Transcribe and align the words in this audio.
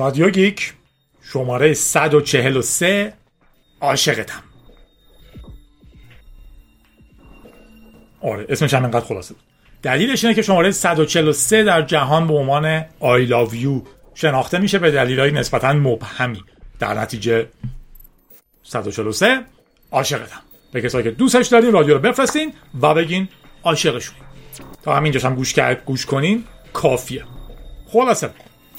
رادیو 0.00 0.30
گیک 0.30 0.72
شماره 1.22 1.74
143 1.74 3.12
عاشقتم. 3.80 4.42
آره 8.20 8.46
اسمش 8.48 8.74
هم 8.74 8.84
انقدر 8.84 9.04
خلاصه 9.04 9.34
بود. 9.34 9.42
دلیلش 9.82 10.24
اینه 10.24 10.34
که 10.34 10.42
شماره 10.42 10.70
143 10.70 11.64
در 11.64 11.82
جهان 11.82 12.26
به 12.26 12.34
عنوان 12.34 12.82
I 12.82 13.28
love 13.28 13.54
you 13.54 13.88
شناخته 14.14 14.58
میشه 14.58 14.78
به 14.78 14.90
دلیلهای 14.90 15.30
نسبتا 15.30 15.72
مبهمی. 15.72 16.44
در 16.78 16.94
نتیجه 16.94 17.48
143 18.62 19.40
عاشقتم. 19.90 20.40
به 20.72 20.82
کسایی 20.82 21.04
که 21.04 21.10
دوستش 21.10 21.46
دارین 21.46 21.72
رادیو 21.72 21.94
رو 21.94 22.00
بفرستین 22.00 22.52
و 22.80 22.94
بگین 22.94 23.28
عاشقشونین. 23.64 24.22
تا 24.82 24.96
همینجاش 24.96 25.24
هم 25.24 25.34
گوش 25.34 25.58
گوش 25.58 26.06
کنین 26.06 26.44
کافیه. 26.72 27.24
خلاصه. 27.88 28.30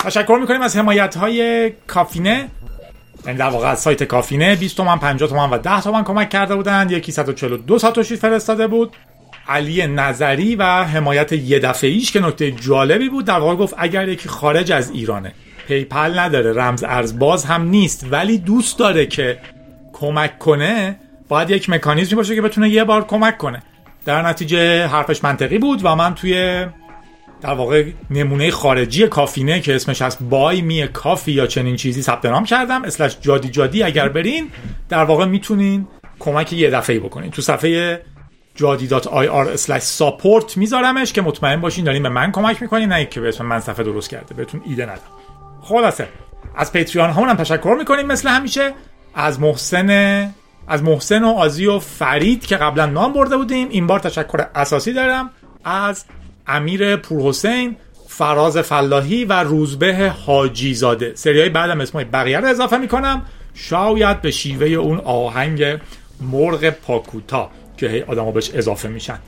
تشکر 0.04 0.38
می‌کنیم 0.42 0.62
از 0.62 0.78
حمایت 0.78 1.18
های 1.18 1.72
کافیته. 1.88 2.48
یعنی 3.26 3.38
در 3.38 3.50
واقع 3.50 3.68
از 3.68 3.80
سایت 3.80 4.04
کافیته 4.04 4.56
20 4.56 4.78
تومن 4.78 5.00
50 5.00 5.30
تومن 5.30 5.50
و 5.50 5.58
10 5.58 5.82
تومن 5.82 6.04
کمک 6.04 6.30
کرده 6.30 6.56
بودن. 6.56 6.90
یکی 6.90 7.12
142 7.12 7.80
ساتوشی 7.80 8.16
فرستاده 8.16 8.68
بود. 8.68 8.94
علی 9.48 9.88
نظری 9.88 10.56
و 10.56 10.64
حمایت 10.84 11.32
یه 11.32 11.60
دفعه 11.60 11.90
ایش 11.90 12.12
که 12.12 12.20
نکته 12.20 12.52
جالبی 12.52 13.10
بود. 13.10 13.26
در 13.26 13.40
واقع 13.40 13.56
گفت 13.56 13.74
اگر 13.78 14.10
یکی 14.10 14.30
خارج 14.30 14.72
از 14.72 14.92
ایرانه 14.92 15.34
PayPal 15.68 16.20
نداره 16.20 16.54
رمز 16.54 16.84
ارز 16.84 17.20
باز 17.20 17.46
هم 17.46 17.70
نیست 17.70 18.06
ولی 18.12 18.38
دوست 18.38 18.80
داره 18.80 19.06
که 19.06 19.38
کمک 19.94 20.40
کنه 20.40 20.96
باید 21.28 21.50
یک 21.50 21.70
مکانیزمی 21.70 22.16
باشه 22.16 22.36
که 22.36 22.42
بتونه 22.42 22.70
یه 22.70 22.84
بار 22.84 23.06
کمک 23.06 23.38
کنه. 23.38 23.64
در 24.06 24.22
نتیجه 24.22 24.88
حرفش 24.88 25.24
منطقی 25.24 25.58
بود 25.58 25.80
و 25.84 25.96
من 25.96 26.16
توی 26.16 26.66
در 27.42 27.54
واقع 27.54 27.92
نمونه 28.10 28.52
خارجی 28.52 29.08
کافینه 29.08 29.62
که 29.62 29.76
اسمش 29.76 30.02
هست 30.02 30.18
بای 30.22 30.62
می 30.62 30.88
کافی 30.88 31.32
یا 31.32 31.48
چنین 31.48 31.76
چیزی 31.76 32.02
ثبت 32.02 32.26
نام 32.26 32.44
کردم 32.44 32.84
اسلش 32.84 33.18
جادی 33.22 33.50
جادی. 33.50 33.84
اگر 33.84 34.10
برین 34.10 34.50
در 34.90 35.04
واقع 35.04 35.26
می‌تونین 35.26 35.88
کمک 36.20 36.54
یه 36.54 36.70
دفعه 36.70 37.00
بکنین. 37.00 37.32
تو 37.32 37.42
صفحه 37.42 38.02
jadi.ir 38.58 39.80
support 40.00 40.58
میذارمش 40.58 41.14
که 41.14 41.22
مطمئن 41.22 41.62
باشین 41.62 41.86
دارین 41.86 42.04
به 42.04 42.10
من 42.10 42.32
کمک 42.32 42.62
می‌کنین 42.62 42.90
نه 42.90 43.06
که 43.06 43.22
به 43.22 43.30
اسم 43.30 43.46
من 43.46 43.60
صفحه 43.60 43.84
درست 43.84 44.10
کرده. 44.10 44.36
بهتون 44.36 44.62
ایده 44.66 44.86
ندم. 44.86 45.02
خلاصه 45.62 46.08
از 46.56 46.72
پیتریان 46.74 47.10
همون 47.10 47.30
هم 47.30 47.36
تشکر 47.36 47.76
می‌کنیم 47.80 48.06
مثل 48.06 48.30
همیشه. 48.30 48.74
از 49.16 49.40
محسن 49.40 50.34
از 50.68 50.84
محسن 50.84 51.24
و 51.24 51.28
آزی 51.28 51.66
و 51.66 51.80
فرید 51.80 52.46
که 52.46 52.58
قبلا 52.58 52.86
نام 52.86 53.14
برده 53.14 53.38
بودیم. 53.38 53.70
این 53.70 53.88
بار 53.88 54.00
تشکر 54.00 54.46
اساسی 54.56 54.94
دارم. 54.94 55.30
از 55.64 56.06
امیر 56.52 56.96
پورحسین 56.96 57.76
فراز 58.08 58.58
فلاحی 58.58 59.26
و 59.26 59.34
روزبه 59.34 60.14
حاجی 60.26 60.74
زاده 60.74 61.12
سریای 61.16 61.50
بعدم 61.50 61.82
اسمای 61.82 62.06
بقیه 62.06 62.40
رو 62.40 62.48
اضافه 62.48 62.78
می‌کنم. 62.78 63.26
شاید 63.54 64.22
به 64.22 64.32
شیوه 64.32 64.68
اون 64.68 64.98
آهنگ 64.98 65.80
مرغ 66.22 66.70
پاکوتا 66.70 67.52
که 67.78 67.90
هی 67.90 68.32
بهش 68.34 68.52
اضافه 68.54 68.90
میشن. 68.90 69.20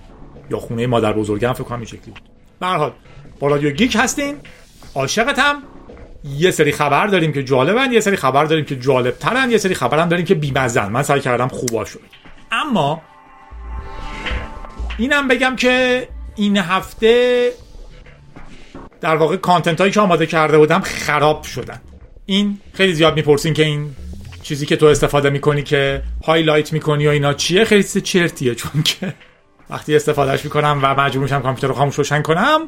یا 0.52 0.60
خونه 0.60 0.88
مادر 0.88 1.14
بزرگم 1.14 1.54
فکر 1.54 1.64
کنم 1.64 1.78
این 1.78 1.86
شکلی 1.86 2.12
بود. 2.12 2.22
به 2.60 2.68
حال 2.68 2.92
با 3.40 3.48
رادیو 3.48 3.70
گیک 3.70 3.98
هستین. 4.00 4.36
عاشقتم 4.96 5.56
یه 6.38 6.52
سری 6.52 6.72
خبر 6.72 7.08
داریم 7.08 7.34
که 7.34 7.44
جالبن 7.44 7.92
یه 7.92 8.00
سری 8.00 8.16
خبر 8.16 8.46
داریم 8.46 8.66
که 8.66 8.76
جالب 8.76 9.18
ترن 9.18 9.52
یه 9.52 9.58
سری 9.58 9.74
خبر 9.74 10.06
داریم 10.06 10.26
که 10.26 10.36
بیمزن. 10.36 10.92
من 10.92 11.04
سعی 11.04 11.20
کردم 11.20 11.48
خوباشو 11.48 12.00
اما 12.52 13.02
اینم 14.98 15.28
بگم 15.28 15.56
که 15.56 16.08
این 16.36 16.58
هفته 16.58 17.50
در 19.02 19.16
واقع 19.16 19.36
content 19.36 19.82
هایی 19.81 19.94
که 19.94 20.00
آماده 20.00 20.26
کرده 20.26 20.58
بودم 20.58 20.80
خراب 20.80 21.44
شدن. 21.44 21.81
این 22.25 22.59
خیلی 22.73 22.94
زیاد 22.94 23.16
می‌پرسین 23.16 23.53
که 23.53 23.64
این 23.64 23.95
چیزی 24.42 24.66
که 24.66 24.75
تو 24.75 24.86
استفاده 24.86 25.30
می‌کنی 25.30 25.64
که 25.64 26.02
highlight 26.26 26.73
می‌کنی 26.73 27.08
و 27.08 27.09
اینا 27.09 27.34
چیه؟ 27.34 27.66
خیلی 27.66 27.84
چیز 27.84 27.97
چرتیه 28.03 28.56
چون 28.56 28.84
که 28.84 29.13
وقتی 29.69 29.96
استفادهش 29.96 30.44
می‌کنم 30.44 30.80
و 30.84 31.02
مجبور 31.02 31.24
میشم 31.24 31.41
کامپیوتر 31.41 31.68
رو 31.68 31.74
خاموش 31.74 31.96
روشن 31.96 32.22
کنم 32.22 32.59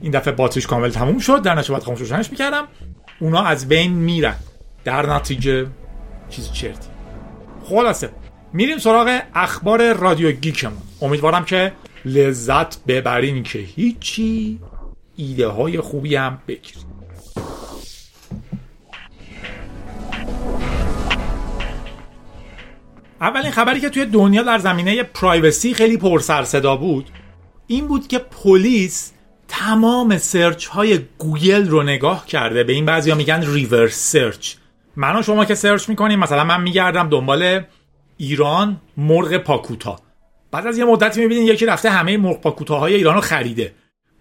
این 0.00 0.12
دفعه 0.12 0.32
باتریش 0.32 0.66
کامل 0.66 0.90
تموم 0.90 1.18
شد 1.18 1.42
در 1.42 1.54
نتیجه 1.54 1.72
باید 1.72 1.84
خاموش 1.84 2.00
روشنش 2.00 2.30
می‌کردم. 2.30 2.68
اونا 3.20 3.42
از 3.42 3.68
بین 3.68 3.92
میرن. 3.92 4.36
در 4.84 5.14
نتیجه 5.14 5.66
چیز 6.30 6.52
چرتی 6.52 6.88
خلاصه 7.64 8.10
میریم 8.52 8.78
سراغ 8.78 9.20
اخبار 9.34 9.92
رادیو 9.92 10.32
گیکمون. 10.32 10.82
امیدوارم 11.02 11.44
که 11.44 11.72
لذت 12.04 12.84
ببرین 12.84 13.42
که 13.42 13.58
هیچی 13.58 14.60
ایده 15.16 15.48
های 15.48 15.80
خوبی 15.80 16.16
هم 16.16 16.42
بگیرید 16.48 16.92
اولین 23.20 23.50
خبری 23.50 23.80
که 23.80 23.90
توی 23.90 24.06
دنیا 24.06 24.42
در 24.42 24.58
زمینه 24.58 25.02
پرایوسی 25.02 25.74
خیلی 25.74 25.96
پر 25.96 26.20
سر 26.20 26.44
صدا 26.44 26.76
بود 26.76 27.10
این 27.66 27.86
بود 27.86 28.08
که 28.08 28.18
پلیس 28.18 29.12
تمام 29.48 30.18
search 30.18 30.66
های 30.66 30.98
گوگل 31.18 31.68
رو 31.68 31.82
نگاه 31.82 32.26
کرده. 32.26 32.64
به 32.64 32.72
این 32.72 32.86
بعضیا 32.86 33.14
میگن 33.14 33.42
reverse 33.46 34.12
search. 34.12 34.54
من 34.96 35.22
شما 35.22 35.44
که 35.44 35.54
search 35.54 35.88
می‌کنیم 35.88 36.18
مثلا 36.18 36.44
من 36.44 36.62
میگردم 36.62 37.08
دنبال 37.08 37.60
ایران 38.16 38.80
مرغ 38.96 39.36
پاکوتا. 39.36 39.98
بعد 40.52 40.66
از 40.66 40.78
یه 40.78 40.84
مدتی 40.84 41.20
می‌بینین 41.20 41.46
یکی 41.46 41.66
رفته 41.66 41.90
همه 41.90 42.16
مرغ 42.16 42.40
پاکوتاهای 42.40 42.94
ایران 42.94 43.14
رو 43.14 43.20
خریده. 43.20 43.72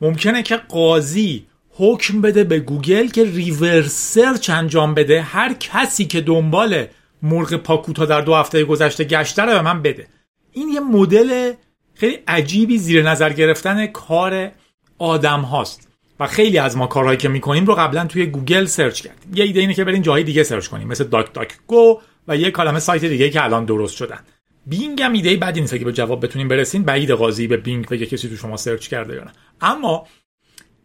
ممکنه 0.02 0.44
که 0.44 0.56
قاضی 0.56 1.46
حکم 1.70 2.22
بده 2.22 2.44
به 2.44 2.60
گوگل 2.60 3.08
که 3.08 3.24
reverse 3.26 4.14
search 4.14 4.50
انجام 4.50 4.94
بده. 4.94 5.22
هر 5.22 5.54
کسی 5.54 6.06
که 6.06 6.22
دنبال 6.22 6.86
مرغ 7.24 7.56
پاکوتا 7.56 8.06
در 8.06 8.22
دو 8.22 8.36
هفته 8.36 8.64
گذشته 8.64 9.04
گشته 9.04 9.42
رو 9.42 9.52
به 9.52 9.62
من 9.62 9.82
بده. 9.82 10.08
این 10.52 10.70
یه 10.70 10.80
مدل 10.80 11.54
خیلی 11.94 12.20
عجیبی 12.28 12.78
زیر 12.78 13.10
نظر 13.10 13.34
گرفتن 13.34 13.88
کار 13.88 14.52
آدم 14.98 15.42
هاست. 15.42 15.88
و 16.20 16.28
خیلی 16.28 16.58
از 16.58 16.78
ما 16.78 16.88
کارهایی 16.88 17.18
که 17.18 17.30
می‌کنیم 17.30 17.66
رو 17.66 17.76
قبلا 17.76 18.06
توی 18.06 18.26
گوگل 18.26 18.66
search 18.66 19.02
کردیم. 19.02 19.32
یه 19.36 19.44
ایده 19.44 19.60
اینه 19.60 19.74
که 19.74 19.84
برین 19.84 20.02
جاهای 20.02 20.24
دیگه 20.24 20.44
search 20.44 20.68
کنیم. 20.68 20.88
مثل 20.88 21.04
DuckDuckGo 21.04 22.02
و 22.28 22.38
یه 22.38 22.52
عالمه 22.52 22.80
سایت 22.80 23.06
دیگه 23.06 23.30
که 23.30 23.44
الان 23.44 23.66
درست 23.66 23.96
شدن. 23.96 24.20
بینگ 24.66 25.02
هم 25.02 25.14
ایده 25.14 25.38
بدی 25.38 25.62
نیست 25.62 25.78
که 25.78 25.86
به 25.86 25.94
جواب 25.94 26.26
بتونیم 26.26 26.48
برسین 26.48 26.84
بعید 26.84 27.12
قاضی 27.12 27.48
به 27.48 27.58
بینگ 27.58 27.88
بگه 27.88 28.06
کسی 28.06 28.30
تو 28.30 28.36
شما 28.36 28.58
search 28.58 28.88
کرده 28.88 29.16
یا 29.16 29.24
نه. 29.24 29.32
اما 29.62 30.08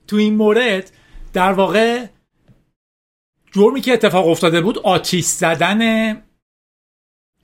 تو 0.06 0.16
این 0.16 0.34
مورد 0.34 0.90
در 1.32 1.52
واقع 1.52 2.06
جرمی 3.52 3.80
که 3.80 3.92
اتفاق 3.92 4.28
افتاده 4.28 4.60
بود 4.60 4.78
آتیش 4.78 5.24
زدن 5.24 6.12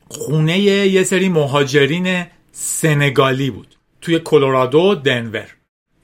خونه 0.08 0.58
یه 0.58 1.02
سری 1.02 1.28
مهاجرین 1.28 2.26
سنگالی 2.52 3.50
بود 3.50 3.76
توی 4.00 4.18
کلرادو 4.18 4.94
دنور. 4.94 5.46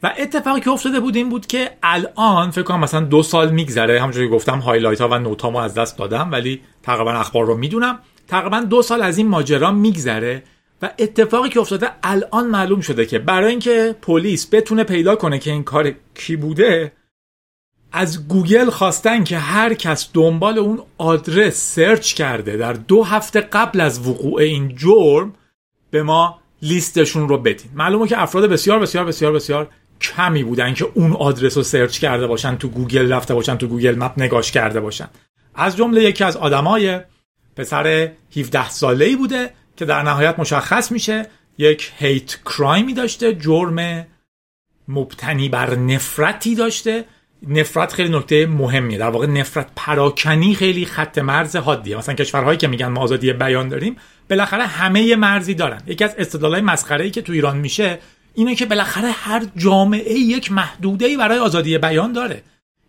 و 0.03 0.15
اتفاقی 0.19 0.61
که 0.61 0.71
افتاده 0.71 1.01
بود 1.01 1.17
این 1.17 1.29
بود 1.29 1.47
که 1.47 1.71
الان 1.83 2.51
فکر 2.51 2.63
کنم 2.63 2.81
مثلا 2.81 3.01
دو 3.01 3.23
سال 3.23 3.51
میگذره 3.51 4.01
همونجوری 4.01 4.29
گفتم 4.29 4.59
highlight 4.59 5.01
ها 5.01 5.09
و 5.09 5.19
note 5.19 5.43
ها 5.43 5.63
از 5.63 5.75
دست 5.75 5.99
دادم 5.99 6.33
ولی 6.33 6.63
تقریبا 6.83 7.13
اخبار 7.13 7.47
رو 7.47 7.57
می‌دونم. 7.57 7.99
تقریبا 8.29 8.61
دو 8.61 8.83
سال 8.83 9.03
از 9.03 9.19
این 9.19 9.29
ماجرا 9.29 9.71
میگذره 9.71 10.43
و 10.83 10.91
اتفاقی 10.99 11.49
که 11.49 11.61
افتاده 11.61 11.91
الان 12.03 12.47
معلوم 12.47 12.81
شده 12.81 13.07
که 13.07 13.19
برای 13.19 13.51
اینکه 13.51 13.97
پلیس 14.03 14.55
بتونه 14.55 14.85
پیدا 14.85 15.17
کنه 15.17 15.39
که 15.39 15.51
این 15.51 15.65
کار 15.65 15.93
کی 16.15 16.37
بوده 16.37 16.93
از 17.93 18.29
گوگل 18.29 18.71
خواستن 18.71 19.25
که 19.25 19.39
هر 19.39 19.75
کس 19.75 20.11
دنبال 20.15 20.59
اون 20.59 20.83
آدرس 20.99 21.75
search 21.75 22.15
کرده 22.15 22.57
در 22.57 22.73
دو 22.73 23.03
هفته 23.05 23.41
قبل 23.41 23.81
از 23.81 24.09
وقوع 24.09 24.41
این 24.41 24.77
جرم 24.77 25.35
به 25.91 26.03
ما 26.03 26.41
لیستشون 26.63 27.29
رو 27.29 27.39
بدین. 27.39 27.71
معلومه 27.75 28.09
که 28.09 28.23
افراد 28.23 28.51
بسیار 28.51 28.79
بسیار 28.79 29.05
بسیار 29.05 29.33
بسیار 29.33 29.69
کمی 30.01 30.45
بودن 30.45 30.75
که 30.75 30.87
اون 30.95 31.13
آدرس 31.13 31.57
رو 31.57 31.63
search 31.63 31.99
کرده 31.99 32.27
باشن 32.27 32.57
تو 32.57 32.69
گوگل 32.69 33.13
رفته 33.13 33.35
باشن 33.35 33.57
تو 33.57 33.67
Google 33.67 33.99
Map 33.99 34.13
نگاش 34.17 34.53
کرده 34.53 34.81
باشن. 34.81 35.09
از 35.55 35.77
جمله 35.77 36.03
یکی 36.03 36.25
از 36.25 36.37
آدمای 36.37 37.01
پسر 37.59 38.13
17 38.37 38.71
ساله 38.71 39.05
ای 39.05 39.17
بوده 39.17 39.51
که 39.77 39.85
در 39.85 40.03
نهایت 40.03 40.39
مشخص 40.39 40.93
میشه 40.93 41.27
یک 41.59 41.93
hate 41.99 42.37
crime 42.45 42.87
ی 42.87 42.95
داشته 42.95 43.35
جرم 43.35 44.07
مبتنی 44.89 45.49
بر 45.49 45.75
نفرتی 45.75 46.55
داشته. 46.55 47.05
نفرت 47.49 47.93
خیلی 47.93 48.17
نکته 48.17 48.47
مهمیه. 48.47 48.99
در 48.99 49.11
واقع 49.11 49.27
نفرت 49.27 49.71
پراکنی 49.77 50.55
خیلی 50.55 50.87
خط 50.87 51.19
مرز 51.19 51.57
حادیه. 51.57 51.97
مثلا 51.97 52.15
کشورهایی 52.15 52.59
که 52.59 52.69
میگن 52.69 52.87
ما 52.87 53.01
آزادی 53.01 53.33
بیان 53.33 53.69
داریم 53.69 53.97
بالاخره 54.31 54.67
همه 54.67 55.17
مرزی 55.17 55.55
دارن. 55.55 55.83
یکی 55.87 56.05
از 56.05 56.15
استدلالای 56.19 56.61
مسخره 56.61 57.05
ای 57.05 57.11
که 57.11 57.23
تو 57.23 57.33
ایران 57.33 57.57
میشه 57.57 57.99
اینه 58.35 58.55
که 58.55 58.67
بالاخره 58.67 59.11
هر 59.11 59.47
جامعه 59.57 60.15
یک 60.15 60.53
محدوده 60.53 61.07
ای 61.07 61.17
برای 61.17 61.39
آزادی 61.39 61.79
بیان 61.79 62.13
داره. 62.13 62.43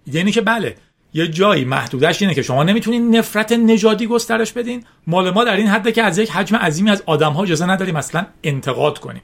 یعنی 0.07 0.31
که 0.31 0.41
بله 0.41 0.75
یه 1.13 1.27
جایی 1.27 1.65
محدودش 1.65 2.21
اینه 2.21 2.33
که 2.33 2.41
شما 2.41 2.63
نمی‌تونین 2.63 3.15
نفرت 3.15 3.51
نژادی 3.51 4.07
گسترش 4.07 4.51
بدین. 4.51 4.83
مال 5.07 5.31
ما 5.31 5.43
در 5.43 5.55
این 5.55 5.67
حده 5.67 5.91
که 5.91 6.03
از 6.03 6.17
یک 6.17 6.31
حجم 6.31 6.55
عظیمی 6.55 6.89
از 6.89 7.03
آدم 7.05 7.33
ها 7.33 7.43
اجازه 7.43 7.65
نداریم 7.65 7.95
اصلا 7.95 8.25
انتقاد 8.43 8.99
کنیم. 8.99 9.21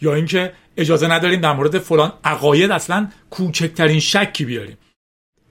یا 0.00 0.14
اینکه 0.14 0.52
اجازه 0.76 1.08
نداریم 1.08 1.40
در 1.40 1.52
مورد 1.52 1.78
فلان 1.78 2.12
عقاید 2.24 2.70
اصلا 2.70 3.08
کوچکترین 3.30 4.00
شکی 4.00 4.44
بیاریم. 4.44 4.78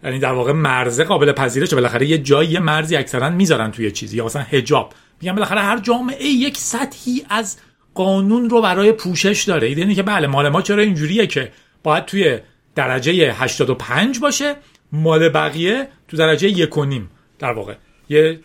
یعنی 0.03 0.19
در 0.19 0.33
واقع 0.33 0.51
مرزه 0.51 1.03
قابل 1.03 1.31
پذیرشه. 1.31 1.75
بالاخره 1.75 2.07
یه 2.07 2.17
جایی 2.17 2.49
یه 2.49 2.59
مرزی 2.59 2.95
اکثرا 2.95 3.29
می‌ذارن 3.29 3.71
توی 3.71 3.91
چیزی. 3.91 4.17
یا 4.17 4.25
مثلا 4.25 4.41
حجاب. 4.41 4.93
میگن 5.21 5.35
بالاخره 5.35 5.61
هر 5.61 5.79
جامعه 5.79 6.25
یک 6.25 6.57
سطحی 6.57 7.25
از 7.29 7.57
قانون 7.93 8.49
رو 8.49 8.61
برای 8.61 8.91
پوشش 8.91 9.43
داره. 9.43 9.67
اینه 9.67 9.95
که 9.95 10.03
بله 10.03 10.27
مال 10.27 10.49
ما 10.49 10.61
چرا 10.61 10.83
اینجوریه 10.83 11.27
که 11.27 11.51
باید 11.83 12.05
توی 12.05 12.39
درجه 12.75 13.33
85 13.33 14.19
باشه؟ 14.19 14.55
مال 14.91 15.29
بقیه 15.29 15.87
تو 16.07 16.17
درجه 16.17 16.47
یک 16.47 16.77
و 16.77 16.85
نیم. 16.85 17.09
در 17.39 17.51
واقع. 17.51 17.75
یه 18.09 18.39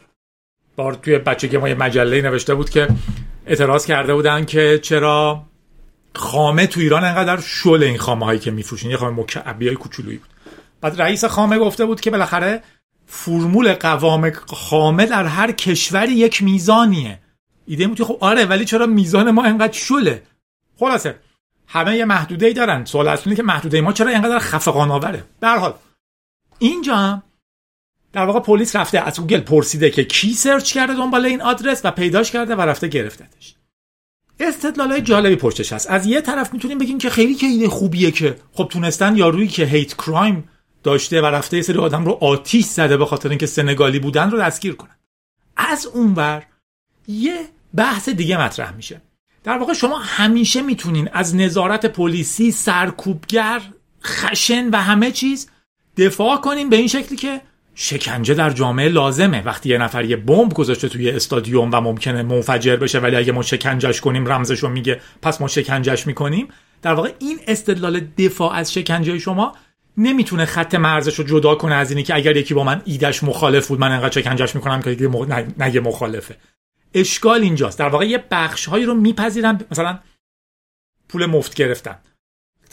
بار 0.76 0.94
توی 0.94 1.18
بچگی 1.18 1.56
ما 1.56 1.68
یه 1.68 1.74
مجله 1.74 2.22
نوشته 2.22 2.54
بود 2.54 2.70
که 2.70 2.88
اعتراض 3.46 3.86
کرده 3.86 4.14
بودن 4.14 4.44
که 4.44 4.78
چرا 4.82 5.42
خامه 6.14 6.66
تو 6.66 6.80
ایران 6.80 7.04
انقدر 7.04 7.40
شل 7.40 7.82
این 7.82 7.98
خامه 7.98 8.26
هایی 8.26 8.38
که 8.38 8.50
میفروشین 8.50 8.90
یه 8.90 8.96
خامه 8.96 9.22
مکعبی 9.22 9.66
های 9.66 9.76
کوچولویی 9.76 10.18
بود. 10.18 10.28
بعد 10.80 11.02
رئیس 11.02 11.24
خامه 11.24 11.58
گفته 11.58 11.84
بود 11.84 12.00
که 12.00 12.10
بالاخره 12.10 12.62
فرمول 13.06 13.74
قوام 13.74 14.30
خامه 14.30 15.06
در 15.06 15.24
هر 15.24 15.52
کشوری 15.52 16.12
یک 16.12 16.42
میزانیه. 16.42 17.18
ایده 17.66 17.86
بود 17.86 18.02
خب 18.02 18.18
آره 18.20 18.44
ولی 18.44 18.64
چرا 18.64 18.86
میزان 18.86 19.30
ما 19.30 19.44
انقدر 19.44 19.72
شله؟ 19.72 20.22
خلاصه 20.78 21.14
همه 21.66 21.96
یه 21.96 22.04
محدوده 22.04 22.52
دارن. 22.52 22.84
سوال 22.84 23.08
اصلی 23.08 23.36
که 23.36 23.42
محدوده 23.42 23.80
ما 23.80 23.92
چرا 23.92 24.10
انقدر 24.10 24.38
خفقان 24.38 24.90
آوره 24.90 25.24
به 25.40 25.48
حال 25.48 25.74
اینجا 26.58 26.96
هم. 26.96 27.22
در 28.12 28.24
واقع 28.24 28.40
پلیس 28.40 28.76
رفته 28.76 29.00
از 29.00 29.20
گوگل 29.20 29.40
پرسیده 29.40 29.90
که 29.90 30.04
کی 30.04 30.34
search 30.34 30.72
کرده 30.72 30.94
دنبال 30.94 31.26
این 31.26 31.42
آدرس 31.42 31.80
و 31.84 31.90
پیداش 31.90 32.30
کرده 32.30 32.54
و 32.54 32.60
رفته 32.60 32.88
گرفتتش. 32.88 33.54
استدلال 34.40 34.92
های 34.92 35.02
جالبی 35.02 35.36
پشتش 35.36 35.72
هست. 35.72 35.90
از 35.90 36.06
یه 36.06 36.20
طرف 36.20 36.52
می‌تونیم 36.52 36.78
بگیم 36.78 36.98
که 36.98 37.10
خیلی 37.10 37.34
که 37.34 37.46
ایده 37.46 37.68
خوبیه 37.68 38.10
که 38.10 38.36
خب 38.52 38.68
تونستن 38.70 39.16
یارویی 39.16 39.48
که 39.48 39.64
hate 39.64 39.94
crime 39.94 40.48
داشته 40.82 41.22
و 41.22 41.26
رفته 41.26 41.56
یه 41.56 41.62
سری 41.62 41.78
آدم 41.78 42.04
رو 42.04 42.18
آتیش 42.20 42.64
زده 42.64 42.96
به 42.96 43.06
خاطر 43.06 43.28
اینکه 43.28 43.46
سنگالی 43.46 43.98
بودن 43.98 44.30
رو 44.30 44.38
دستگیر 44.38 44.74
کنن. 44.74 44.96
از 45.56 45.86
اونور 45.86 46.42
یه 47.08 47.48
بحث 47.74 48.08
دیگه 48.08 48.40
مطرح 48.40 48.76
میشه. 48.76 49.02
در 49.44 49.58
واقع 49.58 49.72
شما 49.72 49.98
همیشه 49.98 50.62
می‌تونین 50.62 51.08
از 51.12 51.36
نظارت 51.36 51.86
پلیسی 51.86 52.50
سرکوبگر 52.50 53.62
خشن 54.04 54.70
و 54.70 54.76
همه 54.76 55.10
چیز 55.10 55.50
دفاع 55.96 56.36
کنین 56.36 56.70
به 56.70 56.76
این 56.76 56.88
شکلی 56.88 57.16
که 57.16 57.40
شکنجه 57.74 58.34
در 58.34 58.50
جامعه 58.50 58.88
لازمه. 58.88 59.42
وقتی 59.42 59.68
یه 59.68 59.78
نفر 59.78 60.04
یه 60.04 60.16
بمب 60.16 60.54
گذاشته 60.54 60.88
توی 60.88 61.10
استادیوم 61.10 61.70
و 61.72 61.80
ممکنه 61.80 62.22
منفجر 62.22 62.76
بشه 62.76 62.98
ولی 62.98 63.16
اگه 63.16 63.32
ما 63.32 63.42
شکنجش 63.42 64.00
کنیم 64.00 64.32
رمزشو 64.32 64.68
میگه 64.68 65.00
پس 65.22 65.40
ما 65.40 65.48
شکنجش 65.48 66.06
می‌کنیم. 66.06 66.48
در 66.82 66.94
واقع 66.94 67.12
این 67.18 67.38
استدلال 67.46 68.00
دفاع 68.00 68.54
از 68.54 68.72
شکنجه 68.72 69.18
شما 69.18 69.56
نمی‌تونه 69.96 70.44
خط 70.44 70.74
مرزش 70.74 71.14
رو 71.14 71.24
جدا 71.24 71.54
کنه 71.54 71.74
از 71.74 71.90
اینی 71.90 72.02
که 72.02 72.14
اگر 72.14 72.36
یکی 72.36 72.54
با 72.54 72.64
من 72.64 72.82
ایدش 72.84 73.24
مخالف 73.24 73.68
بود 73.68 73.80
من 73.80 73.92
انقدر 73.92 74.20
شکنجش 74.20 74.54
می‌کنم 74.54 74.82
که 74.82 74.90
نگه 75.58 75.80
مخالفه. 75.80 76.36
اشکال 76.94 77.40
اینجاست. 77.40 77.78
در 77.78 77.88
واقع 77.88 78.06
یه 78.06 78.24
بخش 78.30 78.66
هایی 78.66 78.84
رو 78.84 78.94
میپذیرن 78.94 79.60
مثلا 79.70 79.98
پول 81.08 81.26
مفت 81.26 81.54
گرفتن. 81.54 81.96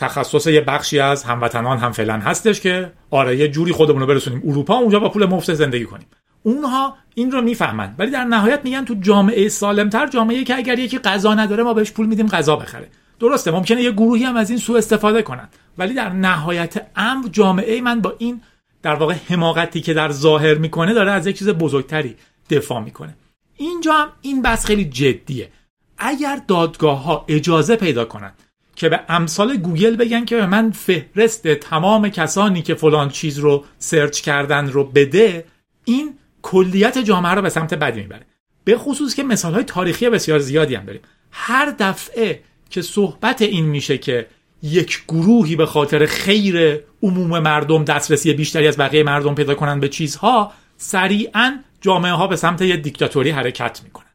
تخصص 0.03 0.47
یه 0.47 0.61
بخشی 0.61 0.99
از 0.99 1.23
هموطنان 1.23 1.77
هم 1.77 1.91
فعلا 1.91 2.13
هستش 2.17 2.61
که 2.61 2.91
آره 3.11 3.37
یه 3.37 3.47
جوری 3.47 3.71
خودمون 3.71 4.01
رو 4.01 4.07
برسونیم 4.07 4.41
اروپا 4.45 4.75
اونجا 4.75 4.99
با 4.99 5.09
پول 5.09 5.25
مفت 5.25 5.53
زندگی 5.53 5.85
کنیم. 5.85 6.07
اونها 6.43 6.95
این 7.15 7.31
رو 7.31 7.41
می‌فهمن. 7.41 7.95
ولی 7.97 8.11
در 8.11 8.23
نهایت 8.23 8.59
میگن 8.63 8.85
تو 8.85 8.95
جامعه 9.01 9.49
سالمتر 9.49 10.07
جامعه 10.07 10.43
که 10.43 10.55
اگر 10.55 10.79
یکی 10.79 10.99
غذا 10.99 11.33
نداره 11.33 11.63
ما 11.63 11.73
بهش 11.73 11.91
پول 11.91 12.05
میدیم 12.05 12.27
غذا 12.27 12.55
بخره. 12.55 12.89
درسته 13.19 13.51
ممکنه 13.51 13.81
یه 13.81 13.91
گروهی 13.91 14.23
هم 14.23 14.37
از 14.37 14.49
این 14.49 14.59
سوء 14.59 14.77
استفاده 14.77 15.21
کنن. 15.21 15.49
ولی 15.77 15.93
در 15.93 16.09
نهایت 16.09 16.87
امر 16.95 17.27
جامعه 17.27 17.81
من 17.81 18.01
با 18.01 18.13
این 18.17 18.41
در 18.81 18.95
واقع 18.95 19.15
حماقتی 19.29 19.81
که 19.81 19.93
در 19.93 20.11
ظاهر 20.11 20.53
می‌کنه 20.53 20.93
داره 20.93 21.11
از 21.11 21.27
یک 21.27 21.37
چیز 21.37 21.49
بزرگتری 21.49 22.15
دفاع 22.49 22.83
می‌کنه. 22.83 23.15
اینجا 23.57 23.93
هم 23.93 24.07
این 24.21 24.41
بحث 24.41 24.65
خیلی 24.65 24.85
جدیه. 24.85 25.49
اگر 25.97 26.41
دادگاه 26.47 27.03
ها 27.03 27.25
اجازه 27.27 27.75
پیدا 27.75 28.05
کنن 28.05 28.31
که 28.75 28.89
به 28.89 28.99
امثال 29.09 29.57
گوگل 29.57 29.95
بگن 29.95 30.25
که 30.25 30.35
من 30.35 30.71
فهرست 30.71 31.47
تمام 31.47 32.09
کسانی 32.09 32.61
که 32.61 32.75
فلان 32.75 33.09
چیز 33.09 33.39
رو 33.39 33.65
search 33.77 34.21
کردن 34.21 34.69
رو 34.69 34.83
بده 34.83 35.45
این 35.85 36.17
کلیت 36.41 36.97
جامعه 36.97 37.31
رو 37.31 37.41
به 37.41 37.49
سمت 37.49 37.73
بدی 37.73 38.01
می‌بره. 38.01 38.25
به 38.63 38.77
خصوص 38.77 39.15
که 39.15 39.23
مثال 39.23 39.53
های 39.53 39.63
تاریخی 39.63 40.09
بسیار 40.09 40.39
زیادی 40.39 40.75
هم 40.75 40.85
داریم. 40.85 41.01
هر 41.31 41.75
دفعه 41.79 42.39
که 42.69 42.81
صحبت 42.81 43.41
این 43.41 43.65
میشه 43.65 43.97
که 43.97 44.27
یک 44.63 45.03
گروهی 45.07 45.55
به 45.55 45.65
خاطر 45.65 46.05
خیر 46.05 46.79
عموم 47.03 47.39
مردم 47.39 47.83
دسترسی 47.83 48.33
بیشتری 48.33 48.67
از 48.67 48.77
بقیه 48.77 49.03
مردم 49.03 49.35
پیدا 49.35 49.55
کنن 49.55 49.79
به 49.79 49.89
چیزها 49.89 50.53
سریعا 50.77 51.59
جامعه 51.81 52.11
ها 52.11 52.27
به 52.27 52.35
سمت 52.35 52.61
یه 52.61 52.77
دیکتاتوری 52.77 53.29
حرکت 53.29 53.81
می‌کنن. 53.83 54.05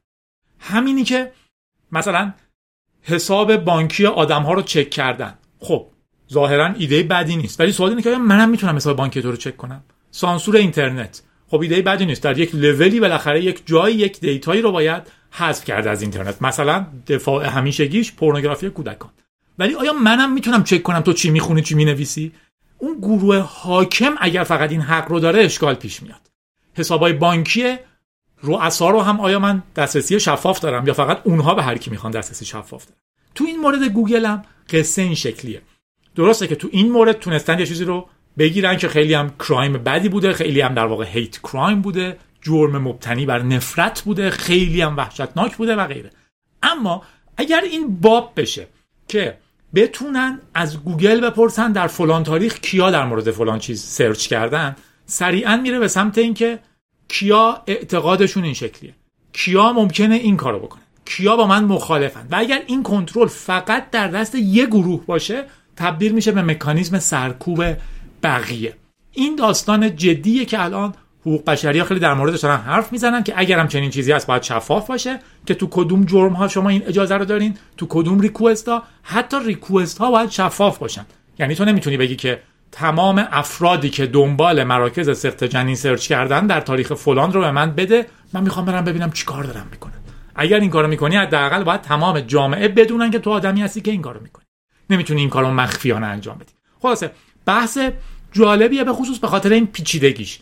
همینی 0.61 1.05
که 1.05 1.33
مثلا 1.93 2.33
حساب 3.09 3.57
بانکی 3.57 4.07
آدم 4.07 4.43
ها 4.43 4.53
رو 4.53 4.63
چک 4.63 4.91
کردن. 4.91 5.35
خب 5.61 5.87
ظاهرا 6.33 6.75
ایده 6.79 7.03
بدی 7.03 7.37
نیست. 7.37 7.61
ولی 7.61 7.73
سوال 7.73 7.91
اینه 7.91 8.03
که 8.03 8.17
منم 8.17 8.49
می‌تونم 8.49 8.77
حساب 8.77 8.97
بانکی 8.97 9.23
تو 9.23 9.31
رو 9.31 9.37
چک 9.37 9.57
کنم؟ 9.57 9.85
سانسور 10.11 10.57
اینترنت. 10.57 11.23
خب 11.49 11.61
ایده 11.61 11.83
بدی 11.83 12.07
نیست. 12.07 12.23
در 12.23 12.39
یک 12.39 12.55
لولی 12.55 13.01
بالاخره 13.01 13.45
یک 13.45 13.63
جایی 13.67 13.97
یک 13.97 14.21
data 14.21 14.49
یی 14.49 14.63
رو 14.63 14.73
باید 14.73 15.03
حذف 15.31 15.65
کرد 15.65 15.87
از 15.87 16.03
اینترنت. 16.03 16.43
مثلا 16.43 16.87
دفاع 17.07 17.47
همیشگیش 17.47 18.13
پورنوگرافی 18.13 18.71
کودکان. 18.71 19.11
ولی 19.59 19.75
آیا 19.75 19.93
منم 19.93 20.33
می‌تونم 20.33 20.65
چک 20.65 20.83
کنم 20.83 21.01
تو 21.01 21.13
چی 21.13 21.31
می‌خونی 21.31 21.63
چی 21.63 21.75
می‌نویسی؟ 21.75 22.33
اون 22.79 22.99
گروه 22.99 23.37
حاکم 23.37 24.15
اگر 24.19 24.45
فقط 24.45 24.71
این 24.71 24.81
حق 24.81 25.09
رو 25.09 25.21
داره 25.21 25.45
اشکال 25.45 25.75
پیش 25.75 26.03
میاد. 26.03 26.21
حسابای 26.75 27.13
بانکی 27.13 27.77
رؤسا 28.43 28.91
رو 28.91 29.01
هم 29.01 29.21
آیا 29.21 29.39
من 29.39 29.63
دسترسی 29.77 30.21
شفاف 30.21 30.61
دارم 30.61 30.87
یا 30.87 30.95
فقط 30.95 31.21
اونها 31.25 31.55
به 31.55 31.63
هر 31.63 31.79
کی 31.79 31.91
می‌خوان 31.91 32.13
دسترسی 32.13 32.45
شفاف 32.45 32.85
دارم 32.85 32.99
تو 33.35 33.45
این 33.45 33.61
مورد 33.61 33.85
گوگل 33.85 34.27
هم 34.27 34.43
قصه 34.71 35.03
این 35.03 35.15
شکلیه. 35.15 35.63
درسته 36.15 36.47
که 36.47 36.55
تو 36.55 36.69
این 36.73 36.93
مورد 36.93 37.19
تونستن 37.19 37.59
یه 37.59 37.67
چیزی 37.67 37.85
رو 37.85 38.09
بگیرن 38.39 38.77
که 38.77 38.89
خیلی 38.89 39.15
هم 39.15 39.31
crime 39.39 39.73
بدی 39.73 40.09
بوده 40.09 40.33
خیلی 40.33 40.61
هم 40.61 40.75
در 40.75 40.87
واقع 40.87 41.05
hate 41.05 41.39
crime 41.39 41.83
بوده 41.83 42.19
جرم 42.43 42.79
مبتنی 42.79 43.27
بر 43.27 43.43
نفرت 43.43 44.03
بوده 44.03 44.31
خیلی 44.31 44.81
هم 44.81 44.97
وحشتناک 44.97 45.57
بوده 45.57 45.77
و 45.77 45.87
غیره. 45.87 46.11
اما 46.63 47.03
اگر 47.37 47.61
این 47.61 48.01
باب 48.01 48.33
بشه 48.37 48.67
که 49.09 49.39
بتونن 49.75 50.41
از 50.55 50.83
گوگل 50.85 51.21
بپرسن 51.21 51.73
در 51.73 51.87
فلان 51.87 52.23
تاریخ 52.23 52.61
کیا 52.61 52.91
در 52.91 53.05
مورد 53.05 53.31
فلان 53.31 53.59
چیز 53.59 53.83
search 53.83 54.27
کردن 54.27 54.77
سریعا 55.07 55.57
میره 55.57 55.79
به 55.79 55.89
سمت 55.89 56.19
اینکه 56.19 56.59
کیا 57.09 57.63
اعتقادشون 57.67 58.45
این 58.45 58.55
شکلیه. 58.55 58.95
کیا 59.33 59.73
ممکنه 59.73 60.15
این 60.15 60.37
کارو 60.37 60.59
بکنه. 60.59 60.83
کیا 61.05 61.37
با 61.37 61.47
من 61.47 61.65
مخالفن. 61.65 62.27
و 62.31 62.37
اگر 62.37 62.63
این 62.67 62.83
کنترل 62.83 63.27
فقط 63.27 63.91
در 63.91 64.09
دست 64.09 64.35
یه 64.35 64.67
گروه 64.67 65.07
باشه 65.07 65.45
تبدیل 65.77 66.13
میشه 66.13 66.33
به 66.33 66.43
مکانیزم 66.43 66.99
سرکوب 66.99 67.65
بقیه. 68.23 68.75
این 69.13 69.37
داستان 69.37 69.97
جدیه 69.97 70.45
که 70.45 70.63
الان 70.63 70.95
حقوق 71.21 71.45
بشری 71.45 71.85
خیلی 71.85 72.01
در 72.01 72.15
موردش 72.15 72.41
دارن 72.41 72.57
حرف 72.57 72.93
می‌زنن 72.93 73.23
که 73.23 73.33
اگر 73.37 73.59
هم 73.59 73.69
چنین 73.69 73.91
چیزی 73.91 74.13
هست 74.13 74.27
باید 74.27 74.43
شفاف 74.43 74.87
باشه 74.87 75.19
که 75.47 75.55
تو 75.55 75.69
کدوم 75.71 76.05
جرم 76.05 76.33
ها 76.33 76.49
شما 76.49 76.69
این 76.69 76.83
اجازه 76.87 77.15
رو 77.15 77.25
دارین 77.25 77.57
تو 77.77 77.87
کدوم 77.89 78.21
ریکوست 78.21 78.69
ها. 78.69 78.83
حتی 79.03 79.37
ریکوست 79.45 79.99
ها 79.99 80.11
باید 80.11 80.31
شفاف 80.31 80.79
باشن. 80.79 81.07
یعنی 81.39 81.55
تو 81.55 81.65
نمی‌تونی 81.65 81.97
بگی 81.97 82.17
که 82.17 82.43
تمام 82.73 83.27
افرادی 83.31 83.91
که 83.91 84.07
دنبال 84.07 84.65
مراکز 84.65 85.19
سخت 85.19 85.45
جنین 85.45 85.75
سرچ 85.75 86.09
کردن 86.09 86.47
در 86.47 86.61
تاریخ 86.61 86.93
فلان 86.93 87.33
رو 87.33 87.41
به 87.41 87.51
من 87.51 87.75
بده 87.75 88.07
من 88.33 88.43
می‌خوام 88.43 88.65
برم 88.65 88.85
ببینم 88.85 89.11
چیکار 89.11 89.45
دارم 89.45 89.69
می‌کنن. 89.71 89.93
اگر 90.35 90.61
این 90.61 90.71
کارو 90.71 90.89
می‌کنی 90.89 91.17
حداقل 91.17 91.65
باید 91.65 91.81
تمام 91.81 92.21
جامعه 92.21 92.69
بدونن 92.69 93.11
که 93.11 93.19
تو 93.19 93.31
آدمی 93.31 93.63
هستی 93.63 93.81
که 93.81 93.91
این 93.91 94.03
کارو 94.03 94.21
می‌کنی. 94.21 94.45
نمی‌تونی 94.91 95.21
این 95.21 95.31
کارو 95.31 95.51
مخفیانه 95.51 96.07
انجام 96.07 96.39
بدی. 96.39 96.53
خلاصه 96.83 97.11
بحث 97.47 97.79
جالبیه 98.33 98.85
به 98.85 98.93
خصوص 98.93 99.19
به 99.19 99.27
خاطر 99.27 99.53
این 99.53 99.67
پیچیدگیش. 99.67 100.39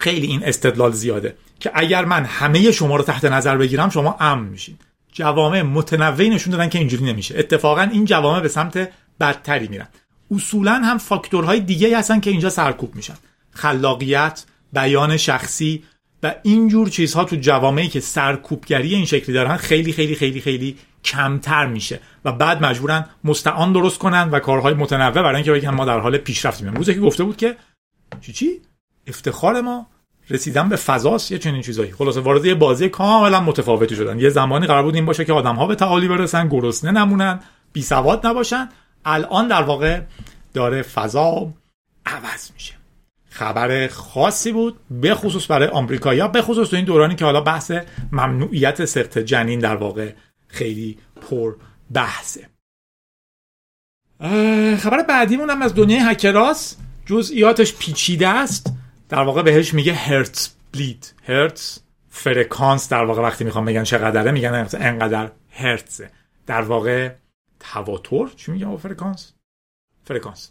خیلی 0.00 0.26
این 0.26 0.44
استدلال 0.44 0.92
زیاده 0.92 1.36
که 1.60 1.70
اگر 1.74 2.04
من 2.04 2.24
همه 2.24 2.72
شما 2.72 2.96
رو 2.96 3.02
تحت 3.02 3.24
نظر 3.24 3.56
بگیرم 3.56 3.90
شما 3.90 4.16
امن 4.20 4.44
میشین. 4.44 4.78
جوامع 5.12 5.62
متنوعی 5.62 6.30
نشون 6.30 6.52
دادن 6.52 6.68
که 6.68 6.78
اینجوری 6.78 7.04
نمیشه. 7.04 7.38
اتفاقا 7.38 7.82
این 7.82 8.04
جوامع 8.04 8.40
به 8.40 8.48
سمت 8.48 8.88
بدتری 9.20 9.68
میرن. 9.68 9.88
اصولا 10.30 10.72
هم 10.72 10.98
فاکتورهای 10.98 11.60
دیگه 11.60 11.98
هستن 11.98 12.20
که 12.20 12.30
اینجا 12.30 12.50
سرکوب 12.50 12.94
میشن. 12.94 13.14
خلاقیت 13.50 14.44
بیان 14.72 15.16
شخصی 15.16 15.82
و 16.22 16.34
اینجور 16.42 16.88
چیزها 16.88 17.24
تو 17.24 17.36
جوامعی 17.36 17.88
که 17.88 18.00
سرکوبگری 18.00 18.94
این 18.94 19.04
شکلی 19.04 19.34
دارن 19.34 19.56
خیلی 19.56 19.92
خیلی 19.92 20.14
خیلی 20.14 20.40
خیلی 20.40 20.76
کمتر 21.04 21.66
میشه 21.66 22.00
و 22.24 22.32
بعد 22.32 22.64
مجبورن 22.64 23.06
مستعان 23.24 23.72
درست 23.72 23.98
کنن 23.98 24.30
و 24.30 24.38
کارهای 24.38 24.74
متنوع 24.74 25.10
برای 25.10 25.34
اینکه 25.34 25.52
بگن 25.52 25.70
ما 25.70 25.84
در 25.84 25.98
حال 25.98 26.18
پیشرفتیم 26.18 26.74
روزی 26.74 26.94
که 26.94 27.00
گفته 27.00 27.24
بود 27.24 27.36
که 27.36 27.56
چی 28.20 28.32
چی؟ 28.32 28.60
افتخار 29.06 29.60
ما 29.60 29.86
رسیدن 30.30 30.68
به 30.68 30.76
فضاست 30.76 31.32
یه 31.32 31.38
چنین 31.38 31.62
چیزایی. 31.62 31.92
خلاصه 31.92 32.20
وارد 32.20 32.44
یه 32.44 32.54
بازی 32.54 32.88
کاملا 32.88 33.40
متفاوتی 33.40 33.96
شدن. 33.96 34.18
یه 34.18 34.30
زمانی 34.30 34.66
قرار 34.66 34.82
بود 34.82 34.94
این 34.94 35.06
باشه 35.06 35.24
که 35.24 35.32
آدم 35.32 35.56
ها 35.56 35.66
به 35.66 35.74
تعالی 35.74 36.08
برسن 36.08 36.48
گرسنه 36.48 36.90
نمونن 36.90 37.40
بی 37.72 37.82
سواد 37.82 38.26
نباشن 38.26 38.68
الان 39.04 39.48
در 39.48 39.62
واقع 39.62 40.00
داره 40.54 40.82
فضا 40.82 41.52
عوض 42.06 42.50
میشه. 42.54 42.74
خبر 43.30 43.88
خاصی 43.88 44.52
بود 44.52 44.80
به 44.90 45.14
خصوص 45.14 45.50
برای 45.50 45.68
آمریکایی‌ها 45.68 46.28
به 46.28 46.42
خصوص 46.42 46.68
تو 46.68 46.76
این 46.76 46.84
دورانی 46.84 47.14
که 47.14 47.24
حالا 47.24 47.40
بحث 47.40 47.72
ممنوعیت 48.12 48.84
سقط 48.84 49.18
جنین 49.18 49.60
در 49.60 49.76
واقع 49.76 50.12
خیلی 50.48 50.98
پر 51.30 51.56
بحثه. 51.94 52.48
خبر 54.78 55.02
بعدیمون 55.08 55.50
هم 55.50 55.62
از 55.62 55.74
دنیای 55.74 56.00
هکراس. 56.00 56.76
جزئیاتش 57.06 57.74
پیچیده 57.74 58.28
است. 58.28 58.72
در 59.08 59.22
واقع 59.22 59.42
بهش 59.42 59.74
میگه 59.74 59.94
Hertzbleed 59.94 61.14
هرتز 61.22 61.78
فرکانس 62.08 62.88
در 62.88 63.04
واقع 63.04 63.22
وقتی 63.22 63.44
می‌خوام 63.44 63.64
بگن 63.64 63.84
چقدره 63.84 64.30
میگن 64.30 64.68
انقدر 64.74 65.30
هرتز 65.50 66.02
در 66.46 66.62
واقع 66.62 67.10
تواتر 67.72 68.26
چی 68.36 68.52
میگم 68.52 68.76
فرکانس؟ 68.76 69.32
فرکانس. 70.04 70.50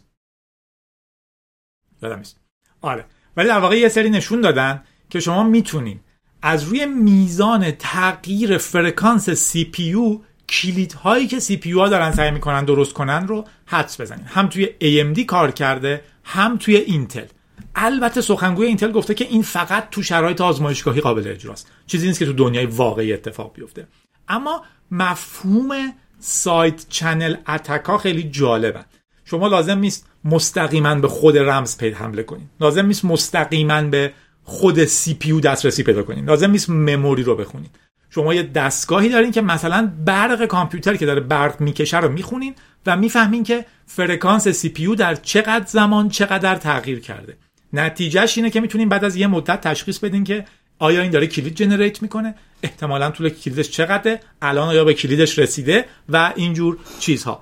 یادم 2.02 2.18
نیست. 2.18 2.40
آره. 2.80 3.04
ولی 3.36 3.48
در 3.48 3.58
واقع 3.58 3.78
یه 3.78 3.88
سری 3.88 4.10
نشون 4.10 4.40
دادن 4.40 4.84
که 5.10 5.20
شما 5.20 5.42
می‌تونین 5.42 6.00
از 6.42 6.64
روی 6.64 6.86
میزان 6.86 7.70
تغییر 7.70 8.58
فرکانس 8.58 9.30
CPU 9.30 10.20
کلید 10.48 10.92
هایی 10.92 11.26
که 11.26 11.40
CPU 11.40 11.72
ها 11.72 11.88
دارن 11.88 12.12
سعی 12.12 12.30
می‌کنن 12.30 12.64
درست 12.64 12.92
کنن 12.92 13.28
رو 13.28 13.44
حدس 13.66 14.00
بزنین. 14.00 14.24
هم 14.24 14.48
توی 14.48 14.66
AMD 14.66 15.20
کار 15.20 15.50
کرده 15.50 16.04
هم 16.24 16.56
توی 16.56 16.76
اینتل. 16.76 17.26
البته 17.74 18.20
سخنگوی 18.20 18.66
اینتل 18.66 18.92
گفته 18.92 19.14
که 19.14 19.24
این 19.24 19.42
فقط 19.42 19.90
تو 19.90 20.02
شرایط 20.02 20.40
آزمایشگاهی 20.40 21.00
قابل 21.00 21.28
اجراست. 21.28 21.70
چیزی 21.86 22.06
نیست 22.06 22.18
که 22.18 22.26
تو 22.26 22.32
دنیای 22.32 22.66
واقعی 22.66 23.12
اتفاق 23.12 23.54
بیفته. 23.54 23.86
اما 24.28 24.64
مفهوم 24.90 25.92
side 26.26 26.86
channel 26.88 27.36
attack 27.48 27.91
ا 27.91 27.98
خیلی 27.98 28.22
جالبه 28.22 28.84
شما 29.24 29.48
لازم 29.48 29.78
نیست 29.78 30.06
مستقیما 30.24 30.94
به 30.94 31.08
خود 31.08 31.38
رمز 31.38 31.78
پید 31.78 31.94
حمله 31.94 32.22
کنید 32.22 32.48
لازم 32.60 32.86
نیست 32.86 33.04
مستقیما 33.04 33.82
به 33.82 34.12
خود 34.44 34.84
CPU 34.84 35.40
دسترسی 35.40 35.82
پیدا 35.82 36.02
کنید 36.02 36.26
لازم 36.30 36.50
نیست 36.50 36.70
memory 36.70 37.22
رو 37.22 37.36
بخونید 37.36 37.70
شما 38.10 38.34
یه 38.34 38.42
دستگاهی 38.42 39.08
دارین 39.08 39.32
که 39.32 39.40
مثلا 39.40 39.92
برق 40.04 40.46
کامپیوتر 40.46 40.96
که 40.96 41.06
داره 41.06 41.20
برق 41.20 41.60
می‌کشه 41.60 42.00
رو 42.00 42.08
می‌خونین 42.08 42.54
و 42.86 42.96
می‌فهمین 42.96 43.42
که 43.44 43.64
فرکانس 43.86 44.48
CPU 44.48 44.96
در 44.96 45.14
چقدر 45.14 45.66
زمان 45.66 46.08
چقدر 46.08 46.56
تغییر 46.56 47.00
کرده. 47.00 47.36
نتیجهش 47.72 48.38
اینه 48.38 48.50
که 48.50 48.60
می‌تونین 48.60 48.88
بعد 48.88 49.04
از 49.04 49.16
یه 49.16 49.26
مدت 49.26 49.60
تشخیص 49.60 49.98
بدین 49.98 50.24
که 50.24 50.44
آیا 50.78 51.02
این 51.02 51.10
داره 51.10 51.26
کلید 51.26 51.54
generate 51.54 52.02
می‌کنه؟ 52.02 52.34
احتمالا 52.64 53.10
طول 53.10 53.28
کلیدش 53.28 53.70
چقدره؟ 53.70 54.20
الان 54.42 54.68
آیا 54.68 54.84
به 54.84 54.94
کلیدش 54.94 55.38
رسیده؟ 55.38 55.84
و 56.08 56.32
اینجور 56.36 56.78
چیزها. 56.98 57.40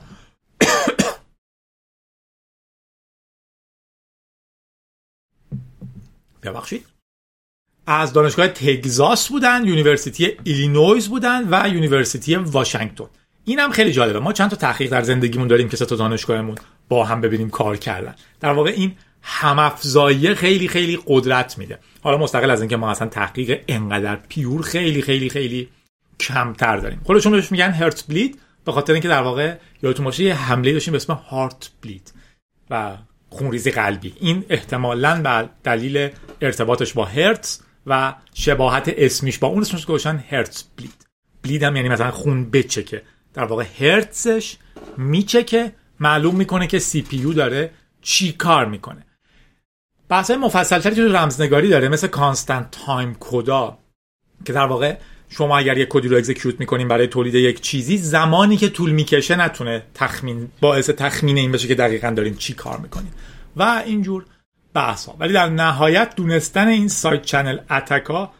ببخشید. 6.42 6.86
از 7.86 8.12
دانشگاه 8.12 8.48
تگزاس 8.48 9.28
بودن 9.28 9.64
University 9.64 10.36
Illinois 10.44 11.08
بودن 11.08 11.48
و 11.50 11.68
University 11.68 12.36
واشنگتن. 12.36 13.06
این 13.44 13.58
هم 13.58 13.70
خیلی 13.70 13.92
جالبه. 13.92 14.18
ما 14.18 14.32
چند 14.32 14.50
تا 14.50 14.56
تحقیق 14.56 14.90
در 14.90 15.02
زندگیمون 15.02 15.48
داریم 15.48 15.68
که 15.68 15.76
سه 15.76 15.86
تا 15.86 15.96
دانشگاهمون 15.96 16.54
با 16.88 17.04
هم 17.04 17.20
ببینیم 17.20 17.50
کار 17.50 17.76
کردن. 17.76 18.14
در 18.40 18.52
واقع 18.52 18.70
این 18.70 18.96
همافزایی 19.22 20.34
خیلی 20.34 20.68
خیلی 20.68 20.98
قدرت 21.06 21.58
میده. 21.58 21.78
حالا 22.02 22.18
مستقل 22.18 22.50
از 22.50 22.60
اینکه 22.60 22.76
ما 22.76 22.90
اصلا 22.90 23.08
تحقیق 23.08 23.64
انقدر 23.68 24.16
pure 24.16 24.62
خیلی 24.62 25.02
خیلی 25.02 25.28
خیلی 25.28 25.68
کمتر 26.20 26.76
داریم. 26.76 27.00
خودشون 27.04 27.32
بهش 27.32 27.52
میگن 27.52 27.70
Hertzbleed 27.70 28.38
به 28.64 28.72
خاطر 28.72 28.92
اینکه 28.92 29.08
در 29.08 29.22
واقع 29.22 29.54
یادتون 29.82 30.04
باشه 30.04 30.24
یه 30.24 30.34
حمله 30.34 30.72
داشتیم 30.72 30.92
به 30.92 30.96
اسم 30.96 31.12
Heartbleed 31.12 32.12
و 32.70 32.96
خونریزی 33.28 33.70
قلبی. 33.70 34.14
این 34.20 34.44
احتمالا 34.48 35.22
به 35.22 35.48
دلیل 35.64 36.08
ارتباطش 36.40 36.92
با 36.92 37.04
هرتز 37.04 37.58
و 37.86 38.14
شباهت 38.34 38.94
اسمیش 38.96 39.38
با 39.38 39.48
اون 39.48 39.60
اسمش 39.60 39.86
گذاشتن 39.86 40.24
Hertzbleed. 40.30 41.06
bleed 41.42 41.62
هم 41.62 41.76
یعنی 41.76 41.88
مثلا 41.88 42.10
خون 42.10 42.50
بچکه. 42.50 43.02
در 43.34 43.44
واقع 43.44 43.64
هرتزش 43.80 44.56
میچکه 44.96 45.72
معلوم 46.00 46.36
می‌کنه 46.36 46.66
که 46.66 46.78
CPU 46.78 47.34
داره 47.34 47.70
چی 48.02 48.32
کار 48.32 48.66
می‌کنه. 48.66 49.06
بحث 50.12 50.30
مفصلتری 50.30 50.94
تو 50.94 51.12
رمزنگاری 51.12 51.68
داره 51.68 51.88
مثل 51.88 52.06
constant 52.06 52.66
time 52.70 53.16
code 53.20 53.66
ا 53.66 53.78
که 54.44 54.52
در 54.52 54.66
واقع 54.66 54.96
شما 55.28 55.58
اگر 55.58 55.78
یک 55.78 55.88
کدی 55.90 56.08
رو 56.08 56.16
execute 56.16 56.60
می‌کنین 56.60 56.88
برای 56.88 57.06
تولید 57.06 57.34
یک 57.34 57.60
چیزی 57.60 57.96
زمانی 57.96 58.56
که 58.56 58.68
طول 58.68 58.90
می‌کشه 58.90 59.36
نتونه 59.36 59.82
تخمین 59.94 60.48
باعث 60.60 60.90
تخمین 60.90 61.38
این 61.38 61.52
بشه 61.52 61.68
که 61.68 61.74
دقیقا 61.74 62.10
دارین 62.10 62.34
چی 62.34 62.54
کار 62.54 62.78
می‌کنین. 62.78 63.10
و 63.56 63.82
اینجور 63.86 64.24
بحث 64.74 65.08
ولی 65.18 65.32
در 65.32 65.48
نهایت 65.48 66.12
دونستن 66.16 66.68
این 66.68 66.88
side 66.88 67.22
channel 67.22 67.58
attack 67.70 68.21
ا 68.21 68.30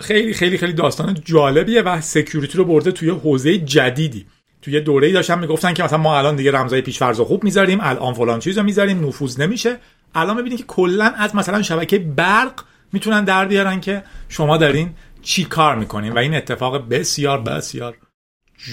خیلی 0.00 0.32
خیلی 0.32 0.58
خیلی 0.58 0.72
داستان 0.72 1.18
جالبیه 1.24 1.82
و 1.82 2.00
security 2.00 2.58
رو 2.58 2.64
برده 2.64 2.92
توی 2.92 3.10
حوزه 3.10 3.58
جدیدی. 3.58 4.26
توی 4.62 4.80
دوره‌ای 4.80 5.12
داشتن 5.12 5.38
می‌گفتن 5.38 5.74
که 5.74 5.82
مثلا 5.82 5.98
ما 5.98 6.18
الان 6.18 6.36
دیگه 6.36 6.52
رمزای 6.52 6.80
پیش‌فرض 6.80 7.20
خوب 7.20 7.44
می‌ذاریم 7.44 7.78
الان 7.82 8.14
فلان 8.14 8.40
چیزو 8.40 8.62
می‌ذاریم 8.62 9.06
نفوذ 9.06 9.40
نمیشه. 9.40 9.76
الان 10.14 10.36
ببینید 10.36 10.58
که 10.58 10.64
کلا 10.64 11.04
از 11.04 11.36
مثلا 11.36 11.62
شبکه 11.62 11.98
برق 11.98 12.64
می‌تونن 12.92 13.24
در 13.24 13.44
بیارن 13.44 13.80
که 13.80 14.04
شما 14.28 14.56
دارین 14.56 14.94
چی 15.22 15.44
کار 15.44 15.76
می‌کنین؟ 15.76 16.12
و 16.12 16.18
این 16.18 16.34
اتفاق 16.34 16.88
بسیار 16.88 17.40
بسیار 17.40 17.96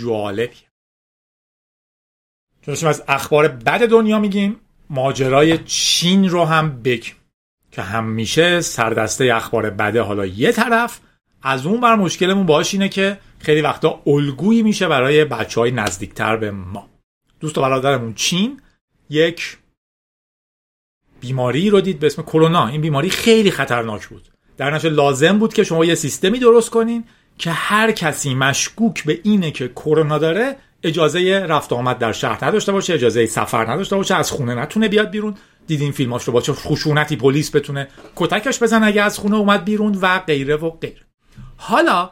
جالبیه 0.04 0.68
چون 2.62 2.90
از 2.90 3.04
اخبار 3.08 3.48
بد 3.48 3.90
دنیا 3.90 4.20
میگیم. 4.20 4.56
ماجرای 4.90 5.58
چین 5.58 6.30
رو 6.30 6.46
هم 6.46 6.82
بگیم. 6.82 7.16
که 7.72 7.82
همیشه 7.82 8.62
سردسته 8.62 9.36
اخبار 9.36 9.70
بده 9.70 10.02
حالا 10.02 10.26
یه 10.26 10.52
طرف 10.52 11.00
از 11.42 11.66
اون 11.66 11.82
بر 11.82 11.96
مشکلمون 11.96 12.46
باش 12.46 12.74
اینه 12.74 12.90
که 12.90 13.20
خیلی 13.40 13.62
وقتا 13.62 14.02
الگویی 14.06 14.64
میشه 14.64 14.88
برای 14.88 15.26
بچه 15.26 15.62
های 15.62 15.72
نزدیکتر 15.72 16.38
به 16.38 16.52
ما. 16.52 16.90
دوست 17.40 17.58
و 17.58 17.62
برادرمون 17.62 18.14
چین 18.14 18.62
یک 19.10 19.58
بیماری 21.20 21.70
رو 21.70 21.82
دید 21.82 22.00
به 22.00 22.08
اسم 22.08 22.22
کرونا. 22.22 22.68
این 22.68 22.82
بیماری 22.82 23.10
خیلی 23.10 23.52
خطرناک 23.52 24.08
بود. 24.08 24.28
در 24.58 24.72
نشه 24.72 24.90
لازم 24.90 25.40
بود 25.40 25.54
که 25.54 25.64
شما 25.64 25.86
یه 25.86 25.96
سیستمی 25.96 26.40
درست 26.40 26.70
کنین 26.70 27.04
که 27.38 27.52
هر 27.52 27.92
کسی 27.92 28.36
مشکوک 28.36 29.04
به 29.04 29.20
اینه 29.24 29.52
که 29.52 29.68
کرونا 29.68 30.18
داره 30.18 30.56
اجازه 30.84 31.40
رفت 31.40 31.74
آمد 31.74 31.98
در 31.98 32.12
شهر 32.12 32.46
نداشته 32.46 32.72
باشه 32.72 32.94
اجازه 32.94 33.26
سفر 33.26 33.72
نداشته 33.72 33.96
باشه 33.96 34.16
از 34.16 34.32
خونه 34.32 34.56
نتونه 34.56 34.88
بیاد 34.88 35.10
بیرون. 35.10 35.36
دیدین 35.68 35.92
فیلماش 35.92 36.24
رو 36.24 36.34
با 36.34 36.42
چه 36.42 36.54
خشونتی 36.54 37.16
پلیس 37.16 37.56
بتونه 37.56 37.88
کتکش 38.16 38.64
بزن 38.64 38.84
اگه 38.84 39.02
از 39.02 39.20
خونه 39.20 39.36
اومد 39.36 39.66
بیرون 39.66 39.98
و 40.02 40.20
غیره 40.20 40.56
و 40.56 40.70
غیره. 40.70 41.02
حالا 41.58 42.12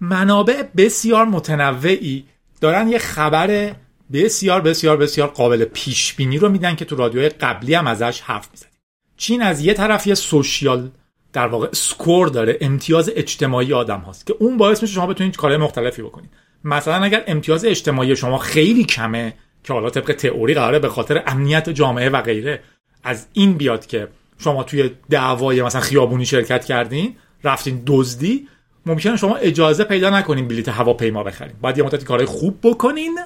منابع 0.00 0.62
بسیار 0.76 1.24
متنوعی 1.24 2.24
دارن 2.60 2.88
یه 2.88 2.98
خبر 2.98 3.74
بسیار 4.12 4.60
بسیار 4.60 4.96
بسیار 4.96 5.28
قابل 5.28 5.64
پیش 5.64 6.14
بینی 6.14 6.38
رو 6.38 6.48
میدن 6.48 6.76
که 6.76 6.84
تو 6.84 6.96
رادیوهای 6.96 7.28
قبلی 7.28 7.74
هم 7.74 7.86
ازش 7.86 8.20
حرف 8.20 8.48
می‌زدیم 8.50 8.70
چین 9.16 9.42
از 9.42 9.64
یه 9.64 9.74
طرف 9.74 10.06
یه 10.06 10.14
سوشیال 10.14 10.90
در 11.32 11.46
واقع 11.46 11.68
سکور 11.72 12.28
داره 12.28 12.58
امتیاز 12.60 13.10
اجتماعی 13.14 13.72
آدم 13.72 14.00
هاست 14.00 14.26
که 14.26 14.34
اون 14.38 14.56
باعث 14.56 14.82
میشه 14.82 14.94
شما 14.94 15.06
بتونید 15.06 15.36
کارهای 15.36 15.60
مختلفی 15.60 16.02
بکنید. 16.02 16.30
مثلا 16.64 17.04
اگر 17.04 17.24
امتیاز 17.26 17.64
اجتماعی 17.64 18.16
شما 18.16 18.38
خیلی 18.38 18.84
کمه 18.84 19.34
که 19.64 19.72
حالا 19.72 19.90
طبق 19.90 20.12
تئوری 20.12 20.54
قراره 20.54 20.78
به 20.78 20.88
خاطر 20.88 21.22
امنیت 21.26 21.70
جامعه 21.70 22.08
و 22.08 22.22
غیره 22.22 22.62
از 23.04 23.26
این 23.32 23.52
بیاد 23.52 23.86
که 23.86 24.08
شما 24.38 24.62
توی 24.62 24.90
دعوای 25.10 25.62
مثلا 25.62 25.80
خیابونی 25.80 26.26
شرکت 26.26 26.64
کردین 26.64 27.16
رفتین 27.44 27.82
دزدی 27.86 28.48
ممکنه 28.86 29.16
شما 29.16 29.36
اجازه 29.36 29.84
پیدا 29.84 30.10
نکنین 30.10 30.48
بلیت 30.48 30.68
هواپیما 30.68 31.22
بخرین. 31.22 31.54
باید 31.60 31.78
یه 31.78 31.84
مدتی 31.84 32.04
کارهای 32.04 32.26
خوب 32.26 32.58
بکنین 32.62 33.18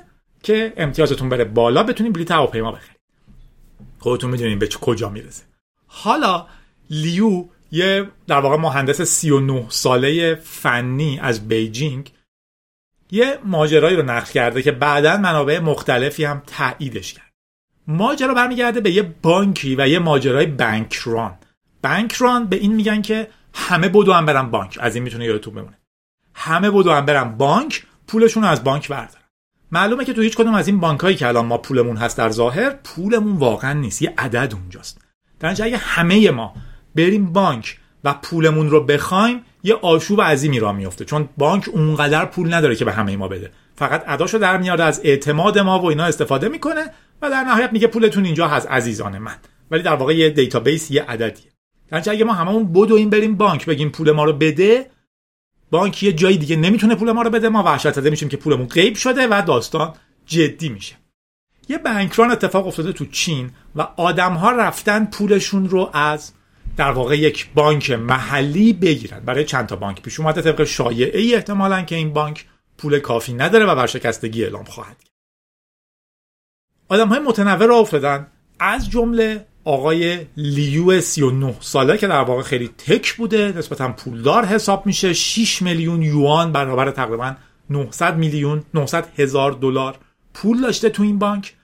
که 0.44 0.72
امتیازتون 0.76 1.28
بره 1.28 1.44
بالا 1.44 1.82
بتونین 1.82 2.12
بلیت 2.12 2.30
هواپیما 2.30 2.72
بخرین 2.72 2.96
خودتون 3.98 4.30
می‌دونین 4.30 4.58
به 4.58 4.68
کجا 4.68 5.08
می‌رسه. 5.08 5.44
حالا 5.86 6.46
لیو 6.90 7.44
یه 7.72 8.10
در 8.26 8.40
واقع 8.40 8.56
مهندس 8.56 9.02
39 9.02 9.66
ساله 9.68 10.34
فنی 10.34 11.18
از 11.22 11.48
بیجینگ 11.48 12.12
یه 13.10 13.38
ماجرایی 13.44 13.96
رو 13.96 14.02
نقل 14.02 14.32
کرده 14.32 14.62
که 14.62 14.72
بعدا 14.72 15.16
منابع 15.16 15.58
مختلفی 15.58 16.24
هم 16.24 16.42
تاییدش 16.46 17.12
کرد. 17.12 17.32
ماجرا 17.86 18.34
برمیگرده 18.34 18.80
به 18.80 18.90
یه 18.90 19.02
بانکی 19.02 19.76
و 19.76 19.88
یه 19.88 19.98
ماجرای 19.98 20.46
بانک 20.46 20.94
ران. 20.94 21.38
بانک 21.82 22.12
ران 22.12 22.46
به 22.46 22.56
این 22.56 22.74
میگن 22.74 23.02
که 23.02 23.28
همه 23.54 23.88
بدو 23.88 24.12
هم 24.12 24.26
برن 24.26 24.50
بانک. 24.50 24.78
از 24.80 24.94
این 24.94 25.04
می‌تونه 25.04 25.24
یادتون 25.24 25.54
بمونه. 25.54 25.78
همه 26.34 26.70
بدو 26.70 26.92
هم 26.92 27.06
برن 27.06 27.36
بانک 27.36 27.86
پولشون 28.06 28.42
رو 28.42 28.48
از 28.48 28.64
بانک 28.64 28.88
بردارن. 28.88 29.23
معلومه 29.74 30.04
که 30.04 30.12
تو 30.12 30.20
هیچ 30.20 30.36
کدوم 30.36 30.54
از 30.54 30.68
این 30.68 30.80
بانک 30.80 31.16
که 31.16 31.28
الان 31.28 31.46
ما 31.46 31.58
پولمون 31.58 31.96
هست 31.96 32.18
در 32.18 32.30
ظاهر 32.30 32.70
پولمون 32.70 33.36
واقعا 33.36 33.72
نیست. 33.72 34.02
یه 34.02 34.14
عدد 34.18 34.54
اونجاست. 34.54 35.00
در 35.40 35.48
اگه 35.48 35.76
همه 35.76 36.30
ما 36.30 36.54
بریم 36.94 37.32
بانک 37.32 37.78
و 38.04 38.14
پولمون 38.22 38.70
رو 38.70 38.84
بخوایم 38.84 39.40
یه 39.62 39.74
آشوب 39.74 40.22
عظیمی 40.22 40.60
را 40.60 40.72
میفته 40.72 41.04
چون 41.04 41.28
بانک 41.38 41.68
اونقدر 41.72 42.24
پول 42.24 42.54
نداره 42.54 42.76
که 42.76 42.84
به 42.84 42.92
همه 42.92 43.16
ما 43.16 43.28
بده. 43.28 43.50
فقط 43.76 44.04
اداشو 44.06 44.38
در 44.38 44.56
میاره 44.56 44.84
از 44.84 45.00
اعتماد 45.04 45.58
ما 45.58 45.78
و 45.78 45.86
اینا 45.86 46.04
استفاده 46.04 46.48
می‌کنه 46.48 46.90
و 47.22 47.30
در 47.30 47.44
نهایت 47.44 47.72
میگه 47.72 47.86
پولتون 47.86 48.24
اینجا 48.24 48.48
هست 48.48 48.66
عزیزان 48.66 49.18
من. 49.18 49.36
ولی 49.70 49.82
در 49.82 49.94
واقع 49.94 50.16
یه 50.16 50.30
database 50.30 50.90
یه 50.90 51.02
عددیه. 51.02 51.52
در 51.88 52.10
اگه 52.10 52.24
ما 52.24 52.32
هممون 52.32 52.72
بدویم 52.72 53.10
بریم 53.10 53.36
بانک 53.36 53.66
بگیم 53.66 53.90
پول 53.90 54.10
ما 54.10 54.24
رو 54.24 54.32
بده 54.32 54.90
بانک 55.74 56.02
یه 56.02 56.12
جای 56.12 56.36
دیگه 56.36 56.56
نمی‌تونه 56.56 56.94
پول 56.94 57.12
ما 57.12 57.22
رو 57.22 57.30
بده 57.30 57.48
ما 57.48 57.62
وحشت 57.62 57.92
زده 57.92 58.10
میشیم 58.10 58.28
که 58.28 58.36
پولمون 58.36 58.66
غیب 58.66 58.96
شده 58.96 59.26
و 59.26 59.42
داستان 59.46 59.94
جدی 60.26 60.68
میشه. 60.68 60.96
یه 61.68 61.78
بانکران 61.78 62.30
اتفاق 62.30 62.66
افتاده 62.66 62.92
تو 62.92 63.06
چین 63.06 63.50
و 63.76 63.82
آدم 63.96 64.32
ها 64.32 64.50
رفتن 64.50 65.04
پولشون 65.04 65.68
رو 65.68 65.90
از 65.92 66.32
در 66.76 66.90
واقع 66.90 67.18
یک 67.18 67.48
بانک 67.54 67.90
محلی 67.90 68.72
بگیرن. 68.72 69.20
برای 69.20 69.44
چند 69.44 69.66
تا 69.66 69.76
بانک 69.76 70.02
پیش 70.02 70.20
اومده 70.20 70.42
طبق 70.42 70.64
شایعه 70.64 71.20
ای 71.20 71.34
احتمالا 71.34 71.82
که 71.82 71.96
این 71.96 72.12
بانک 72.12 72.46
پول 72.78 72.98
کافی 72.98 73.32
نداره 73.32 73.66
و 73.66 73.70
ورشکستگی 73.70 74.44
اعلام 74.44 74.64
خواهد 74.64 74.98
کرد. 74.98 75.10
آدم 76.88 77.08
های 77.08 77.18
متنوع 77.18 77.66
را 77.66 77.76
افتادن. 77.76 78.26
از 78.60 78.90
جمله 78.90 79.46
آقای 79.64 80.26
لیو 80.36 81.00
39 81.00 81.54
ساله 81.60 81.98
که 81.98 82.06
در 82.06 82.20
واقع 82.20 82.42
خیلی 82.42 82.68
تک 82.68 83.14
بوده 83.14 83.52
نسبتا 83.56 83.92
پولدار 83.92 84.44
حساب 84.44 84.86
میشه. 84.86 85.12
6 85.12 85.62
میلیون 85.62 86.02
یوان 86.02 86.52
برابر 86.52 86.90
تقریبا 86.90 87.34
900 87.70 88.16
میلیون 88.16 88.62
900 88.74 89.08
هزار 89.18 89.52
دلار 89.52 89.98
پول 90.34 90.60
داشته 90.60 90.88
تو 90.88 91.02
این 91.02 91.18
بانک 91.18 91.54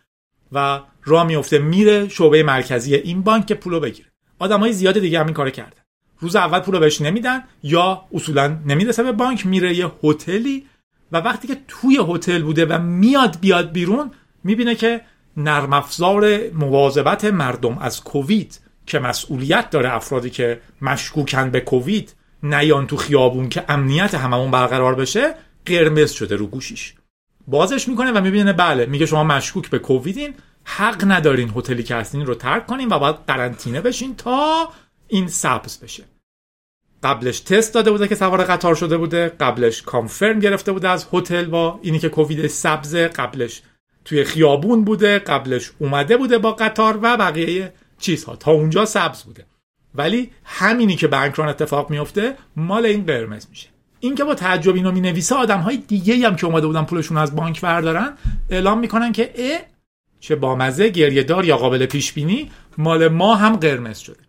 و 0.53 0.81
راه 1.05 1.27
میفته 1.27 1.59
میره 1.59 2.09
شعبه 2.09 2.43
مرکزی 2.43 2.95
این 2.95 3.23
بانک 3.23 3.47
که 3.47 3.55
پولو 3.55 3.81
بگیره. 3.81 4.09
های 4.41 4.73
زیاد 4.73 4.99
دیگه 4.99 5.21
هم 5.21 5.27
این 5.27 5.35
کار 5.35 5.51
کردن 5.51 5.81
روز 6.21 6.37
اول 6.37 6.61
پولو 6.61 6.81
بهش 6.81 7.01
نمیدن 7.01 7.43
یا 7.63 8.05
اصولا 8.15 8.59
نمی‌رسه 8.67 9.03
به 9.03 9.13
بانک 9.13 9.47
میره 9.47 9.75
یه 9.75 9.93
هتلی 10.05 10.67
و 11.13 11.17
وقتی 11.17 11.49
که 11.49 11.57
توی 11.69 11.99
هتل 12.09 12.43
بوده 12.43 12.67
و 12.67 12.79
میاد 12.79 13.41
بیاد 13.41 13.73
بیرون 13.73 14.11
می‌بینه 14.45 14.75
که 14.75 15.01
نرم 15.37 15.73
افزار 15.73 16.51
مواظبت 16.51 17.25
مردم 17.25 17.79
از 17.79 18.05
کووید 18.05 18.61
که 18.87 18.99
مسئولیت 18.99 19.71
داره 19.71 19.95
افرادی 19.95 20.31
که 20.31 20.61
مشکوکن 20.83 21.51
به 21.51 21.61
کووید 21.61 22.15
نیان 22.43 22.87
تو 22.87 22.97
خیابون 22.97 23.49
که 23.49 23.65
امنیت 23.69 24.15
هممون 24.15 24.51
برقرار 24.51 24.95
بشه 24.95 25.35
قرمز 25.67 26.11
شده 26.11 26.37
رو 26.37 26.47
گوشیش. 26.47 26.95
بازش 27.47 27.89
می‌کنه 27.89 28.13
و 28.13 28.21
می‌بینه 28.21 28.53
بله 28.53 28.87
میگه 28.87 29.07
شما 29.07 29.25
مشکوک 29.25 29.71
به 29.71 29.79
کوویدین 29.79 30.35
حق 30.65 31.05
ندارین 31.07 31.53
هتلی 31.57 31.83
که 31.83 31.95
هستین 31.95 32.27
رو 32.27 32.35
ترک 32.35 32.67
کنین 32.67 32.89
و 32.89 32.99
باید 32.99 33.17
قرنطینه 33.27 33.81
بشین 33.81 34.17
تا 34.17 34.69
این 35.09 35.29
سبز 35.29 35.81
بشه. 35.81 36.05
قبلش 37.03 37.41
تست 37.41 37.75
داده 37.75 37.91
بوده 37.91 38.09
که 38.09 38.15
سوار 38.15 38.45
قطار 38.45 38.75
شده 38.75 38.97
بوده 38.97 39.29
قبلش 39.29 39.83
کانفرم 39.83 40.39
گرفته 40.39 40.73
بوده 40.73 40.89
از 40.89 41.07
هتل 41.13 41.45
با 41.45 41.81
اینی 41.83 41.99
که 41.99 42.09
کووید 42.09 42.47
سبز 42.47 42.95
قبلش 42.95 43.63
توی 44.05 44.25
خیابون 44.25 44.85
بوده 44.85 45.19
قبلش 45.19 45.71
اومده 45.79 46.17
بوده 46.17 46.39
با 46.39 46.53
قطار 46.53 46.99
و 47.03 47.17
بقیه 47.17 47.73
چیزها. 47.99 48.37
تا 48.37 48.51
اونجا 48.51 48.85
سبز 48.85 49.23
بوده. 49.23 49.47
ولی 49.95 50.31
همینی 50.45 50.97
که 50.97 51.09
بانکران 51.09 51.49
اتفاق 51.49 51.91
میفته 51.91 52.35
مال 52.57 52.87
این 52.87 53.07
قرمز 53.07 53.47
میشه. 53.51 53.69
این 54.01 54.15
که 54.15 54.25
با 54.25 54.35
تعجب 54.35 54.75
اینو 54.75 54.93
می 54.93 55.01
نویسه 55.01 55.35
آدم 55.35 55.61
های 55.61 55.77
دیگه 55.77 56.27
هم 56.27 56.37
که 56.37 56.47
اومده 56.47 56.67
بودن 56.67 56.85
پولشون 56.85 57.17
از 57.17 57.37
بانک 57.37 57.61
بردارن 57.61 58.13
اعلام 58.51 58.79
می‌کنن 58.79 59.13
که 59.13 59.33
اه 59.35 59.61
چه 60.21 60.37
بامزه 60.37 60.89
گریه 60.89 61.23
دار 61.23 61.45
یا 61.45 61.57
قابل 61.57 61.87
پیش 61.87 62.13
بینی 62.13 62.51
مال 62.79 63.09
ما 63.09 63.35
هم 63.35 63.57
قرمز 63.57 63.99
شده. 63.99 64.21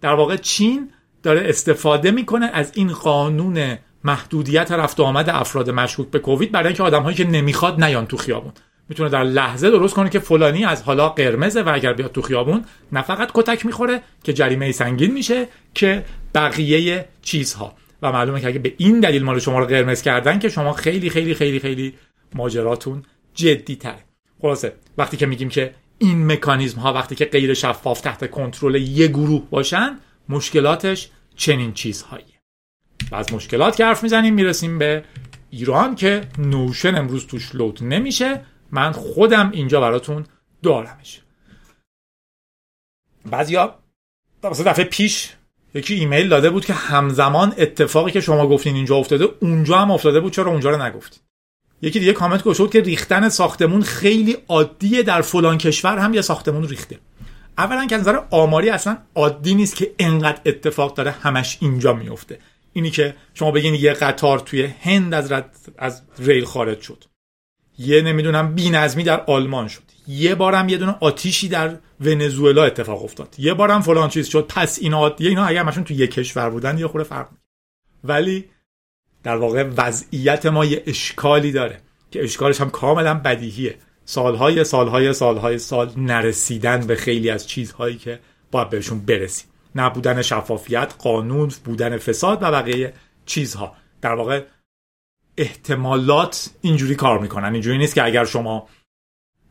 در 0.00 0.14
واقع 0.14 0.36
چین 0.36 0.90
داره 1.22 1.48
استفاده 1.48 2.10
می‌کنه 2.10 2.50
از 2.52 2.72
این 2.74 2.92
قانون 2.92 3.78
محدودیت 4.04 4.72
رفت 4.72 5.00
و 5.00 5.02
آمد 5.02 5.30
افراد 5.30 5.70
مشکوک 5.70 6.10
به 6.10 6.18
کووید 6.18 6.52
برای 6.52 6.66
اینکه 6.66 6.82
آدمهایی 6.82 7.16
که 7.16 7.24
نمی‌خواد 7.24 7.84
نیان 7.84 8.06
تو 8.06 8.16
خیابون. 8.16 8.52
می‌تونه 8.88 9.08
در 9.08 9.24
لحظه 9.24 9.70
درست 9.70 9.94
کنه 9.94 10.10
که 10.10 10.18
فلانی 10.18 10.64
از 10.64 10.82
حالا 10.82 11.08
قرمزه 11.08 11.62
و 11.62 11.68
اگر 11.74 11.92
بیاد 11.92 12.12
تو 12.12 12.22
خیابون 12.22 12.64
نه 12.92 13.02
فقط 13.02 13.30
کتک 13.34 13.66
می‌خوره 13.66 14.02
که 14.24 14.32
جریمه 14.32 14.72
سنگین 14.72 15.12
میشه 15.12 15.48
که 15.74 16.04
بقیه 16.34 17.04
چیزها. 17.22 17.74
و 18.02 18.12
معلومه 18.12 18.40
که 18.40 18.46
اگه 18.46 18.58
به 18.58 18.74
این 18.78 19.00
دلیل 19.00 19.22
مال 19.22 19.38
شما 19.38 19.58
رو 19.58 19.66
قرمز 19.66 20.02
کردن 20.02 20.38
که 20.38 20.48
شما 20.48 20.72
خیلی 20.72 21.10
خیلی 21.10 21.34
خیلی 21.34 21.60
خیلی 21.60 21.94
ماجراتون 22.34 23.02
جدی 23.34 23.76
تره 23.76 24.04
خلاصه 24.42 24.72
وقتی 24.98 25.16
که 25.16 25.26
میگیم 25.26 25.48
که 25.48 25.74
این 25.98 26.32
مکانیزم 26.32 26.80
ها 26.80 26.92
وقتی 26.92 27.14
که 27.14 27.24
غیر 27.24 27.54
شفاف 27.54 28.00
تحت 28.00 28.30
کنترل 28.30 28.74
یه 28.74 29.06
گروه 29.06 29.50
باشن 29.50 29.98
مشکلاتش 30.28 31.08
چنین 31.36 31.72
چیزهایی 31.72 32.24
و 33.10 33.14
از 33.14 33.32
مشکلات 33.32 33.76
که 33.76 33.84
حرف 33.84 34.02
می‌زنیم 34.02 34.34
می‌رسیم 34.34 34.78
به 34.78 35.04
ایران 35.50 35.94
که 35.94 36.20
نوشن 36.38 36.94
امروز 36.94 37.26
توش 37.26 37.54
لود 37.54 37.84
نمیشه. 37.84 38.40
من 38.70 38.92
خودم 38.92 39.50
اینجا 39.50 39.80
براتون 39.80 40.26
دارمش. 40.62 41.20
بعضیا 43.30 43.78
مثلا 44.44 44.72
دفعه 44.72 44.84
پیش 44.84 45.32
یکی 45.74 45.94
ایمیل 45.94 46.28
داده 46.28 46.50
بود 46.50 46.64
که 46.64 46.74
همزمان 46.74 47.54
اتفاقی 47.58 48.10
که 48.10 48.20
شما 48.20 48.46
گفتین 48.46 48.76
اینجا 48.76 48.96
افتاده 48.96 49.28
اونجا 49.40 49.78
هم 49.78 49.90
افتاده 49.90 50.20
بود 50.20 50.32
چرا 50.32 50.50
اونجا 50.50 50.70
رو 50.70 50.82
نگفتین؟ 50.82 51.22
یکی 51.82 52.00
دیگه 52.00 52.12
کامنت 52.12 52.42
گذاشت 52.42 52.72
که 52.72 52.80
ریختن 52.80 53.28
ساختمون 53.28 53.82
خیلی 53.82 54.36
عادیه 54.48 55.02
در 55.02 55.20
فلان 55.20 55.58
کشور 55.58 55.98
هم 55.98 56.14
یه 56.14 56.22
ساختمون 56.22 56.68
ریخته. 56.68 56.98
اولا 57.58 57.86
که 57.86 57.96
نظر 57.96 58.20
آماری 58.30 58.70
اصلا 58.70 58.98
عادی 59.14 59.54
نیست 59.54 59.76
که 59.76 59.94
انقدر 59.98 60.40
اتفاق 60.46 60.94
داره 60.94 61.10
همش 61.10 61.58
اینجا 61.60 61.92
میفته. 61.92 62.38
اینی 62.72 62.90
که 62.90 63.14
شما 63.34 63.50
بگین 63.50 63.74
یه 63.74 63.92
قطار 63.92 64.38
توی 64.38 64.64
هند 64.80 65.14
از, 65.14 65.32
از 65.78 66.02
ریل 66.18 66.44
خارج 66.44 66.80
شد. 66.80 67.04
یه 67.78 68.02
نمی‌دونم 68.02 68.54
بینظمی 68.54 69.02
در 69.02 69.20
آلمان 69.20 69.68
شد. 69.68 69.82
یه 70.08 70.34
بارم 70.34 70.68
یه 70.68 70.78
دونه 70.78 70.96
آتیشی 71.00 71.48
در 71.48 71.76
ونزوئلا 72.00 72.64
اتفاق 72.64 73.04
افتاد. 73.04 73.34
یه 73.38 73.54
بارم 73.54 73.80
فلان 73.80 74.08
چیز 74.08 74.28
شد 74.28 74.46
پس 74.48 74.78
اینا 74.82 75.14
اینا 75.18 75.44
اگر 75.44 75.62
مشون 75.62 75.84
تو 75.84 75.94
یه 75.94 76.06
کشور 76.06 76.50
بودن 76.50 76.78
یه 76.78 76.86
خورده 76.86 77.08
فرق 77.08 77.28
ولی 78.04 78.44
در 79.22 79.36
واقع 79.36 79.62
وضعیت 79.76 80.46
ما 80.46 80.64
یه 80.64 80.82
اشکالی 80.86 81.52
داره 81.52 81.80
که 82.10 82.24
اشکالش 82.24 82.60
هم 82.60 82.70
کاملا 82.70 83.14
بدیهیه. 83.14 83.74
سالهای 84.04 84.64
سالهای 84.64 85.12
سالهای 85.12 85.58
سال 85.58 85.92
نرسیدن 85.96 86.80
به 86.86 86.96
خیلی 86.96 87.30
از 87.30 87.48
چیزهایی 87.48 87.96
که 87.96 88.20
باید 88.50 88.70
بهشون 88.70 88.98
برسیم. 88.98 89.46
نبودن 89.74 90.22
شفافیت 90.22 90.94
قانون 90.98 91.52
بودن 91.64 91.98
فساد 91.98 92.38
و 92.42 92.50
بقیه 92.50 92.92
چیزها. 93.26 93.76
در 94.00 94.14
واقع 94.14 94.42
احتمالات 95.38 96.50
اینجوری 96.60 96.94
کار 96.94 97.18
می‌کنن. 97.18 97.52
اینجوری 97.52 97.78
نیست 97.78 97.94
که 97.94 98.04
اگر 98.04 98.24
شما 98.24 98.68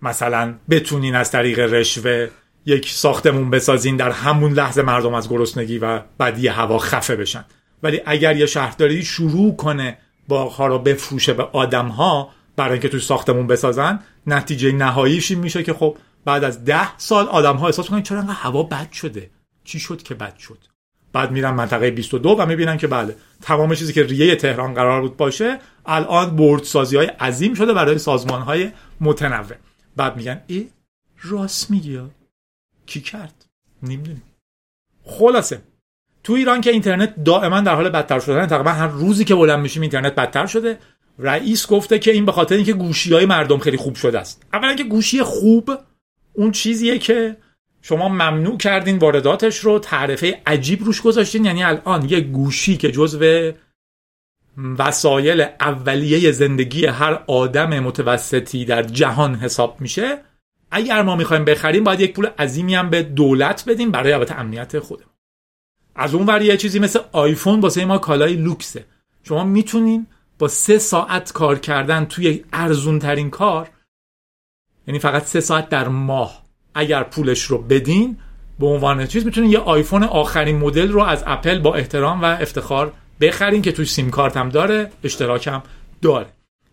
مثلا 0.01 0.55
بتونین 0.69 1.15
از 1.15 1.31
طریق 1.31 1.59
رشوه 1.59 2.29
یک 2.65 2.89
ساختمون 2.89 3.49
بسازین 3.49 3.97
در 3.97 4.11
همون 4.11 4.53
لحظه 4.53 4.81
مردم 4.81 5.13
از 5.13 5.29
گرسنگی 5.29 5.77
و 5.77 5.99
بدی 6.19 6.47
هوا 6.47 6.79
خفه 6.79 7.15
بشن. 7.15 7.45
ولی 7.83 8.01
اگر 8.05 8.35
یه 8.37 8.45
شهرداری 8.45 9.03
شروع 9.03 9.55
کنه 9.55 9.97
باغها 10.27 10.67
رو 10.67 10.79
بفروشه 10.79 11.33
به 11.33 11.43
آدمها 11.43 12.29
برای 12.55 12.71
اینکه 12.71 12.89
توی 12.89 12.99
ساختمون 12.99 13.47
بسازن 13.47 13.99
نتیجه 14.27 14.71
نهاییش 14.71 15.31
این 15.31 15.39
میشه 15.39 15.63
که 15.63 15.73
خب 15.73 15.97
بعد 16.25 16.43
از 16.43 16.65
ده 16.65 16.97
سال 16.97 17.27
آدم 17.27 17.55
ها 17.55 17.65
احساس 17.65 17.89
کنن 17.89 18.03
چرا 18.03 18.19
انقدر 18.19 18.33
هوا 18.33 18.63
بد 18.63 18.91
شده؟ 18.91 19.29
چی 19.63 19.79
شد 19.79 20.03
که 20.03 20.15
بد 20.15 20.37
شد؟ 20.37 20.57
بعد 21.15 21.31
میرن 21.31 21.51
منطقه 21.51 21.91
22 21.91 22.29
و 22.29 22.45
می‌بینن 22.45 22.77
که 22.77 22.87
بله 22.87 23.15
تمام 23.41 23.75
چیزی 23.75 23.93
که 23.93 24.03
ریه 24.03 24.35
تهران 24.35 24.73
قرار 24.73 25.01
بود 25.01 25.17
باشه 25.17 25.59
الان 25.85 26.35
بردسازی 26.35 26.97
های 26.97 27.05
عظیم 27.05 27.53
شده 27.53 27.73
برای 27.73 27.97
سازمان 27.97 28.41
های 28.41 28.71
متنوع. 29.01 29.55
بعد 29.95 30.17
میگن 30.17 30.41
ای 30.47 30.67
راست 31.23 31.71
میگی 31.71 31.99
کی 32.85 33.01
کرد؟ 33.01 33.45
نمی‌دونیم. 33.83 34.23
خلاصه 35.05 35.61
تو 36.23 36.33
ایران 36.33 36.61
که 36.61 36.71
اینترنت 36.71 37.23
دائما 37.23 37.61
در 37.61 37.75
حال 37.75 37.89
بدتر 37.89 38.19
شدن 38.19 38.47
تقریبا 38.47 38.71
هر 38.71 38.87
روزی 38.87 39.25
که 39.25 39.35
بلند 39.35 39.59
میشیم 39.59 39.81
اینترنت 39.81 40.15
بدتر 40.15 40.45
شده. 40.45 40.77
رئیس 41.19 41.67
گفته 41.67 41.99
که 41.99 42.11
این 42.11 42.25
به 42.25 42.31
خاطر 42.31 42.55
اینکه 42.55 42.73
گوشی 42.73 43.13
های 43.13 43.25
مردم 43.25 43.57
خیلی 43.57 43.77
خوب 43.77 43.95
شده 43.95 44.19
است. 44.19 44.43
اولا 44.53 44.75
که 44.75 44.83
گوشی 44.83 45.23
خوب 45.23 45.71
اون 46.33 46.51
چیزیه 46.51 46.99
که 46.99 47.37
شما 47.87 48.09
ممنوع 48.09 48.57
کردین 48.57 48.97
وارداتش 48.97 49.57
رو 49.57 49.79
تعرفه 49.79 50.41
عجیب 50.45 50.83
روش 50.83 51.01
گذاشتین 51.01 51.45
یعنی 51.45 51.63
الان 51.63 52.09
یه 52.09 52.21
گوشی 52.21 52.77
که 52.77 52.91
جزو 52.91 53.51
وسایل 54.57 55.45
اولیه 55.61 56.31
زندگی 56.31 56.85
هر 56.85 57.23
آدم 57.27 57.79
متوسطی 57.79 58.65
در 58.65 58.83
جهان 58.83 59.35
حساب 59.35 59.81
میشه 59.81 60.17
اگر 60.71 61.01
ما 61.01 61.15
می‌خوایم 61.15 61.45
بخریم 61.45 61.83
باید 61.83 61.99
یک 61.99 62.13
پول 62.13 62.25
عظیمی 62.25 62.75
هم 62.75 62.89
به 62.89 63.03
دولت 63.03 63.63
بدیم 63.67 63.91
برای 63.91 64.13
البته 64.13 64.39
امنیت 64.39 64.79
خودمون. 64.79 65.13
از 65.95 66.13
اون 66.15 66.25
ور 66.25 66.41
یه 66.41 66.57
چیزی 66.57 66.79
مثل 66.79 66.99
آیفون 67.11 67.59
واسه 67.59 67.85
ما 67.85 67.97
کالای 67.97 68.33
لوکسه. 68.33 68.85
شما 69.23 69.43
می‌تونین 69.43 70.07
با 70.39 70.47
سه 70.47 70.77
ساعت 70.77 71.31
کار 71.31 71.59
کردن 71.59 72.05
توی 72.05 72.43
ارزون 72.53 72.99
ترین 72.99 73.29
کار 73.29 73.69
یعنی 74.87 74.99
فقط 74.99 75.23
سه 75.23 75.39
ساعت 75.39 75.69
در 75.69 75.87
ماه 75.87 76.44
اگر 76.75 77.03
پولش 77.03 77.41
رو 77.41 77.57
بدین 77.57 78.17
به 78.59 78.67
عنوان 78.67 79.07
چیز 79.07 79.25
می‌تونین 79.25 79.51
یه 79.51 79.59
آیفون 79.59 80.03
آخرین 80.03 80.57
مدل 80.57 80.91
رو 80.91 81.01
از 81.01 81.23
اپل 81.27 81.59
با 81.59 81.75
احترام 81.75 82.21
و 82.21 82.25
افتخار 82.25 82.93
بخرین 83.21 83.61
که 83.61 83.71
توی 83.71 83.85
سیم 83.85 84.09
کارت 84.09 84.37
هم 84.37 84.49
داره 84.49 84.91
اشتراک 85.03 85.47
هم 85.47 85.63
داره. 86.01 86.27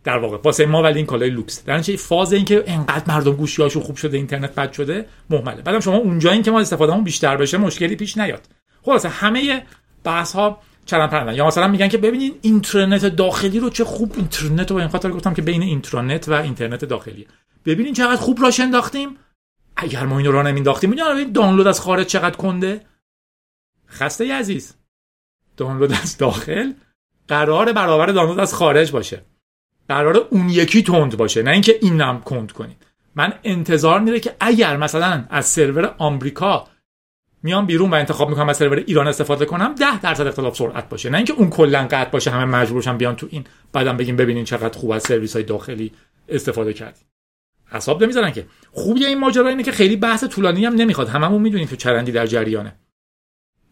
در 0.05 0.19
واقع 0.19 0.39
واسه 0.45 0.67
ما 0.67 0.83
ولی 0.83 0.97
این 0.97 1.07
کالای 1.07 1.31
لوکس. 1.31 1.65
در 1.65 1.75
این 1.75 1.97
فاز 1.97 2.33
این 2.33 2.45
که 2.45 2.65
انقدر 2.67 3.15
مردم 3.15 3.33
گوشیاشون 3.33 3.83
خوب 3.83 3.97
شده 3.97 4.17
اینترنت 4.17 4.55
بد 4.55 4.73
شده 4.73 5.07
محمله. 5.31 5.63
بعدم 5.63 5.81
شما 5.81 5.97
اونجا 5.97 6.31
این 6.31 6.43
که 6.43 6.51
ما 6.51 6.61
استفادهمون 6.61 7.05
بیشتر 7.05 7.37
بشه 7.37 7.59
مشکلی 7.59 7.97
پیش 7.97 8.19
نیاد. 8.19 8.43
خلاصه 8.83 9.09
همه 9.09 9.63
بحث 10.05 10.33
ها 10.33 10.59
چرا 10.87 11.09
پرندن. 11.09 11.35
یا 11.35 11.47
مثلا 11.47 11.69
میگن 11.69 11.89
که 11.89 11.99
ببینین 11.99 12.35
اینترنت 12.43 13.07
داخلی 13.07 13.61
رو 13.61 13.71
چه 13.71 13.85
خوب 13.85 14.13
اینترنت 14.17 14.71
رو 14.71 14.77
این 14.77 14.89
خاطر 14.89 15.11
گفتم 15.11 15.35
که 15.35 15.43
بین 15.43 15.63
اینترنت 15.63 16.29
و 16.29 16.33
اینترنت 16.33 16.85
داخلی 16.85 17.27
ببینین 17.67 17.95
چقدر 17.95 18.17
خوب 18.17 18.43
راش 18.43 18.61
انداختیم. 18.61 19.17
اگر 19.77 20.07
ما 20.07 20.19
اینو 20.19 20.33
را 20.33 20.43
نمینداختیم 20.43 20.91
می‌دونید 20.91 21.33
دانلود 21.33 21.67
از 21.67 21.81
خارج 21.81 22.07
چقدر 22.07 22.37
کنده؟ 22.37 22.81
خسته 23.89 24.35
عزیز. 24.35 24.75
دانلود 25.57 25.93
از 25.93 26.19
داخل 26.19 26.73
قرار 27.29 27.73
برابر 27.73 28.07
دانلود 28.07 28.41
از 28.41 28.55
خارج 28.55 28.93
باشه. 28.93 29.25
قرار 29.89 30.17
اون 30.17 30.49
یکی 30.49 30.83
تند 30.83 31.17
باشه 31.17 31.43
نه 31.43 31.51
اینکه 31.51 31.79
این 31.83 32.01
هم 32.01 32.21
کند 32.21 32.53
کنید 32.53 32.87
من 33.15 33.33
انتظار 33.45 34.01
میره 34.01 34.21
که 34.21 34.37
اگر 34.41 34.77
مثلا 34.77 35.25
از 35.31 35.47
سرور 35.47 35.95
آمریکا 35.99 36.69
میام 37.43 37.67
بیرون 37.67 37.91
و 37.91 37.95
انتخاب 37.95 38.29
می‌کنم 38.29 38.49
از 38.49 38.57
سرور 38.57 38.79
ایران 38.79 39.09
استفاده 39.09 39.45
کنم 39.45 39.75
10 39.75 40.01
درصد 40.01 40.27
اختلاف 40.27 40.57
سرعت 40.57 40.89
باشه. 40.89 41.11
نه 41.11 41.17
اینکه 41.17 41.33
اون 41.33 41.51
کلا 41.51 41.87
قطع 41.91 42.11
باشه 42.11 42.31
همه 42.31 42.45
مجبورشن 42.45 42.99
بیان 42.99 43.17
تو 43.17 43.27
این 43.31 43.45
بعدم 43.73 43.97
بگیم 43.97 44.17
ببینین 44.17 44.45
چقدر 44.45 44.79
خوب 44.79 44.91
از 44.91 45.03
سرویس 45.03 45.33
های 45.33 45.43
داخلی 45.43 45.93
استفاده 46.29 46.73
کردیم. 46.73 47.05
حساب 47.73 48.03
نمی‌زنن 48.03 48.33
که. 48.33 48.47
خوبی 48.73 49.07
این 49.07 49.19
ماجرا 49.19 49.49
اینه 49.49 49.63
که 49.63 49.73
خیلی 49.73 49.97
بحث 49.97 50.25
طولانی 50.25 50.65
هم 50.65 50.75
نمی‌خواد. 50.75 51.09
هممون 51.09 51.43
می‌دونیم 51.43 51.67
که 51.67 51.77
چرندی 51.77 52.13
در 52.13 52.27
جریانه. 52.27 52.75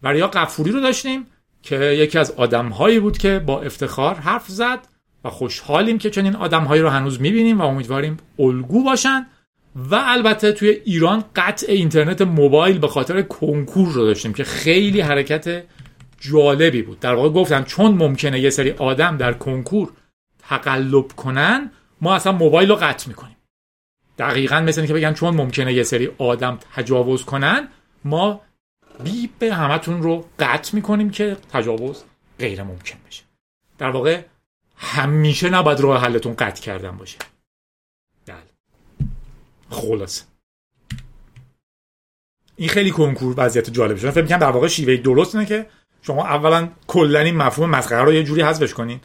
وریا 0.02 0.26
قفوری 0.26 0.70
رو 0.70 0.80
داشتیم 0.80 1.26
که 1.62 1.76
یکی 1.76 2.18
از 2.18 2.30
آدمهایی 2.30 3.00
بود 3.00 3.18
که 3.18 3.38
با 3.38 3.62
افتخار 3.62 4.14
حرف 4.14 4.48
زد 4.48 4.78
و 5.24 5.30
خوشحالیم 5.30 5.98
که 5.98 6.10
چنین 6.10 6.36
آدمهایی 6.36 6.82
رو 6.82 6.88
هنوز 6.88 7.20
می‌بینیم 7.20 7.60
و 7.60 7.64
امیدواریم 7.64 8.16
الگو 8.38 8.84
باشن. 8.84 9.26
و 9.76 9.94
البته 9.94 10.52
توی 10.52 10.68
ایران 10.68 11.24
قطع 11.36 11.72
اینترنت 11.72 12.22
موبایل 12.22 12.78
به 12.78 12.88
خاطر 12.88 13.22
کنکور 13.22 13.88
رو 13.92 14.04
داشتیم 14.06 14.32
که 14.32 14.44
خیلی 14.44 15.00
حرکت 15.00 15.64
جالبی 16.20 16.82
بود. 16.82 17.00
در 17.00 17.14
واقع 17.14 17.28
گفتم 17.28 17.64
چون 17.64 17.94
ممکنه 17.94 18.40
یه 18.40 18.50
سری 18.50 18.70
آدم 18.70 19.16
در 19.16 19.32
کنکور 19.32 19.92
تقلب 20.38 21.12
کنن 21.12 21.70
ما 22.00 22.14
اصلا 22.14 22.32
موبایل 22.32 22.68
رو 22.68 22.76
قطع 22.76 23.08
می‌کنیم. 23.08 23.36
دقیقا 24.20 24.60
مثل 24.60 24.86
که 24.86 24.94
بگن 24.94 25.12
چون 25.12 25.36
ممکنه 25.36 25.72
یه 25.72 25.82
سری 25.82 26.10
آدم 26.18 26.58
تجاوز 26.74 27.24
کنن 27.24 27.68
ما 28.04 28.40
بیپ 29.04 29.42
همتون 29.42 30.02
رو 30.02 30.28
قطع 30.38 30.74
می‌کنیم 30.74 31.10
که 31.10 31.36
تجاوز 31.52 32.04
غیر 32.38 32.62
ممکن 32.62 32.98
بشه. 33.06 33.22
در 33.78 33.90
واقع 33.90 34.22
همیشه 34.76 35.50
نباید 35.50 35.80
راه 35.80 36.02
حلتون 36.02 36.34
قطع 36.34 36.62
کردن 36.62 36.96
باشه. 36.96 37.18
بله. 38.26 38.36
خلاص 39.70 40.24
این 42.56 42.68
خیلی 42.68 42.90
کنکور 42.90 43.34
وضعیت 43.36 43.70
جالب 43.70 43.96
شده. 43.96 44.10
فکر 44.10 44.22
می‌کنم 44.22 44.38
در 44.38 44.50
واقع 44.50 44.68
شیوه 44.68 44.96
درست 44.96 45.34
اینه 45.34 45.46
که 45.46 45.66
شما 46.02 46.26
اولا 46.26 46.68
کلا 46.86 47.20
این 47.20 47.36
مفهوم 47.36 47.70
مسخره 47.70 48.02
رو 48.02 48.12
یه 48.12 48.24
جوری 48.24 48.42
حذفش 48.42 48.74
کنین 48.74 49.00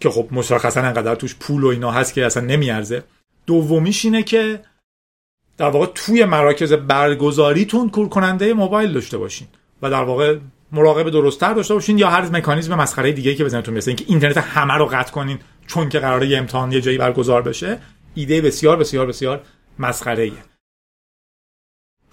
که 0.00 0.10
خب 0.10 0.28
مشخصا 0.30 0.80
انقدر 0.80 1.14
توش 1.14 1.34
پول 1.34 1.64
و 1.64 1.66
اینا 1.66 1.90
هست 1.90 2.14
که 2.14 2.26
اصلا 2.26 2.44
نمیارزه. 2.44 3.04
دومیش 3.50 4.04
اینه 4.04 4.22
که 4.22 4.60
در 5.58 5.70
واقع 5.70 5.86
توی 5.94 6.24
مراکز 6.24 6.72
برگزاریتون 6.72 7.90
کور 7.90 8.08
کننده 8.08 8.54
موبایل 8.54 8.92
داشته 8.92 9.18
باشین 9.18 9.48
و 9.82 9.90
در 9.90 10.02
واقع 10.02 10.38
مراقب 10.72 11.10
درستتر 11.10 11.54
داشته 11.54 11.74
باشین 11.74 11.98
یا 11.98 12.10
هر 12.10 12.28
مکانیزم 12.28 12.74
مسخره 12.74 13.12
دیگه 13.12 13.34
که 13.34 13.44
بزنتون 13.44 13.74
مثل 13.74 13.90
اینکه 13.90 14.04
اینترنت 14.08 14.36
همه 14.36 14.74
رو 14.74 14.86
قطع 14.86 15.12
کنین 15.12 15.38
چون 15.66 15.88
که 15.88 15.98
قراره 15.98 16.26
یه 16.26 16.38
امتحان 16.38 16.72
یه 16.72 16.80
جایی 16.80 16.98
برگزار 16.98 17.42
بشه 17.42 17.78
ایده 18.14 18.40
بسیار 18.40 18.76
بسیار 18.76 19.06
بسیار 19.06 19.40
مسخره 19.78 20.22
ایه 20.22 20.32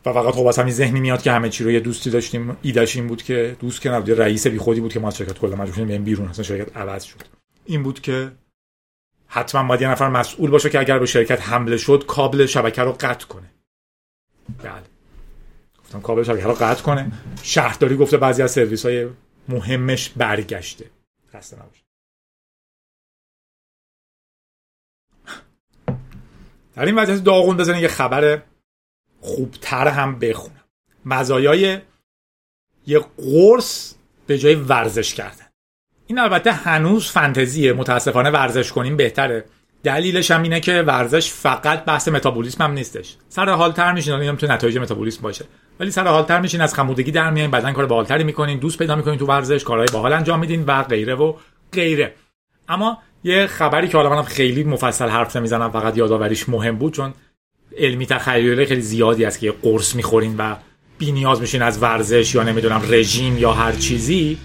و 0.06 0.14
فقط 0.14 0.34
خب 0.34 0.46
از 0.46 0.60
همین 0.60 0.74
ذهنی 0.74 1.00
میاد 1.00 1.22
که 1.22 1.32
همه 1.32 1.50
چی 1.50 1.64
رو 1.64 1.72
یه 1.72 1.80
دوستی 1.80 2.10
داشتیم 2.10 2.58
ایدهش 2.62 2.96
این 2.96 3.08
بود 3.08 3.24
که 3.24 3.56
دوست 3.60 3.82
که 3.82 3.90
نبود 3.90 4.22
رئیس 4.22 4.48
بی 4.48 4.58
خودی 4.58 4.82
بود 4.82 4.94
که 4.94 5.00
ما 5.00 5.08
از 5.08 5.18
شرکت 5.18 5.40
کلا 5.40 5.56
مجبور 5.56 5.76
شدیم 5.76 6.04
بیرون 6.04 6.28
اصلا 6.28 6.44
شرکت 6.44 6.78
عوض 6.78 7.04
شد. 7.04 7.22
این 7.66 7.84
بود 7.84 8.02
که 8.02 8.32
حتما 9.38 9.64
باید 9.64 9.82
یه 9.82 9.90
نفر 9.90 10.10
مسئول 10.10 10.50
باشه 10.50 10.70
که 10.70 10.80
اگر 10.80 11.00
به 11.00 11.06
شرکت 11.06 11.42
حمله 11.42 11.78
شد 11.78 12.04
کابل 12.08 12.46
شبکه 12.46 12.82
رو 12.82 12.92
قطع 12.92 13.28
کنه. 13.28 13.52
بله. 14.64 14.84
گفتم 15.80 16.02
کابل 16.02 16.24
شبکه 16.24 16.44
رو 16.44 16.54
قطع 16.54 16.84
کنه. 16.84 17.12
شهرداری 17.44 17.98
گفته 17.98 18.18
بعضی 18.18 18.42
از 18.42 18.52
سرویس 18.52 18.86
های 18.86 19.08
مهمش 19.50 20.10
برگشته. 20.10 20.86
خسته 21.34 21.56
نباشه 21.56 21.82
در 26.76 26.86
این 26.86 26.96
وضعیت 26.96 27.24
داغون 27.24 27.58
بزنین 27.58 27.82
یه 27.82 27.88
خبر 27.88 28.44
خوبتر 29.22 29.88
هم 29.88 30.20
بخونم. 30.20 30.64
مزایای 31.06 31.82
یه 32.88 33.00
قرص 33.18 33.94
به 34.28 34.38
جای 34.38 34.56
ورزش 34.56 35.14
کردن. 35.14 35.47
این 36.08 36.20
البته 36.20 36.52
هنوز 36.52 37.12
فنتزیه 37.12 37.74
متاسفانه 37.74 38.30
ورزش 38.30 38.72
کنیم 38.72 38.98
بهتره. 38.98 39.46
دلیلش 39.84 40.32
هم 40.32 40.44
اینه 40.44 40.60
که 40.60 40.82
ورزش 40.82 41.32
فقط 41.32 41.86
بحث 41.86 42.08
متابولیسم 42.08 42.64
هم 42.64 42.72
نیستش. 42.72 43.16
سر 43.30 43.50
حال 43.50 43.72
تر 43.72 43.94
میشین 43.94 44.14
هم 44.14 44.36
تو 44.36 44.48
نتایج 44.48 44.78
متابولیسم 44.78 45.22
باشه. 45.22 45.46
ولی 45.80 45.92
سر 45.92 46.08
حال 46.08 46.24
تر 46.24 46.40
میشین 46.40 46.62
از 46.62 46.74
خمودگی 46.74 47.12
در 47.12 47.30
میایین 47.30 47.52
بدن 47.52 47.74
کار 47.74 47.86
بالتری 47.86 48.24
می‌کنین 48.24 48.60
دوست 48.60 48.78
پیدا 48.78 48.96
می‌کنین 48.96 49.20
تو 49.20 49.26
ورزش 49.26 49.64
کارهای 49.64 49.88
باحال 49.94 50.14
انجام 50.14 50.40
میدین 50.40 50.66
و 50.66 50.84
غیره 50.84 51.16
و 51.16 51.34
غیره. 51.74 52.14
اما 52.70 52.98
یه 53.24 53.48
خبری 53.48 53.88
که 53.88 53.98
حالا 53.98 54.10
منم 54.10 54.24
خیلی 54.24 54.64
مفصل 54.64 55.10
حرف 55.10 55.36
نمی‌زنم 55.36 55.72
فقط 55.72 55.98
یادآوریش 55.98 56.50
مهم 56.50 56.78
بود 56.78 56.94
چون 56.94 57.14
علمی 57.78 58.06
تخیلی 58.06 58.66
خیلی 58.66 58.82
زیادی 58.82 59.26
است 59.26 59.40
که 59.40 59.54
قرص 59.62 59.96
می‌خورین 59.96 60.36
و 60.38 60.56
بی 60.98 61.12
نیاز 61.12 61.42
میشین 61.42 61.62
از 61.62 61.84
ورزش 61.84 62.36
یا 62.36 62.44
نمی‌دونم 62.44 62.82
رژیم 62.90 63.38
یا 63.38 63.54
هر 63.54 63.72
چیزی. 63.72 64.38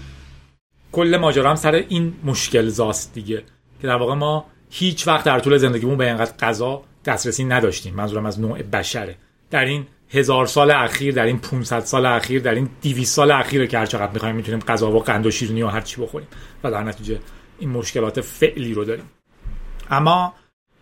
کل 0.93 1.17
ماجرا 1.17 1.49
هم 1.49 1.55
سر 1.55 1.75
این 1.75 2.13
مشکل 2.23 2.67
زاست 2.67 3.13
دیگه. 3.13 3.43
که 3.81 3.87
در 3.87 3.95
واقع 3.95 4.13
ما 4.13 4.45
هیچ 4.69 5.07
وقت 5.07 5.25
در 5.25 5.39
طول 5.39 5.57
زندگیمون 5.57 5.97
به 5.97 6.05
اینقدر 6.07 6.37
غذا 6.39 6.83
دسترسی 7.05 7.43
نداشتیم. 7.43 7.95
منظورم 7.95 8.25
از 8.25 8.39
نوع 8.39 8.61
بشره. 8.61 9.15
در 9.51 9.65
این 9.65 9.87
هزار 10.09 10.45
سال 10.45 10.71
اخیر 10.71 11.13
در 11.13 11.25
این 11.25 11.39
500 11.39 11.79
سال 11.79 12.05
اخیر 12.05 12.41
در 12.41 12.55
این 12.55 12.69
200 12.81 13.15
سال 13.15 13.31
اخیر 13.31 13.65
که 13.65 13.77
هر 13.77 13.85
چقدر 13.85 14.11
می‌خوایم 14.11 14.35
می‌تونیم 14.35 14.59
غذا 14.59 14.91
و 14.91 14.99
قند 14.99 15.25
و 15.25 15.31
شیرینی 15.31 15.63
و 15.63 15.67
هر 15.67 15.81
چی 15.81 16.01
بخوریم 16.01 16.27
و 16.63 16.71
در 16.71 16.83
نتیجه 16.83 17.19
این 17.59 17.69
مشکلات 17.69 18.21
فعلی 18.21 18.73
رو 18.73 18.85
داریم. 18.85 19.09
اما 19.89 20.33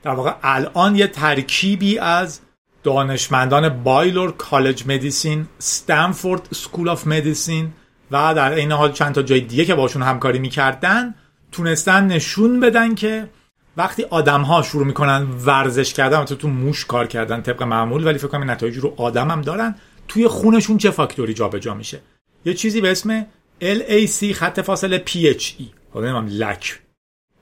در 0.04 0.12
واقع 0.12 0.34
الان 0.44 0.96
یه 0.96 1.08
ترکیبی 1.08 2.00
از 2.00 2.40
دانشمندان 2.84 3.84
Baylor 3.84 4.32
College 4.32 4.84
Medicine 4.88 5.48
Stanford 5.60 6.48
School 6.52 6.90
of 6.90 7.08
Medicine 7.08 7.74
و 8.12 8.34
در 8.34 8.52
این 8.52 8.72
حال 8.72 8.92
چند 8.92 9.16
تا 9.16 9.22
جای 9.22 9.42
دیگه 9.42 9.66
که 9.66 9.76
باشون 9.76 10.02
همکاری 10.02 10.40
می‌کردن 10.40 11.16
تونستن 11.52 12.08
نشون 12.08 12.60
بدن 12.60 12.96
که 12.96 13.30
وقتی 13.78 14.04
آدم 14.04 14.42
ها 14.42 14.62
شروع 14.62 14.86
می‌کنن 14.86 15.28
ورزش 15.46 15.94
کردن 15.94 16.26
تو 16.26 16.36
تو 16.36 16.48
موش 16.48 16.86
کار 16.86 17.08
کردن 17.08 17.42
طبق 17.42 17.64
معمول 17.64 18.08
ولی 18.08 18.18
فکر 18.18 18.28
کنم 18.28 18.52
نتایج 18.52 18.78
رو 18.78 18.94
آدم 18.98 19.32
هم 19.32 19.42
دارن 19.42 19.76
توی 20.08 20.28
خونشون 20.28 20.78
چه 20.78 20.92
فاکتوری 20.92 21.34
جابجا 21.34 21.74
میشه؟ 21.74 22.00
یه 22.46 22.54
چیزی 22.54 22.82
به 22.82 22.92
اسم 22.92 23.26
LAC 23.62 24.32
خط 24.34 24.60
فاصله 24.60 25.04
PHE 25.08 25.64
حالا 25.94 26.20
نمیم 26.20 26.38
لک. 26.44 26.80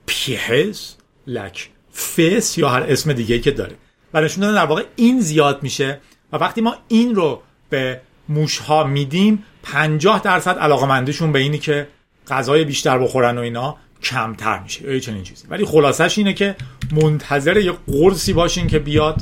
پیهس 0.06 0.96
لک. 1.28 1.70
فیس 1.92 2.58
یا 2.58 2.70
هر 2.70 2.84
اسم 2.84 3.14
دیگه 3.14 3.40
که 3.40 3.52
داره. 3.52 3.76
و 4.14 4.22
نشون 4.22 4.42
دادن 4.42 4.56
در 4.56 4.66
واقع 4.66 4.84
این 4.96 5.22
زیاد 5.22 5.64
میشه. 5.64 6.00
و 6.32 6.38
وقتی 6.38 6.62
ما 6.62 6.76
این 6.88 7.16
رو 7.16 7.42
به 7.70 8.02
موش 8.30 8.58
ها 8.58 8.84
میدیم 8.84 9.46
50 9.64 10.22
درصد 10.22 10.58
علاقمندیشون 10.58 11.32
به 11.32 11.40
اینی 11.40 11.58
که 11.58 11.88
غذای 12.28 12.66
بیشتر 12.66 12.98
بخورن 12.98 13.38
و 13.38 13.42
اینا 13.42 13.78
کمتر 14.02 14.60
میشه. 14.60 14.94
یا 14.94 15.00
چنین 15.00 15.24
چیزی. 15.24 15.48
ولی 15.48 15.66
خلاصش 15.66 16.18
اینه 16.18 16.34
که 16.34 16.56
منتظر 16.92 17.58
یه 17.58 17.72
قرصی 17.72 18.34
باشین 18.34 18.68
که 18.68 18.80
بیاد 18.80 19.22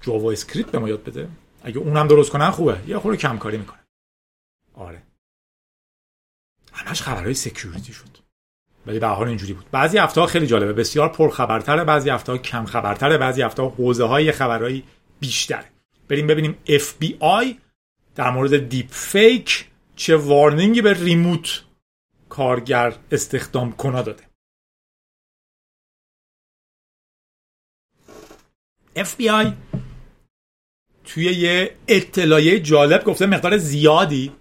JavaScript 0.00 0.70
به 0.70 0.78
ما 0.78 0.88
یاد 0.88 1.04
بده. 1.04 1.28
اگه 1.64 1.78
اونم 1.78 2.08
درست 2.08 2.30
کنن 2.30 2.50
خوبه. 2.50 2.78
یه 2.86 2.98
خورده 2.98 3.18
کم 3.18 3.38
کاری 3.38 3.58
می‌کنه. 3.58 3.78
آره. 4.74 5.02
همش 6.72 7.02
خبرهای 7.02 7.34
security 7.34 7.92
شد. 7.92 8.18
ولی 8.86 8.98
به 8.98 9.06
حال 9.06 9.28
اینجوری 9.28 9.52
بود. 9.52 9.66
بعضی 9.70 9.98
هفته 9.98 10.26
خیلی 10.26 10.46
جالبه. 10.46 10.72
بسیار 10.72 11.08
پر 11.08 11.30
خبرتره 11.30 11.84
بعضی 11.84 12.10
هفته 12.10 12.38
کم 12.38 12.64
خبرتره 12.64 13.18
بعضی 13.18 13.42
هفته 13.42 13.62
حوزه 13.62 14.04
های 14.04 14.32
خبرهایی 14.32 14.84
بیشتره. 15.20 15.71
بریم 16.12 16.26
ببینیم 16.26 16.58
FBI 16.66 17.54
در 18.14 18.30
مورد 18.30 18.68
دیپ 18.68 18.86
فیک 18.90 19.66
چه 19.96 20.16
warning 20.16 20.74
ی 20.74 20.82
به 20.82 20.92
remote 20.92 21.62
کارگر 22.28 22.96
استخدام 23.12 23.72
کنا 23.72 24.02
داده. 24.02 24.24
FBI 28.96 29.52
توی 31.04 31.24
یه 31.24 31.76
اطلاعیه 31.88 32.60
جالب 32.60 33.04
گفته 33.04 33.26
مقدار 33.26 33.58
زیادی 33.58 34.32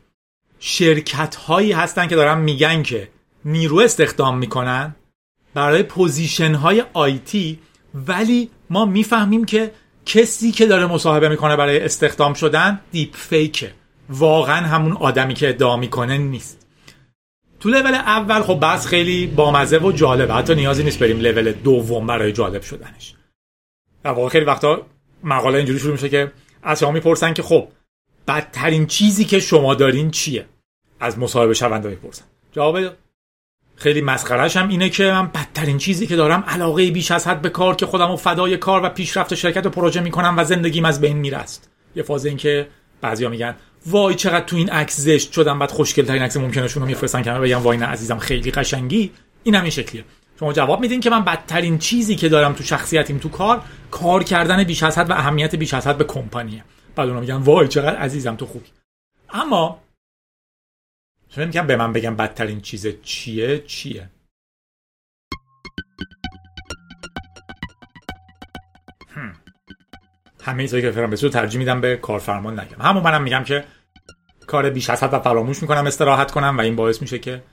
شرکت 0.59 1.35
هایی 1.35 1.71
هستن 1.71 2.07
که 2.07 2.15
دارن 2.15 2.41
میگن 2.41 2.83
که 2.83 3.11
نیرو 3.45 3.79
استخدام 3.79 4.37
می‌کنن 4.37 4.95
برای 5.53 5.83
position 5.83 6.53
های 6.53 6.83
IT 6.93 7.59
ولی 7.93 8.51
ما 8.69 8.85
می‌فهمیم 8.85 9.45
که 9.45 9.73
کسی 10.05 10.51
که 10.51 10.65
داره 10.65 10.85
مصاحبه 10.85 11.29
می‌کنه 11.29 11.55
برای 11.55 11.79
استخدام 11.79 12.33
شدن 12.33 12.79
دیپ 12.91 13.15
فیکه 13.15 13.73
واقعا 14.09 14.67
همون 14.67 14.91
آدمی 14.91 15.33
که 15.33 15.49
ادعا 15.49 15.77
می‌کنه 15.77 16.17
نیست. 16.17 16.67
تو 17.59 17.69
لول 17.69 17.93
اول 17.93 18.41
خب 18.41 18.59
بس 18.61 18.87
خیلی 18.87 19.27
بامزه 19.27 19.77
و 19.77 19.91
جالبه. 19.91 20.33
حتی 20.33 20.55
نیازی 20.55 20.83
نیست 20.83 20.99
بریم 20.99 21.19
لول 21.19 21.51
دوم 21.51 22.07
برای 22.07 22.31
جالب 22.31 22.61
شدنش. 22.61 23.15
در 24.03 24.11
واقع 24.11 24.29
خیلی 24.29 24.45
وقتا 24.45 24.85
مقاله 25.23 25.57
اینجوری 25.57 25.79
شروع 25.79 25.91
میشه 25.91 26.09
که 26.09 26.31
از 26.63 26.79
شما 26.79 26.91
می‌پرسن 26.91 27.33
که 27.33 27.43
خب 27.43 27.67
بدترین 28.27 28.85
چیزی 28.85 29.25
که 29.25 29.39
شما 29.39 29.75
دارین 29.75 30.11
چیه؟ 30.11 30.45
از 30.99 31.19
مصاحبه 31.19 31.53
شونده 31.53 31.89
می‌پرسن. 31.89 32.25
جواب 32.51 32.77
خیلی 33.81 34.01
مسخرش 34.01 34.57
هم 34.57 34.67
اینه 34.67 34.89
که 34.89 35.03
من 35.03 35.27
بدترین 35.27 35.77
چیزی 35.77 36.07
که 36.07 36.15
دارم 36.15 36.43
علاقه 36.47 36.91
بیش 36.91 37.11
از 37.11 37.27
حد 37.27 37.41
به 37.41 37.49
کار 37.49 37.75
که 37.75 37.85
خودم 37.85 38.11
و 38.11 38.15
فدای 38.15 38.57
کار 38.57 38.85
و 38.85 38.89
پیشرفت 38.89 39.35
شرکت 39.35 39.65
و 39.65 39.69
پروژه 39.69 40.01
می‌کنم 40.01 40.33
و 40.37 40.43
زندگیم 40.43 40.85
از 40.85 41.01
بین 41.01 41.17
میرست 41.17 41.69
یه 41.95 42.03
فاز 42.03 42.25
این 42.25 42.37
که 42.37 42.67
بعضیا 43.01 43.29
میگن 43.29 43.55
وای 43.85 44.15
چقدر 44.15 44.45
تو 44.45 44.55
این 44.55 44.69
عکس 44.69 44.99
زشت 44.99 45.31
شدم. 45.31 45.59
بعد 45.59 45.71
خوشگل 45.71 46.05
ترین 46.05 46.21
عکس 46.21 46.37
ممکنشون 46.37 46.83
رو 46.83 46.87
میفرستن 46.87 47.21
که 47.21 47.31
بگم 47.31 47.61
وای 47.61 47.77
نه 47.77 47.85
عزیزم 47.85 48.17
خیلی 48.17 48.51
قشنگی. 48.51 49.11
این 49.43 49.55
هم 49.55 49.61
این 49.61 49.71
شکلیه. 49.71 50.05
شما 50.39 50.53
جواب 50.53 50.81
میدین 50.81 50.99
که 50.99 51.09
من 51.09 51.23
بدترین 51.23 51.77
چیزی 51.77 52.15
که 52.15 52.29
دارم 52.29 52.53
تو 52.53 52.63
شخصیتیم 52.63 53.17
تو 53.17 53.29
کار 53.29 53.61
کار 53.91 54.23
کردن 54.23 54.63
بیش 54.63 54.83
از 54.83 54.97
حد 54.97 55.09
و 55.09 55.13
اهمیت 55.13 55.55
بیش 55.55 55.73
از 55.73 55.87
حد 55.87 55.97
به 55.97 56.03
کمپانیه. 56.03 56.63
بعد 56.95 57.07
اونا 57.07 57.19
میگن 57.19 57.35
وای 57.35 57.67
چقدر 57.67 57.95
عزیزم 57.95 58.35
تو 58.35 58.45
خوبی. 58.45 58.67
اما 59.33 59.79
شما 61.35 61.45
میگم 61.45 61.67
به 61.67 61.75
من 61.75 61.93
بگم 61.93 62.15
بدترین 62.15 62.61
چیز 62.61 62.87
چیه؟ 63.03 63.59
چیه؟ 63.59 64.09
همه 70.43 70.63
چیزایی 70.63 70.83
که 70.83 70.91
فرام 70.91 71.15
ترجیح 71.15 71.59
میدم 71.59 71.81
به 71.81 71.97
کارفرمام 71.97 72.59
نگم. 72.59 72.81
همون 72.81 73.03
منم 73.03 73.23
میگم 73.23 73.43
که 73.43 73.65
کار 74.47 74.69
بیش 74.69 74.89
از 74.89 75.03
حد 75.03 75.13
و 75.13 75.19
فراموش 75.19 75.61
می‌کنم 75.61 75.87
استراحت 75.87 76.31
کنم 76.31 76.57
و 76.57 76.61
این 76.61 76.75
باعث 76.75 77.01
میشه 77.01 77.19
که 77.19 77.43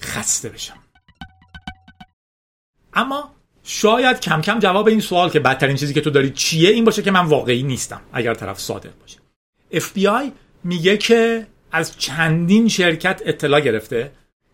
خسته 0.00 0.48
بشم. 0.48 0.78
اما 2.94 3.34
شاید 3.62 4.20
کم 4.20 4.40
کم 4.40 4.58
جواب 4.58 4.88
این 4.88 5.00
سوال 5.00 5.30
که 5.30 5.40
بدترین 5.40 5.76
چیزی 5.76 5.94
که 5.94 6.00
تو 6.00 6.10
داری 6.10 6.30
چیه 6.30 6.70
این 6.70 6.84
باشه 6.84 7.02
که 7.02 7.10
من 7.10 7.24
واقعی 7.24 7.62
نیستم 7.62 8.00
اگر 8.12 8.34
طرف 8.34 8.60
صادق 8.60 8.90
باشه. 9.00 9.18
FBI 9.72 10.30
میگه 10.64 10.96
که 10.96 11.46
از 11.76 11.98
چندین 11.98 12.68
شرکت 12.68 13.22
اطلاع 13.26 13.60
گرفته 13.60 14.10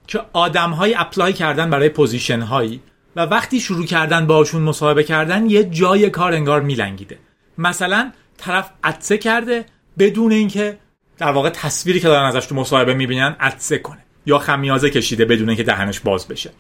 که 0.07 0.21
آدم 0.33 0.71
های 0.71 0.95
apply 0.95 1.33
کردن 1.33 1.71
برای 1.71 1.89
position 1.88 2.40
هایی 2.41 2.81
و 3.17 3.21
وقتی 3.21 3.61
شروع 3.61 3.87
کردن 3.87 4.27
باشون 4.27 4.63
مصاحبه 4.63 5.05
کردن 5.05 5.51
یه 5.51 5.65
جای 5.65 6.11
کار 6.11 6.33
انگار 6.33 6.61
میلنگیده. 6.61 7.19
مثلا 7.59 8.13
طرف 8.37 8.71
عطسه 8.85 9.18
کرده 9.19 9.65
بدون 9.99 10.33
اینکه 10.33 10.79
در 11.19 11.33
واقع 11.33 11.51
تصویری 11.51 12.01
که 12.01 12.09
دارن 12.09 12.27
ازش 12.27 12.47
تو 12.47 12.55
مصاحبه 12.55 12.95
می‌بینن 12.95 13.37
عطسه 13.40 13.79
کنه 13.79 14.05
یا 14.27 14.39
خمیازه 14.39 14.91
کشیده 14.91 15.25
بدون 15.25 15.49
اینکه 15.49 15.63
دهنش 15.63 16.01
باز 16.01 16.29
بشه. 16.29 16.51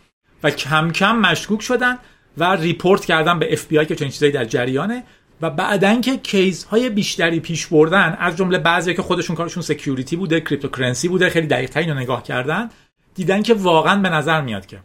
و 0.42 0.50
کم 0.50 0.90
کم 0.90 1.18
مشکوک 1.18 1.62
شدن 1.62 1.98
و 2.38 2.56
report 2.56 3.04
کردن 3.04 3.38
به 3.38 3.52
اف 3.52 3.68
که 3.68 3.96
چنین 3.96 4.10
چیزایی 4.10 4.32
در 4.32 4.44
جریانه. 4.44 5.04
و 5.42 5.50
بعدن 5.50 6.00
که 6.00 6.16
case 6.16 6.64
های 6.64 6.90
بیشتری 6.90 7.40
پیش 7.40 7.66
بردن 7.66 8.16
از 8.18 8.36
جمله 8.36 8.58
بعضی 8.58 8.94
که 8.94 9.02
خودشون 9.02 9.36
کارشون 9.36 9.62
security 9.62 10.16
بوده 10.16 10.40
cryptocurrency 10.40 11.08
بوده 11.08 11.30
خیلی 11.30 11.46
دقیق 11.46 11.78
رو 11.78 11.94
نگاه 11.94 12.22
کردن 12.22 12.68
دیدن 13.14 13.42
که 13.42 13.54
واقعا 13.54 14.02
به 14.02 14.08
نظر 14.08 14.40
میاد 14.40 14.66
که 14.66 14.78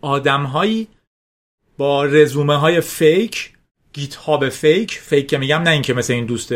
آدمهایی 0.00 0.88
با 1.78 2.04
رزومه 2.04 2.56
های 2.56 2.80
fake 2.80 3.52
GitHub 3.92 4.48
fake 4.48 4.92
fake 4.92 5.28
که 5.28 5.38
میگم 5.38 5.62
نه 5.62 5.70
اینکه 5.70 5.94
مثل 5.94 6.12
این 6.12 6.26
دوست 6.26 6.54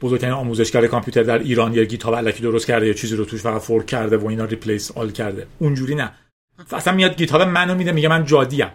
بزرگترین 0.00 0.32
آموزشگر 0.32 0.86
کامپیوتر 0.86 1.22
در 1.22 1.38
ایران 1.38 1.74
یا 1.74 1.84
GitHub 1.84 2.14
الکی 2.14 2.42
درست 2.42 2.66
کرده 2.66 2.86
یا 2.86 2.92
چیزی 2.92 3.16
رو 3.16 3.24
توش 3.24 3.40
فقط 3.40 3.60
fork 3.60 3.86
کرده 3.86 4.16
و 4.16 4.26
اینا 4.26 4.44
replace 4.44 4.90
all 4.90 5.10
کرده. 5.10 5.46
اونجوری 5.58 5.94
نه. 5.94 6.12
اصلا 6.72 6.94
میاد 6.94 7.16
GitHub 7.16 7.42
منو 7.42 7.74
میده 7.74 7.92
میگه 7.92 8.08
من 8.08 8.24
جادیم 8.24 8.70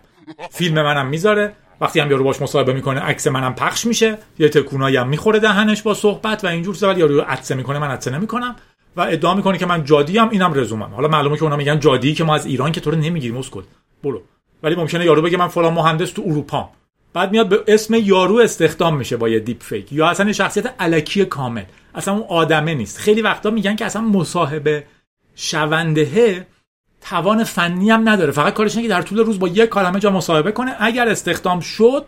فیلم 0.52 0.76
منم 0.76 1.08
می‌ذاره. 1.08 1.54
وقتی 1.82 2.00
هم 2.00 2.12
یارو 2.12 2.24
باش 2.24 2.42
مصاحبه 2.42 2.74
می‌کنه 2.74 3.00
عکس 3.00 3.28
منم 3.28 3.56
پخش 3.56 3.86
میشه 3.86 4.18
یه 4.40 4.50
تکونایی 4.50 4.98
هم 4.98 5.08
می‌خوره 5.08 5.40
دهنش 5.40 5.82
با 5.82 5.94
صحبت 5.94 6.44
و 6.44 6.48
اینجور 6.48 6.78
ولی 6.82 7.00
یارو 7.00 7.22
عطسه 7.22 7.56
می‌کنه 7.56 7.80
من 7.80 7.92
عطسه 7.92 8.12
نمی‌کنم 8.12 8.56
و 8.96 9.02
ادعا 9.02 9.34
می‌کنه 9.34 9.58
که 9.58 9.66
من 9.66 9.84
جادی 9.84 10.18
هم 10.18 10.30
اینم 10.30 10.54
رزومم. 10.54 10.94
حالا 10.94 11.08
معلومه 11.08 11.38
که 11.38 11.44
اونا 11.44 11.56
میگن 11.56 11.80
جادی 11.80 12.14
که 12.14 12.24
ما 12.24 12.36
از 12.36 12.46
ایران 12.46 12.72
که 12.72 12.82
تو 12.82 12.92
رو 12.92 12.98
نمی‌گیریم 12.98 13.38
اسکل. 13.38 13.62
برو. 14.04 14.22
ولی 14.64 14.76
ممکنه 14.76 15.06
یارو 15.06 15.22
بگه 15.22 15.38
من 15.38 15.48
فلان 15.48 15.74
مهندس 15.74 16.12
تو 16.12 16.24
اروپا 16.26 16.70
بعد 17.14 17.32
میاد 17.32 17.50
به 17.50 17.64
اسم 17.68 17.94
یارو 17.94 18.38
استخدام 18.38 18.98
میشه 18.98 19.18
با 19.18 19.30
یه 19.30 19.40
دیپ 19.40 19.64
فیک. 19.64 19.94
یا 19.94 20.08
اصلا 20.08 20.32
شخصیت 20.32 20.74
الکی 20.80 21.26
کامل. 21.26 21.64
اصلا 21.96 22.14
اون 22.14 22.24
آدمه 22.30 22.74
نیست. 22.74 22.98
خیلی 22.98 23.22
وقتا 23.22 23.50
میگن 23.50 23.76
که 23.76 23.86
اصلا 23.86 24.02
مصاحبه 24.02 24.84
شوندهه 25.36 26.48
توان 27.10 27.44
فنی 27.44 27.92
هم 27.92 28.10
نداره. 28.10 28.32
فقط 28.32 28.54
کارش 28.54 28.76
اینه 28.76 28.88
که 28.88 28.94
در 28.94 29.02
طول 29.02 29.20
روز 29.20 29.40
با 29.40 29.48
یک 29.48 29.70
کلمه 29.70 30.00
جا 30.00 30.10
مصاحبه 30.10 30.52
کنه. 30.52 30.76
اگر 30.80 31.10
استخدام 31.10 31.60
شد 31.60 32.06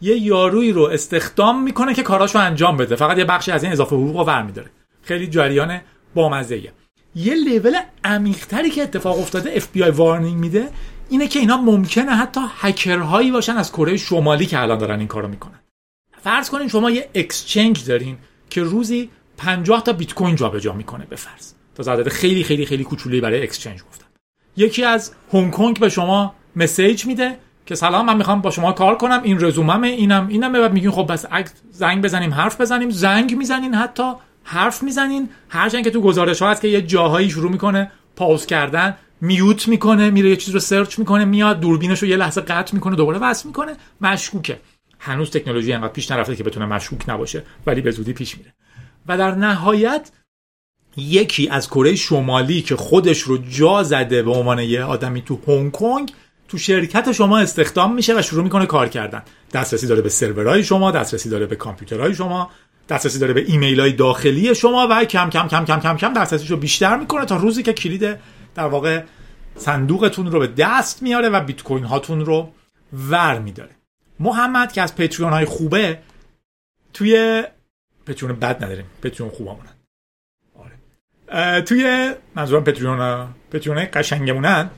یه 0.00 0.16
یارویی 0.16 0.72
رو 0.72 0.82
استخدام 0.82 1.62
می‌کنه 1.62 1.94
که 1.94 2.02
کاراشو 2.02 2.38
انجام 2.38 2.76
بده. 2.76 2.96
فقط 2.96 3.18
یه 3.18 3.24
بخشی 3.24 3.52
از 3.52 3.62
این 3.62 3.72
اضافه 3.72 3.96
حقوق 3.96 4.16
رو 4.16 4.24
برمیداره. 4.24 4.70
خیلی 5.02 5.26
جریان 5.26 5.80
بامزه 6.14 6.72
یه 7.14 7.34
لول 7.34 7.76
عمیقتری 8.04 8.70
که 8.70 8.82
اتفاق 8.82 9.18
افتاده 9.18 9.52
FBI 9.56 9.82
warning 9.82 10.38
میده 10.38 10.68
اینه 11.08 11.28
که 11.28 11.38
اینا 11.38 11.56
ممکنه 11.56 12.10
حتی 12.12 12.40
هکرهایی 12.60 13.30
باشن 13.30 13.56
از 13.56 13.72
کره 13.72 13.96
شمالی 13.96 14.46
که 14.46 14.60
الان 14.60 14.78
دارن 14.78 14.98
این 14.98 15.08
کارو 15.08 15.28
می‌کنن. 15.28 15.60
فرض 16.22 16.50
کنین 16.50 16.68
شما 16.68 16.90
یه 16.90 17.10
exchange 17.14 17.86
دارین 17.86 18.16
که 18.50 18.62
روزی 18.62 19.10
50 19.36 19.82
تا 19.82 19.92
بیت 19.92 20.14
کوین 20.14 20.36
جابجا 20.36 20.72
می‌کنه 20.72 21.06
به 21.06 21.16
فرض. 21.16 21.52
تا 21.74 21.92
عدد 21.92 22.08
خیلی 22.08 22.44
خیلی 22.44 22.66
خیلی 22.66 22.84
کوچولی 22.84 23.20
برای 23.20 23.42
exchange 23.42 23.82
گفتم 23.82 24.06
یکی 24.56 24.84
از 24.84 25.12
هنگ 25.32 25.50
کنگ 25.50 25.78
به 25.78 25.88
شما 25.88 26.34
message 26.56 27.06
میده 27.06 27.36
که 27.66 27.74
سلام 27.74 28.06
من 28.06 28.16
می‌خوام 28.16 28.40
با 28.40 28.50
شما 28.50 28.72
کار 28.72 28.98
کنم. 28.98 29.20
این 29.22 29.44
رزوممه 29.44 29.88
اینم 29.88 30.28
اینم 30.28 30.52
بعد 30.52 30.72
میگین 30.72 30.90
خب 30.90 31.12
بس 31.12 31.26
زنگ 31.70 32.04
بزنیم 32.04 32.34
حرف 32.34 32.60
بزنیم. 32.60 32.90
زنگ 32.90 33.36
می‌زنین 33.36 33.74
حتی 33.74 34.12
حرف 34.44 34.82
می‌زنین. 34.82 35.28
هرچند 35.48 35.84
که 35.84 35.90
تو 35.90 36.00
گزارش 36.00 36.42
ها 36.42 36.50
هست 36.50 36.62
که 36.62 36.68
یه 36.68 36.82
جاهایی 36.82 37.30
شروع 37.30 37.50
می‌کنه 37.50 37.90
پاوز 38.16 38.46
کردن 38.46 38.96
میوت 39.20 39.68
می‌کنه 39.68 40.10
میره 40.10 40.30
یه 40.30 40.36
چیز 40.36 40.54
رو 40.54 40.60
سرچ 40.60 40.98
می‌کنه 40.98 41.24
میاد 41.24 41.60
دوربینش 41.60 42.02
رو 42.02 42.08
یه 42.08 42.16
لحظه 42.16 42.40
قطع 42.40 42.74
می‌کنه 42.74 42.96
دوباره 42.96 43.18
وصل 43.18 43.48
می‌کنه. 43.48 43.72
مشکوکه. 44.00 44.60
هنوز 44.98 45.30
تکنولوژی 45.30 45.72
انقدر 45.72 45.92
پیش 45.92 46.10
نرفته 46.10 46.36
که 46.36 46.44
بتونه 46.44 46.66
مشکوک 46.66 47.08
نباشه 47.08 47.42
ولی 47.66 47.80
به 47.80 47.90
زودی 47.90 48.12
پیش 48.12 48.38
میره. 48.38 48.54
و 49.08 49.18
در 49.18 49.34
نهایت 49.34 50.10
یکی 50.96 51.48
از 51.48 51.68
کره 51.68 51.94
شمالی 51.94 52.62
که 52.62 52.76
خودش 52.76 53.20
رو 53.20 53.38
جا 53.38 53.82
زده 53.82 54.22
به 54.22 54.30
عنوان 54.30 54.58
یه 54.58 54.82
آدمی 54.82 55.22
تو 55.22 55.38
هنگ 55.46 55.72
کنگ 55.72 56.12
تو 56.48 56.58
شرکت 56.58 57.12
شما 57.12 57.38
استخدام 57.38 57.94
میشه 57.94 58.18
و 58.18 58.22
شروع 58.22 58.44
می‌کنه 58.44 58.66
کار 58.66 58.88
کردن. 58.88 59.22
دسترسی 59.52 59.86
داره 59.86 60.02
به 60.02 60.08
سرورهای 60.08 60.64
شما 60.64 60.90
دسترسی 60.90 61.28
داره 61.28 61.46
به 61.46 61.56
کامپیوترهای 61.56 62.14
شما 62.14 62.50
دسترسی 62.88 63.18
داره 63.18 63.32
به 63.32 63.44
ایمیل 63.46 63.80
های 63.80 63.92
داخلی 63.92 64.54
شما 64.54 64.88
و 64.90 65.04
کم 65.04 65.30
کم 65.30 65.48
کم 65.48 65.64
کم 65.64 65.80
کم 65.80 65.96
کم 65.96 66.12
دسترسیش 66.12 66.50
رو 66.50 66.56
بیشتر 66.56 66.96
می‌کنه 66.96 67.24
تا 67.24 67.36
روزی 67.36 67.62
که 67.62 67.72
کلید 67.72 68.18
در 68.54 68.66
واقع 68.66 69.02
صندوقتون 69.56 70.32
رو 70.32 70.40
به 70.40 70.46
دست 70.46 71.02
میاره 71.02 71.28
و 71.28 71.40
بیت 71.40 71.62
کوین 71.62 71.84
هاتون 71.84 72.24
رو 72.24 72.52
ور 72.92 73.38
میداره. 73.38 73.70
محمد 74.20 74.72
که 74.72 74.82
از 74.82 74.96
پتریون 74.96 75.32
های 75.32 75.44
خوبه 75.44 75.98
توی 76.92 77.42
پتریون 78.06 78.32
بد 78.32 78.64
نداریم. 78.64 78.84
پتریون 79.02 79.30
خوبمونه. 79.30 79.73
توی 81.66 82.14
منظورم 82.34 82.64
پتریون 82.64 83.28
پتریون 83.50 83.88
قشنگمونن. 83.92 84.70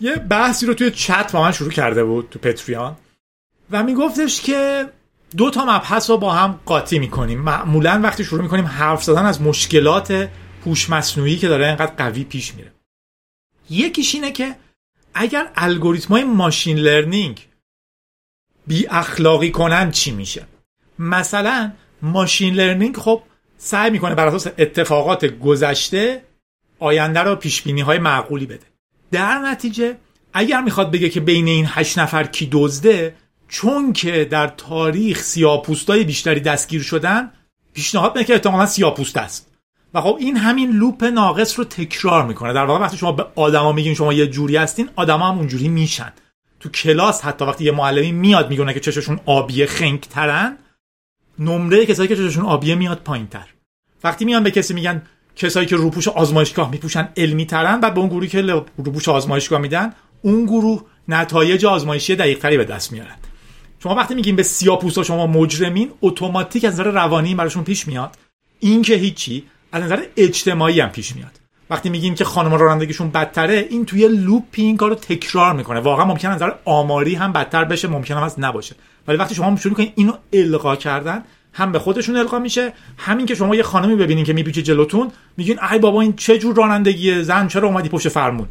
یه 0.00 0.16
بحثی 0.16 0.66
رو 0.66 0.74
توی 0.74 0.90
چت 0.90 1.32
با 1.32 1.42
من 1.42 1.52
شروع 1.52 1.70
کرده 1.70 2.04
بود 2.04 2.28
تو 2.30 2.38
Patreon 2.38 2.96
و 3.70 3.82
میگفتش 3.82 4.40
که 4.40 4.86
دو 5.36 5.50
تا 5.50 5.64
مبحث 5.64 6.10
رو 6.10 6.18
با 6.18 6.32
هم 6.32 6.60
قاطی 6.64 6.98
می‌کنیم. 6.98 7.40
معمولا 7.40 8.00
وقتی 8.02 8.24
شروع 8.24 8.42
می‌کنیم 8.42 8.66
حرف 8.66 9.02
زدن 9.04 9.26
از 9.26 9.42
مشکلات 9.42 10.30
هوش 10.66 10.90
مصنوعی 10.90 11.36
که 11.36 11.48
داره 11.48 11.66
اینقدر 11.66 11.92
قوی 11.96 12.24
پیش 12.24 12.54
میره. 12.54 12.72
یکیش 13.70 14.14
اینه 14.14 14.32
که 14.32 14.56
اگر 15.14 15.50
الگوریتم 15.54 16.08
های 16.08 16.24
machine 16.24 16.78
learning 16.78 17.48
بی 18.66 18.86
اخلاقی 18.86 19.50
کنن 19.50 19.90
چی 19.90 20.10
میشه؟ 20.10 20.46
مثلا 20.98 21.72
machine 22.02 22.54
learning 22.54 22.96
خب 22.96 23.22
سعی 23.58 23.90
می‌کنه 23.90 24.14
بر 24.14 24.26
اساس 24.26 24.46
اتفاقات 24.58 25.24
گذشته 25.24 26.22
آینده 26.78 27.20
رو 27.20 27.36
پیش 27.36 27.62
بینی 27.62 27.80
های 27.80 27.98
معقولی 27.98 28.46
بده. 28.46 28.66
در 29.12 29.38
نتیجه 29.38 29.96
اگر 30.32 30.60
می‌خواد 30.60 30.90
بگه 30.90 31.08
که 31.08 31.20
بین 31.20 31.48
این 31.48 31.66
هشت 31.68 31.98
نفر 31.98 32.24
کی 32.24 32.48
دزده 32.52 33.14
چون 33.48 33.92
که 33.92 34.24
در 34.24 34.48
تاریخ 34.48 35.22
سیاپوستای 35.22 36.04
بیشتری 36.04 36.40
دستگیر 36.40 36.82
شدن 36.82 37.32
پیشنهاد 37.74 38.10
می‌کنه 38.10 38.24
که 38.24 38.32
احتمالا 38.32 38.66
سیاپوست 38.66 39.16
است. 39.16 39.52
و 39.94 40.00
خب 40.00 40.16
این 40.20 40.36
همین 40.36 40.70
لوپ 40.70 41.04
ناقص 41.04 41.58
رو 41.58 41.64
تکرار 41.64 42.26
می‌کنه. 42.26 42.52
در 42.52 42.64
واقع 42.64 42.80
وقتی 42.80 42.96
شما 42.96 43.12
به 43.12 43.26
آدما 43.34 43.72
میگین 43.72 43.94
شما 43.94 44.12
یه 44.12 44.26
جوری 44.26 44.56
هستین 44.56 44.88
آدما 44.96 45.28
هم 45.28 45.38
اونجوری 45.38 45.68
میشن. 45.68 46.12
تو 46.60 46.68
کلاس 46.68 47.24
حتی 47.24 47.44
وقتی 47.44 47.64
یه 47.64 47.72
معلمی 47.72 48.12
میاد 48.12 48.50
میگونه 48.50 48.74
که 48.74 48.80
چششون 48.80 49.20
آبیه 49.26 49.66
خنک 49.66 50.00
ترن 50.00 50.58
نمره 51.38 51.86
کسایی 51.86 52.08
که 52.08 52.16
چششون 52.16 52.44
آبیه 52.44 52.74
میاد 52.74 52.98
پایین 52.98 53.26
تر 53.26 53.46
وقتی 54.04 54.24
میان 54.24 54.42
به 54.42 54.50
کسی 54.50 54.74
میگن 54.74 55.02
کسایی 55.36 55.66
که 55.66 55.76
روپوش 55.76 56.08
آزمایشگاه 56.08 56.70
میپوشن 56.70 57.08
علمی 57.16 57.46
ترن 57.46 57.80
بعد 57.80 57.94
به 57.94 58.00
اون 58.00 58.08
گروهی 58.08 58.28
که 58.28 58.42
روپوش 58.76 59.08
آزمایشگاه 59.08 59.60
میدن 59.60 59.92
اون 60.22 60.44
گروه 60.44 60.82
نتایج 61.08 61.66
آزمایشی 61.66 62.16
دقیق 62.16 62.38
تری 62.38 62.56
به 62.56 62.64
دست 62.64 62.92
میارن. 62.92 63.16
شما 63.82 63.94
وقتی 63.94 64.14
میگین 64.14 64.36
به 64.36 64.42
سیاپوستا 64.42 65.02
شما 65.02 65.26
مجرمین 65.26 65.90
اتوماتیک 66.02 66.64
از 66.64 66.72
نظر 66.72 66.90
روانی 66.90 67.34
براشون 67.34 67.64
پیش 67.64 67.88
میاد. 67.88 68.16
این 68.60 68.82
که 68.82 68.94
هیچی 68.94 69.44
از 69.72 69.82
نظر 69.82 70.02
اجتماعی 70.16 70.80
هم 70.80 70.88
پیش 70.88 71.16
میاد. 71.16 71.40
وقتی 71.70 71.90
میگیم 71.90 72.14
که 72.14 72.24
خانم 72.24 72.54
رانندگیشون 72.54 73.10
بدتره 73.10 73.66
این 73.70 73.84
توی 73.84 74.08
لوپی 74.08 74.62
این 74.62 74.76
کارو 74.76 74.94
تکرار 74.94 75.54
می‌کنه. 75.54 75.80
واقعا 75.80 76.04
ممکنه 76.04 76.30
از 76.30 76.36
نظر 76.36 76.52
آماری 76.64 77.14
هم 77.14 77.32
بدتر 77.32 77.64
بشه 77.64 77.88
ممکنه 77.88 78.16
هم 78.16 78.22
از 78.22 78.40
نباشه. 78.40 78.76
ولی 79.08 79.16
وقتی 79.16 79.34
شما 79.34 79.56
شروع 79.56 79.74
کنین 79.74 79.92
اینو 79.94 80.12
القا 80.32 80.76
کردن 80.76 81.24
هم 81.52 81.72
به 81.72 81.78
خودشون 81.78 82.16
القا 82.16 82.38
میشه 82.38 82.72
همین 82.96 83.26
که 83.26 83.34
شما 83.34 83.54
یه 83.54 83.62
خانمی 83.62 83.96
ببینین 83.96 84.24
که 84.24 84.32
میپیچه 84.32 84.62
جلوتون 84.62 85.10
میگین 85.36 85.58
ای 85.72 85.78
بابا 85.78 86.00
این 86.00 86.16
چه 86.16 86.38
جور 86.38 86.56
رانندگیه 86.56 87.22
زن 87.22 87.48
چرا 87.48 87.68
اومدی 87.68 87.88
پشت 87.88 88.08
فرمون؟ 88.08 88.48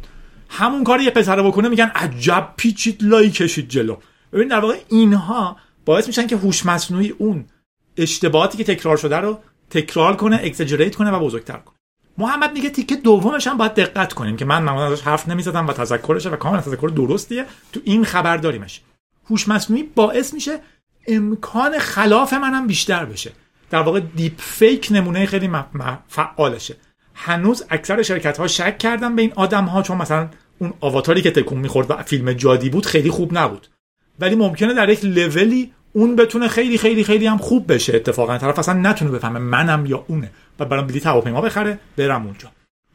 همون 0.48 0.84
کاری 0.84 1.04
یه 1.04 1.10
پسر 1.10 1.42
بکنه 1.42 1.68
میگن 1.68 1.90
عجب 1.94 2.48
پیچید 2.56 3.02
لای 3.04 3.30
کشید 3.30 3.68
جلو. 3.68 3.96
ببین 4.32 4.48
در 4.48 4.60
واقع 4.60 4.76
اینها 4.88 5.56
باعث 5.84 6.06
میشن 6.06 6.26
که 6.26 6.36
هوش 6.36 6.66
مصنوعی 6.66 7.14
اون 7.18 7.44
اشتباهاتی 7.96 8.58
که 8.58 8.74
تکرار 8.74 8.96
شده 8.96 9.16
رو 9.16 9.38
تکرار 9.70 10.16
کنه 10.16 10.40
اکزاجریت 10.42 10.96
کنه 10.96 11.10
و 11.10 11.20
بزرگتر 11.20 11.56
کنه. 11.56 11.75
محمد 12.18 12.52
میگه 12.52 12.70
تیکه 12.70 12.96
دومش 12.96 13.46
هم 13.46 13.56
باید 13.56 13.74
دقت 13.74 14.12
کنیم 14.12 14.36
که 14.36 14.44
من 14.44 14.62
معمولا 14.62 14.92
ازش 14.92 15.02
حرف 15.02 15.28
نمی‌زدم 15.28 15.66
و 15.66 15.72
تذکرشه 15.72 16.30
و 16.30 16.36
کاملا 16.36 16.60
تذکر 16.60 16.88
درستیه. 16.96 17.44
تو 17.72 17.80
این 17.84 18.04
خبر 18.04 18.36
داریمش. 18.36 18.80
هوش 19.30 19.48
مصنوعی 19.48 19.82
باعث 19.82 20.34
میشه 20.34 20.58
امکان 21.08 21.78
خلاف 21.78 22.32
منم 22.32 22.66
بیشتر 22.66 23.04
بشه. 23.04 23.32
در 23.70 23.82
واقع 23.82 24.00
دیپ 24.00 24.32
فیک 24.36 24.88
نمونه 24.90 25.26
خیلی 25.26 25.50
فعالشه. 26.08 26.76
هنوز 27.14 27.64
اکثر 27.70 28.02
شرکت 28.02 28.38
ها 28.38 28.46
شک 28.46 28.78
کردن 28.78 29.16
به 29.16 29.22
این 29.22 29.32
آدم 29.36 29.64
ها 29.64 29.82
چون 29.82 29.96
مثلا 29.96 30.28
اون 30.58 30.72
آواتاری 30.80 31.22
که 31.22 31.30
تکون 31.30 31.58
می‌خورد 31.58 31.90
و 31.90 32.02
فیلم 32.02 32.32
جادی 32.32 32.70
بود 32.70 32.86
خیلی 32.86 33.10
خوب 33.10 33.38
نبود. 33.38 33.68
ولی 34.20 34.36
ممکنه 34.36 34.74
در 34.74 34.88
یک 34.88 35.04
لولی 35.04 35.72
اون 35.92 36.16
بتونه 36.16 36.48
خیلی 36.48 36.78
خیلی 36.78 37.04
خیلی 37.04 37.26
هم 37.26 37.38
خوب 37.38 37.72
بشه 37.72 37.96
اتفاقا. 37.96 38.38
طرف 38.38 38.58
اصلا 38.58 38.74
نتونه 38.74 39.10
بفهمه 39.10 39.38
منم 39.38 39.86
یا 39.86 40.04
اونه. 40.08 40.30
و 40.58 40.64
برام 40.64 40.86
بلیط 40.86 41.06
هواپیما 41.06 41.40
بخره 41.40 41.78
برم 41.96 42.26
اونجا. 42.26 42.48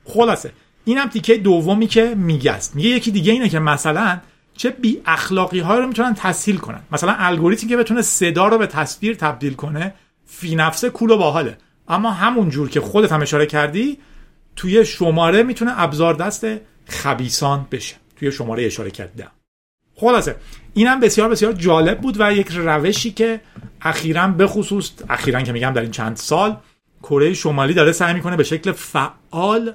خلاصه 0.05 0.51
اینم 0.85 1.07
تیکه 1.07 1.37
دومی 1.37 1.87
که 1.87 2.15
میگه 2.15 2.59
میگه 2.73 2.89
یکی 2.89 3.11
دیگه 3.11 3.33
اینه 3.33 3.49
که 3.49 3.59
مثلا 3.59 4.19
چه 4.57 4.69
بی 4.69 5.01
اخلاقی 5.05 5.59
ها 5.59 5.79
رو 5.79 5.87
می‌تونن 5.87 6.13
تسهیل 6.13 6.57
کنن. 6.57 6.81
مثلا 6.91 7.15
الگوریتمی 7.17 7.69
که 7.69 7.77
بتونه 7.77 8.01
صدا 8.01 8.47
رو 8.47 8.57
به 8.57 8.67
تصویر 8.67 9.15
تبدیل 9.15 9.53
کنه 9.53 9.93
فی 10.25 10.55
نفسه 10.55 10.89
کول 10.89 11.11
و 11.11 11.17
باحاله. 11.17 11.57
اما 11.87 12.11
همون 12.11 12.49
جور 12.49 12.69
که 12.69 12.81
خودت 12.81 13.11
هم 13.11 13.21
اشاره 13.21 13.45
کردی 13.45 13.97
توی 14.55 14.85
شماره 14.85 15.43
می‌تونه 15.43 15.81
ابزار 15.81 16.13
دست 16.13 16.45
خبیسان 16.85 17.67
بشه. 17.71 17.95
توی 18.15 18.31
شماره 18.31 18.65
اشاره 18.65 18.91
کردم 18.91 19.31
خلاصه 19.95 20.35
اینم 20.73 20.99
بسیار 20.99 21.29
بسیار 21.29 21.53
جالب 21.53 22.01
بود 22.01 22.15
و 22.19 22.33
یک 22.33 22.47
روشی 22.51 23.11
که 23.11 23.41
اخیرا 23.81 24.27
به 24.27 24.47
خصوص 24.47 24.91
اخیرا 25.09 25.41
که 25.41 25.51
میگم 25.51 25.73
در 25.73 25.81
این 25.81 25.91
چند 25.91 26.15
سال 26.15 26.57
کره 27.03 27.33
شمالی 27.33 27.73
داره 27.73 27.91
سعی 27.91 28.13
می‌کنه 28.13 28.35
به 28.35 28.43
شکل 28.43 28.71
فعال 28.71 29.73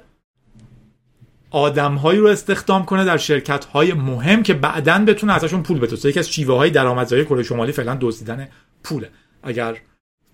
آدمهایی 1.51 2.19
رو 2.19 2.27
استخدام 2.27 2.85
کنه 2.85 3.05
در 3.05 3.17
شرکت 3.17 3.65
های 3.65 3.93
مهم 3.93 4.43
که 4.43 4.53
بعدا 4.53 5.05
بتونه 5.07 5.33
ازشون 5.33 5.63
پول 5.63 5.79
بتوسه 5.79 6.09
یکی 6.09 6.19
از 6.19 6.29
شیوه 6.29 6.55
های 6.55 6.69
درآمدزایی 6.69 7.25
کره 7.25 7.43
شمالی 7.43 7.71
فعلا 7.71 7.97
دزدیدن 8.01 8.47
پوله. 8.83 9.09
اگر 9.43 9.77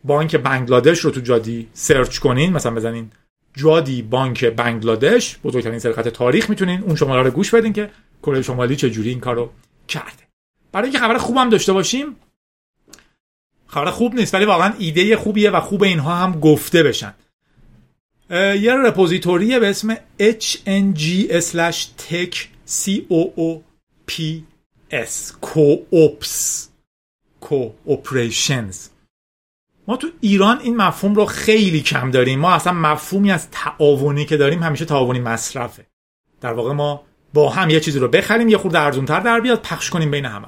بانک 0.03 0.35
بنگلادش 0.35 0.99
رو 0.99 1.11
تو 1.11 1.19
جادی 1.19 1.67
سرچ 1.73 2.19
کنین 2.19 2.53
مثلا 2.53 2.75
بزنین 2.75 3.11
جادی 3.55 4.01
بانک 4.01 4.45
بنگلادش 4.45 5.37
بزرگترین 5.43 5.79
سرقت 5.79 6.07
تاریخ 6.07 6.49
می‌تونین 6.49 6.83
اون 6.83 6.95
شماره 6.95 7.23
رو 7.23 7.31
گوش 7.31 7.55
بدین 7.55 7.73
که 7.73 7.89
کره 8.23 8.41
شمالی 8.41 8.75
چه 8.75 8.89
جوری 8.89 9.09
این 9.09 9.19
کارو 9.19 9.49
کرده. 9.87 10.23
برای 10.71 10.85
اینکه 10.85 10.99
خبر 10.99 11.17
خوبم 11.17 11.49
داشته 11.49 11.73
باشیم 11.73 12.15
خبر 13.73 13.91
خوب 13.91 14.15
نیست 14.15 14.33
ولی 14.33 14.45
واقعا 14.45 14.73
ایده 14.79 15.17
خوبیه 15.17 15.49
و 15.49 15.59
خوب 15.59 15.83
اینها 15.83 16.15
هم 16.15 16.39
گفته 16.39 16.83
بشن. 16.83 17.13
یه 18.29 18.73
رپوزیتوری 18.85 19.59
به 19.59 19.69
اسم 19.69 19.95
hng/tech 20.19 22.35
coops 24.07 25.33
coops 25.41 26.67
cooperations. 27.41 28.75
ما 29.87 29.97
تو 29.97 30.07
ایران 30.21 30.59
این 30.59 30.77
مفهوم 30.77 31.15
رو 31.15 31.25
خیلی 31.25 31.81
کم 31.81 32.11
داریم. 32.11 32.39
ما 32.39 32.53
اصلا 32.53 32.73
مفهومی 32.73 33.31
از 33.31 33.51
تعاونی 33.51 34.25
که 34.25 34.37
داریم 34.37 34.63
همیشه 34.63 34.85
تعاونی 34.85 35.19
مصرفه. 35.19 35.85
در 36.41 36.53
واقع 36.53 36.73
ما 36.73 37.03
با 37.33 37.49
هم 37.49 37.69
یه 37.69 37.79
چیزی 37.79 37.99
رو 37.99 38.07
بخریم 38.07 38.49
یه 38.49 38.57
خورده 38.57 38.79
ارزونتر 38.79 39.19
در 39.19 39.39
بیاد 39.39 39.61
پخش 39.61 39.89
کنیم 39.89 40.11
بین 40.11 40.25
همه 40.25 40.47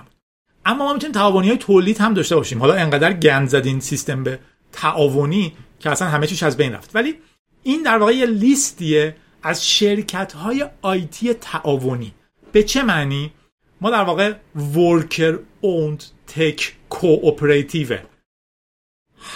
اما 0.66 0.86
ما 0.86 0.94
می‌تونیم 0.94 1.14
تعاونی 1.14 1.48
های 1.48 1.58
تولید 1.58 1.98
هم 1.98 2.14
داشته 2.14 2.36
باشیم. 2.36 2.60
حالا 2.60 2.74
انقدر 2.74 3.14
گند 3.14 3.48
زدین 3.48 3.80
سیستم 3.80 4.24
به 4.24 4.40
تعاونی 4.72 5.54
که 5.80 5.90
اصلا 5.90 6.08
همه 6.08 6.28
چیش 6.28 6.44
از 6.44 6.58
بین 6.58 6.74
رفت. 6.74 6.96
ولی 6.96 7.16
این 7.64 7.84
در 7.84 7.98
واقع 7.98 8.12
یه 8.12 8.26
لیستیه 8.26 9.16
از 9.44 9.70
شرکت 9.70 10.34
های 10.34 10.66
آیتی 10.82 11.34
تعاونی. 11.34 12.14
به 12.52 12.64
چه 12.64 12.84
معنی؟ 12.84 13.32
ما 13.82 13.90
در 13.90 14.04
واقع 14.04 14.34
ورکر 14.76 15.40
اوند 15.62 16.04
تک 16.28 16.76
کوپراتیو 16.90 17.98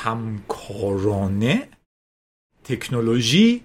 همکارانه 0.04 1.68
تکنولوژی 2.64 3.64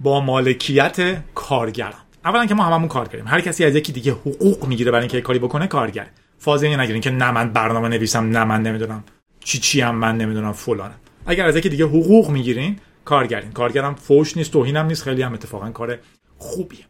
با 0.00 0.20
مالکیت 0.20 1.22
کارگران. 1.34 2.00
اولا 2.24 2.46
که 2.46 2.54
ما 2.54 2.64
هممون 2.64 2.88
کار 2.88 3.08
کردیم 3.08 3.26
هر 3.26 3.40
کسی 3.40 3.64
از 3.64 3.74
یکی 3.74 3.92
دیگه 3.92 4.12
حقوق 4.12 4.66
می‌گیره 4.66 4.90
برای 4.90 5.02
اینکه 5.02 5.20
کاری 5.20 5.38
بکنه 5.38 5.66
کارگره 5.66 6.10
فازی 6.38 6.76
نگیرین 6.76 7.02
که 7.02 7.10
نه 7.10 7.30
من 7.30 7.52
برنامه 7.52 7.88
نویسم 7.88 8.30
نه 8.30 8.44
من 8.44 8.62
نمی‌دونم 8.62 9.04
چی 9.40 9.58
چی 9.58 9.80
هم 9.80 9.94
من 9.94 10.16
نمی‌دونم 10.16 10.52
فلانم. 10.52 11.00
اگر 11.26 11.46
از 11.46 11.56
یکی 11.56 11.68
دیگه 11.68 11.84
حقوق 11.84 12.30
می‌گیرین 12.30 12.78
کارگرین. 13.04 13.52
کارگرم 13.52 13.94
فوش 13.94 14.36
نیست 14.36 14.52
توهینم 14.52 14.86
نیست 14.86 15.02
خیلی 15.02 15.22
هم 15.22 15.32
اتفاقا 15.32 15.70
کار 15.70 15.98
خوبیه. 16.38 16.86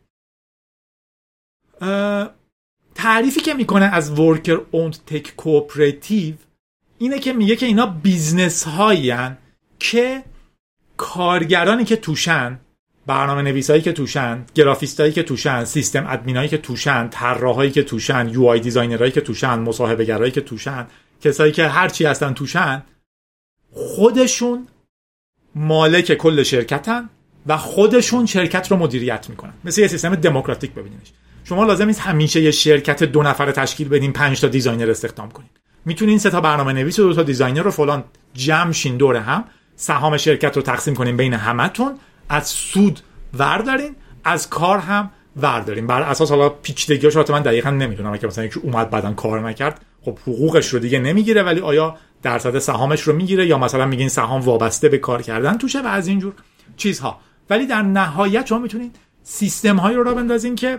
تعریفی 2.95 3.41
که 3.41 3.55
می‌کنه 3.55 3.85
از 3.85 4.19
worker 4.19 4.61
owned 4.71 4.97
tech 5.07 5.37
cooperative 5.37 6.35
اینه 6.99 7.19
که 7.19 7.33
میگه 7.33 7.57
که 7.57 7.67
اینا 7.67 7.87
business 7.87 8.65
هایی 8.65 9.15
که 9.79 10.25
کارگرانی 10.97 11.85
که 11.85 11.97
توشن 11.97 12.61
برنامه 13.07 13.43
نویسایی 13.43 13.83
که 13.83 13.93
توشن 13.93 14.45
گرافیستایی 14.55 15.13
که 15.13 15.23
توشن 15.23 15.65
system 15.65 16.07
admin 16.09 16.37
ایی 16.37 16.49
که 16.49 16.59
توشن 16.59 17.09
طراحایی 17.09 17.71
که 17.71 17.83
توشن 17.83 18.29
UI 18.29 18.45
designer 18.45 18.61
ایی 18.61 19.13
که 19.13 19.21
توشن 19.21 19.59
مصاحبه 19.59 20.05
گرایی 20.05 20.33
که 20.33 20.41
توشن 20.41 20.87
کسایی 21.21 21.53
که 21.53 21.69
هر 21.69 21.89
چی 21.89 22.05
هستن 22.05 22.33
توشن 22.33 22.83
خودشون 23.73 24.69
مالک 25.55 26.15
کل 26.15 26.43
شرکتن 26.43 27.09
و 27.47 27.57
خودشون 27.57 28.27
شرکت 28.27 28.71
رو 28.71 28.77
مدیریت 28.77 29.31
می‌کنن. 29.31 29.53
مثل 29.65 29.81
یه 29.81 29.89
سیستم 29.89 30.15
دموکراتیک 30.15 30.71
ببینینش 30.73 31.13
شما 31.45 31.65
لازم 31.65 31.87
نیست 31.87 32.01
همیشه 32.01 32.43
یه 32.43 32.51
شرکت 32.51 33.03
دو 33.03 33.23
نفره 33.23 33.53
تشکیل 33.53 33.89
بدین 33.89 34.13
پنج 34.13 34.41
تا 34.41 34.49
designer 34.49 34.91
استخدام 34.91 35.31
کنین. 35.31 35.49
می‌تونین 35.85 36.19
سه 36.19 36.31
تا 36.31 36.41
برنامه 36.41 36.73
نویس 36.73 36.99
و 36.99 37.03
دو 37.03 37.15
تا 37.15 37.23
designer 37.23 37.63
و 37.63 37.71
فلان 37.71 38.05
جمع 38.35 38.73
شین 38.73 38.97
دور 38.97 39.17
هم 39.17 39.45
سهام 39.77 40.17
شرکت 40.17 40.57
رو 40.57 40.63
تقسیم 40.63 40.95
کنین 40.95 41.17
بین 41.17 41.35
همتون 41.35 41.99
از 42.29 42.47
سود 42.49 43.01
وردارین 43.35 43.97
از 44.25 44.51
کار 44.51 44.79
هم 44.79 45.11
وردارین. 45.37 45.87
بر 45.87 46.03
اساس 46.03 46.31
حالا 46.31 46.49
پیچیدگیاش 46.49 47.17
من 47.17 47.43
دقیقا 47.43 47.71
نمی‌دونم 47.71 48.13
اگه 48.13 48.27
مثلا 48.27 48.45
یکی 48.45 48.61
اومد 48.61 48.91
بعدا 48.91 49.13
کار 49.13 49.49
نکرد 49.49 49.81
خب 50.03 50.19
حقوقش 50.19 50.69
رو 50.69 50.79
دیگه 50.79 50.99
نمی‌گیره 50.99 51.43
ولی 51.43 51.61
آیا 51.61 51.97
درصد 52.23 52.59
سهامش 52.59 53.01
رو 53.01 53.13
می‌گیره 53.13 53.47
یا 53.47 53.59
مثلا 53.59 53.87
میگین 53.87 54.09
سهام 54.09 54.41
وابسته 54.41 54.89
به 54.89 54.99
کار 54.99 55.23
کردن 55.23 55.59
توشه 55.59 55.83
و 55.83 55.87
از 55.87 56.07
اینجور 56.09 56.33
چیزها. 56.77 57.21
ولی 57.51 57.67
در 57.67 57.83
نهایت 57.83 58.47
شما 58.47 58.59
می‌تونید 58.59 58.97
سیستم 59.23 59.77
هایی 59.77 59.97
رو 59.97 60.03
را 60.03 60.15
بندازین 60.15 60.55
که 60.55 60.79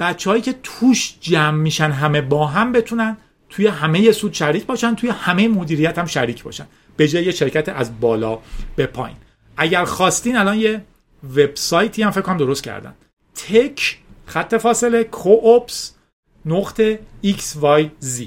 بچههایی 0.00 0.42
که 0.42 0.54
توش 0.62 1.16
جمع 1.20 1.56
میشن 1.56 1.90
همه 1.90 2.20
با 2.20 2.46
هم 2.46 2.72
بتونن 2.72 3.16
توی 3.48 3.66
همه 3.66 4.12
سود 4.12 4.32
شریک 4.32 4.66
باشن 4.66 4.94
توی 4.94 5.10
همه 5.10 5.48
مدیریت 5.48 5.98
هم 5.98 6.06
شریک 6.06 6.42
باشن. 6.42 6.66
به 6.96 7.08
جای 7.08 7.32
شرکت 7.32 7.68
از 7.68 8.00
بالا 8.00 8.38
به 8.76 8.86
پایین. 8.86 9.16
اگر 9.56 9.84
خواستین 9.84 10.36
الان 10.36 10.58
یه 10.58 10.84
وبسایتی 11.36 12.02
هم 12.02 12.10
فکر 12.10 12.22
کنم 12.22 12.36
درست 12.36 12.62
کردن. 12.62 12.94
تک 13.34 13.98
خط 14.26 14.54
فاصله 14.54 15.04
کوپس 15.04 15.92
نقطه 16.46 16.98
XYZ 17.24 18.22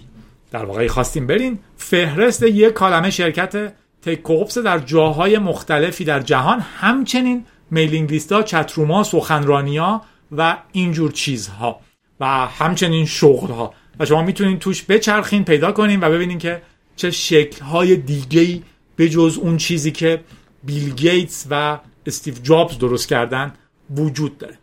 در 0.51 0.65
واقع 0.65 0.87
خواستیم 0.87 1.27
برین 1.27 1.59
فهرست 1.77 2.43
یک 2.43 2.73
کالمه 2.73 3.09
شرکت 3.09 3.73
تک 4.01 4.21
کوپس 4.21 4.57
در 4.57 4.79
جاهای 4.79 5.37
مختلفی 5.37 6.03
در 6.03 6.19
جهان 6.19 6.59
همچنین 6.59 7.45
میلینگ 7.71 8.11
لیستا 8.11 8.43
چتروما 8.43 9.03
سخنرانیا 9.03 10.01
و 10.37 10.57
اینجور 10.71 11.11
چیزها 11.11 11.79
و 12.19 12.25
همچنین 12.27 13.05
شغل 13.05 13.47
ها 13.47 13.73
و 13.99 14.05
شما 14.05 14.21
می‌تونید 14.21 14.59
توش 14.59 14.83
بچرخین 14.83 15.43
پیدا 15.45 15.71
کنین 15.71 15.99
و 16.03 16.09
ببینین 16.09 16.37
که 16.37 16.61
چه 16.95 17.11
شکل 17.11 17.65
های 17.65 17.95
دیگه 17.95 18.61
به 18.95 19.09
جز 19.09 19.37
اون 19.41 19.57
چیزی 19.57 19.91
که 19.91 20.21
بیل 20.63 20.95
گیتس 20.95 21.47
و 21.49 21.79
استیو 22.05 22.33
جابز 22.33 22.77
درست 22.77 23.07
کردن 23.07 23.53
وجود 23.89 24.37
داره. 24.37 24.59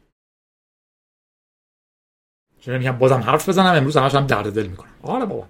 چون 2.60 2.78
میگم 2.78 2.98
بازم 2.98 3.20
حرف 3.20 3.48
بزنم؟ 3.48 3.74
امروز 3.74 3.96
همش 3.96 4.14
هم 4.14 4.26
درد 4.26 4.52
دل 4.52 4.66
می‌کنم. 4.66 4.94
آره 5.02 5.24
بابا. 5.24 5.48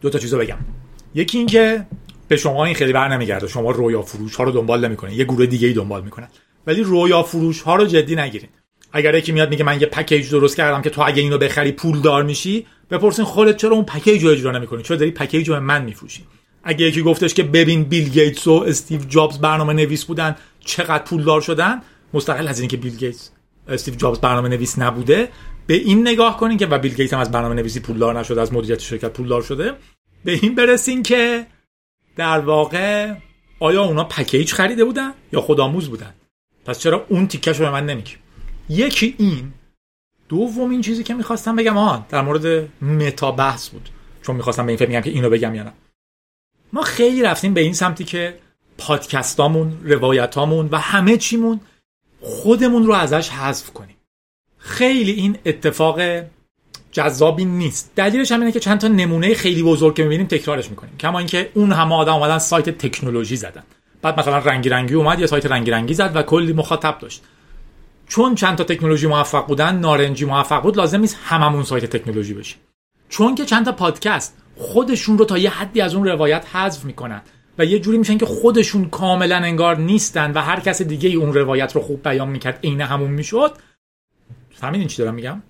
دو 0.00 0.10
تا 0.10 0.18
چیزو 0.18 0.38
بگم. 0.38 0.58
یکی 1.14 1.38
این 1.38 1.46
که 1.46 1.86
به 2.28 2.36
شما 2.36 2.64
این 2.64 2.74
خیلی 2.74 2.92
بر 2.92 3.08
نمیگرده. 3.08 3.48
شما 3.48 3.70
رویا 3.70 4.02
فروش 4.02 4.36
ها 4.36 4.44
رو 4.44 4.50
دنبال 4.50 4.84
نمی‌کنین 4.84 5.18
یه 5.18 5.24
گروه 5.24 5.46
دیگه 5.46 5.68
ای 5.68 5.74
دنبال 5.74 6.04
می‌کنن. 6.04 6.28
ولی 6.66 6.82
رویا 6.82 7.22
فروش 7.22 7.62
ها 7.62 7.76
رو 7.76 7.86
جدی 7.86 8.16
نگیرین 8.16 8.48
اگر 8.92 9.14
یکی 9.14 9.32
میاد 9.32 9.50
میگه 9.50 9.64
من 9.64 9.80
یه 9.80 9.86
پکیج 9.86 10.30
درست 10.30 10.56
کردم 10.56 10.82
که 10.82 10.90
تو 10.90 11.02
اگه 11.06 11.22
اینو 11.22 11.38
بخری 11.38 11.72
پول 11.72 12.00
دار 12.00 12.22
میشی 12.22 12.66
بپرسین 12.90 13.24
خودت 13.24 13.56
چرا 13.56 13.76
اون 13.76 13.84
پکیج 13.84 14.24
رو 14.24 14.30
اجرا 14.30 14.50
نمی‌کنی؟ 14.52 14.82
چرا 14.82 14.96
داری 14.96 15.10
پکیج 15.10 15.48
رو 15.48 15.60
من 15.60 15.84
میفروشی؟ 15.84 16.26
اگه 16.64 16.86
یکی 16.86 17.02
گفتش 17.02 17.34
که 17.34 17.42
ببین 17.42 17.84
بیل 17.84 18.08
گیتس 18.08 18.46
و 18.46 18.52
استیو 18.52 19.00
جابز 19.00 19.38
برنامه 19.38 19.72
نویس 19.72 20.04
بودن 20.04 20.36
چقدر 20.60 21.04
پولدار 21.04 21.40
شدن؟ 21.40 21.82
مستقل 22.14 22.48
از 22.48 22.60
اینکه 22.60 22.76
بیل 22.76 22.96
گیتس 22.96 23.30
استیو 23.68 23.94
جابز 23.94 24.18
برنامه 24.18 24.48
نویس 24.48 24.78
نبوده. 24.78 25.28
به 25.66 25.74
این 25.74 26.08
نگاه 26.08 26.36
کنین 26.36 26.58
که 26.58 26.66
و 26.66 26.78
بیل 26.78 26.94
گیتس 26.94 27.14
هم 27.14 27.20
از 27.20 27.30
برنامه 27.30 27.54
نویسی 27.54 27.80
پولدار 27.80 28.20
نشده 28.20 28.40
از 28.40 28.52
مدیریت 28.52 28.80
شرکت 28.80 29.10
پولدار 29.10 29.42
شده. 29.42 29.72
به 30.24 30.32
این 30.42 30.54
برسین 30.54 31.02
که 31.02 31.46
در 32.16 32.40
واقع 32.40 33.14
آیا 33.60 33.82
اونا 33.82 34.04
package 34.04 34.52
خریده 34.52 34.84
بودن 34.84 35.10
یا 35.32 35.40
خودآموز 35.40 35.88
بودن؟ 35.88 36.14
پس 36.64 36.78
چرا 36.78 37.06
اون 37.08 37.26
تیکش 37.26 37.58
رو 37.60 37.64
به 37.64 37.70
من 37.70 37.86
نمیگی؟ 37.86 38.14
یکی 38.68 39.14
این 39.18 39.52
دومین 40.28 40.80
چیزی 40.80 41.02
که 41.02 41.14
می‌خواستم 41.14 41.56
بگم 41.56 41.76
آن 41.76 42.06
در 42.08 42.22
مورد 42.22 42.68
meta 42.82 43.32
بحث 43.32 43.68
بود. 43.68 43.88
چون 44.22 44.36
می‌خواستم 44.36 44.66
به 44.66 44.72
این 44.72 44.78
فکر 44.78 44.88
میگم 44.88 45.00
که 45.00 45.10
اینو 45.10 45.30
بگم 45.30 45.54
یا 45.54 45.62
نه. 45.62 45.72
ما 46.74 46.82
خیلی 46.82 47.22
رفتیم 47.22 47.54
به 47.54 47.60
این 47.60 47.72
سمتی 47.72 48.04
که 48.04 48.38
پادکستامون 48.78 49.80
روایتامون 49.84 50.68
و 50.72 50.78
همه 50.78 51.16
چیمون 51.16 51.60
خودمون 52.20 52.86
رو 52.86 52.92
ازش 52.92 53.28
حذف 53.28 53.70
کنیم. 53.70 53.96
خیلی 54.58 55.12
این 55.12 55.38
اتفاق 55.46 56.00
جذابی 56.92 57.44
نیست. 57.44 57.92
دلیلش 57.96 58.32
هم 58.32 58.40
اینه 58.40 58.52
که 58.52 58.60
چند 58.60 58.78
تا 58.78 58.88
نمونه 58.88 59.34
خیلی 59.34 59.62
بزرگ 59.62 59.94
که 59.94 60.02
می‌بینیم 60.02 60.26
تکرارش 60.26 60.70
می‌کنیم. 60.70 60.96
کما 60.96 61.18
اینکه 61.18 61.50
اون 61.54 61.72
همه 61.72 61.94
آدم 61.94 62.14
اومدن 62.14 62.38
سایت 62.38 62.70
تکنولوژی 62.70 63.36
زدن. 63.36 63.62
بعد 64.02 64.20
مثلا 64.20 64.38
رنگی 64.38 64.68
رنگی 64.68 64.94
اومد 64.94 65.20
یه 65.20 65.26
سایت 65.26 65.46
رنگی 65.46 65.70
رنگی 65.70 65.94
زد 65.94 66.16
و 66.16 66.22
کلی 66.22 66.52
مخاطب 66.52 66.98
داشت. 66.98 67.22
چون 68.08 68.34
چند 68.34 68.58
تا 68.58 68.64
تکنولوژی 68.64 69.06
موفق 69.06 69.46
بودن 69.46 69.76
نارنجی 69.76 70.24
موفق 70.24 70.62
بود 70.62 70.76
لازم 70.76 71.00
نیست 71.00 71.18
هممون 71.24 71.64
سایت 71.64 71.84
تکنولوژی 71.84 72.34
بشیم. 72.34 72.58
چون 73.08 73.34
که 73.34 73.44
چند 73.44 73.64
تا 73.64 73.72
پادکست 73.72 74.36
خودشون 74.56 75.18
رو 75.18 75.24
تا 75.24 75.38
یه 75.38 75.50
حدی 75.50 75.80
از 75.80 75.94
اون 75.94 76.08
روایت 76.08 76.46
حذف 76.52 76.84
می‌کنن 76.84 77.22
و 77.58 77.64
یه 77.64 77.78
جوری 77.78 77.98
میشن 77.98 78.18
که 78.18 78.26
خودشون 78.26 78.88
کاملا 78.88 79.36
انگار 79.36 79.76
نیستن 79.76 80.32
و 80.32 80.40
هر 80.40 80.60
کس 80.60 80.82
دیگه 80.82 81.08
اون 81.10 81.34
روایت 81.34 81.72
رو 81.72 81.80
خوب 81.80 82.02
بیان 82.02 82.28
می‌کرد 82.28 82.60
عین 82.64 82.80
همون 82.80 83.10
می‌شد. 83.10 83.52
فهمیدین 84.50 84.88
چی 84.88 85.02
دارم 85.02 85.14
میگم؟ 85.14 85.42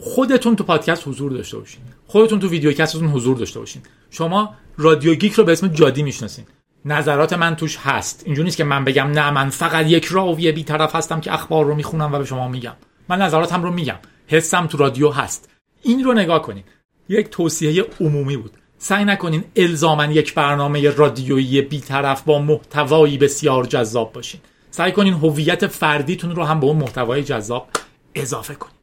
خودتون 0.00 0.56
تو 0.56 0.64
پادکست 0.64 1.08
حضور 1.08 1.32
داشته 1.32 1.58
باشین. 1.58 1.80
خودتون 2.06 2.40
تو 2.40 2.48
video 2.48 2.72
cast 2.72 2.93
تون 2.93 3.08
حضور 3.08 3.36
داشته 3.36 3.60
باشین. 3.60 3.82
شما 4.10 4.54
رادیو 4.76 5.14
گیک 5.14 5.32
رو 5.32 5.44
به 5.44 5.52
اسم 5.52 5.68
جادی 5.68 6.02
می‌شناسین. 6.02 6.44
نظرات 6.84 7.32
من 7.32 7.56
توش 7.56 7.76
هست. 7.76 8.22
اینجوری 8.24 8.44
نیست 8.44 8.56
که 8.56 8.64
من 8.64 8.84
بگم 8.84 9.06
نه 9.06 9.30
من 9.30 9.50
فقط 9.50 9.86
یک 9.86 10.04
راوی 10.04 10.52
بیطرف 10.52 10.94
هستم 10.94 11.20
که 11.20 11.34
اخبار 11.34 11.64
رو 11.64 11.74
می‌خونم 11.74 12.12
و 12.12 12.18
به 12.18 12.24
شما 12.24 12.48
میگم. 12.48 12.74
من 13.08 13.22
نظراتم 13.22 13.62
رو 13.62 13.72
میگم. 13.72 13.98
حسم 14.26 14.66
تو 14.66 14.78
رادیو 14.78 15.10
هست. 15.10 15.50
این 15.82 16.04
رو 16.04 16.12
نگاه 16.12 16.42
کنین. 16.42 16.64
یک 17.08 17.28
توصیه 17.28 17.84
عمومی 18.00 18.36
بود. 18.36 18.50
سعی 18.78 19.04
نکنین 19.04 19.44
الزاما 19.56 20.04
یک 20.04 20.34
برنامه 20.34 20.90
رادیویی 20.90 21.62
بیطرف 21.62 22.22
با 22.22 22.38
محتوایی 22.38 23.18
بسیار 23.18 23.64
جذاب 23.64 24.12
باشین. 24.12 24.40
سعی 24.70 24.92
کنین 24.92 25.14
هویت 25.14 25.66
فردیتون 25.66 26.36
رو 26.36 26.44
هم 26.44 26.60
به 26.60 26.66
اون 26.66 26.76
محتوای 26.76 27.22
جذاب 27.22 27.68
اضافه 28.14 28.54
کنین. 28.54 28.74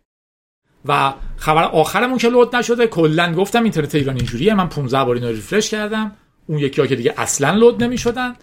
و 0.85 1.13
خبر 1.37 1.63
آخرمون 1.63 2.17
که 2.17 2.29
لود 2.29 2.55
نشده 2.55 2.87
کلا 2.87 3.33
گفتم 3.33 3.63
اینترنت 3.63 3.95
ایران 3.95 4.15
اینجوریه. 4.15 4.53
من 4.53 4.69
15 4.69 5.03
بار 5.03 5.15
اینو 5.15 5.27
ریفرش 5.27 5.69
کردم. 5.69 6.11
اون 6.47 6.59
یکی 6.59 6.81
ها 6.81 6.87
که 6.87 6.95
دیگه 6.95 7.13
اصلا 7.17 7.51
لود 7.51 7.83
نمی‌شدن. 7.83 8.35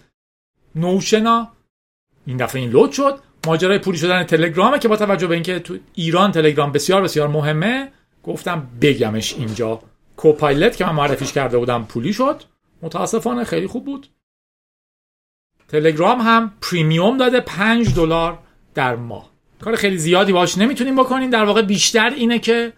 نوشنا 0.75 1.47
این 2.25 2.37
دفعه 2.37 2.61
این 2.61 2.71
load 2.71 2.91
شد. 2.91 3.19
ماجرای 3.47 3.79
پولی 3.79 3.97
شدن 3.97 4.23
تلگرامه 4.23 4.79
که 4.79 4.87
با 4.87 4.97
توجه 4.97 5.27
به 5.27 5.33
اینکه 5.33 5.59
تو 5.59 5.77
ایران 5.95 6.31
تلگرام 6.31 6.71
بسیار 6.71 7.01
بسیار 7.01 7.27
مهمه 7.27 7.91
گفتم 8.23 8.67
بگمش 8.81 9.33
اینجا. 9.33 9.81
Copilot 10.17 10.77
که 10.77 10.85
من 10.85 10.95
معرفیش 10.95 11.33
کرده 11.33 11.57
بودم 11.57 11.85
پولی 11.85 12.13
شد. 12.13 12.43
متاسفانه 12.81 13.43
خیلی 13.43 13.67
خوب 13.67 13.85
بود. 13.85 14.07
تلگرام 15.67 16.21
هم 16.21 16.53
premium 16.61 17.17
داده 17.17 17.39
5 17.39 17.95
دلار 17.95 18.39
در 18.73 18.95
ماه. 18.95 19.29
کار 19.61 19.75
خیلی 19.75 19.97
زیادی 19.97 20.31
باش 20.31 20.57
نمی‌تونیم 20.57 20.95
بکنیم 20.95 21.29
در 21.29 21.43
واقع 21.43 21.61
بیشتر 21.61 22.09
اینه 22.09 22.39
که 22.39 22.73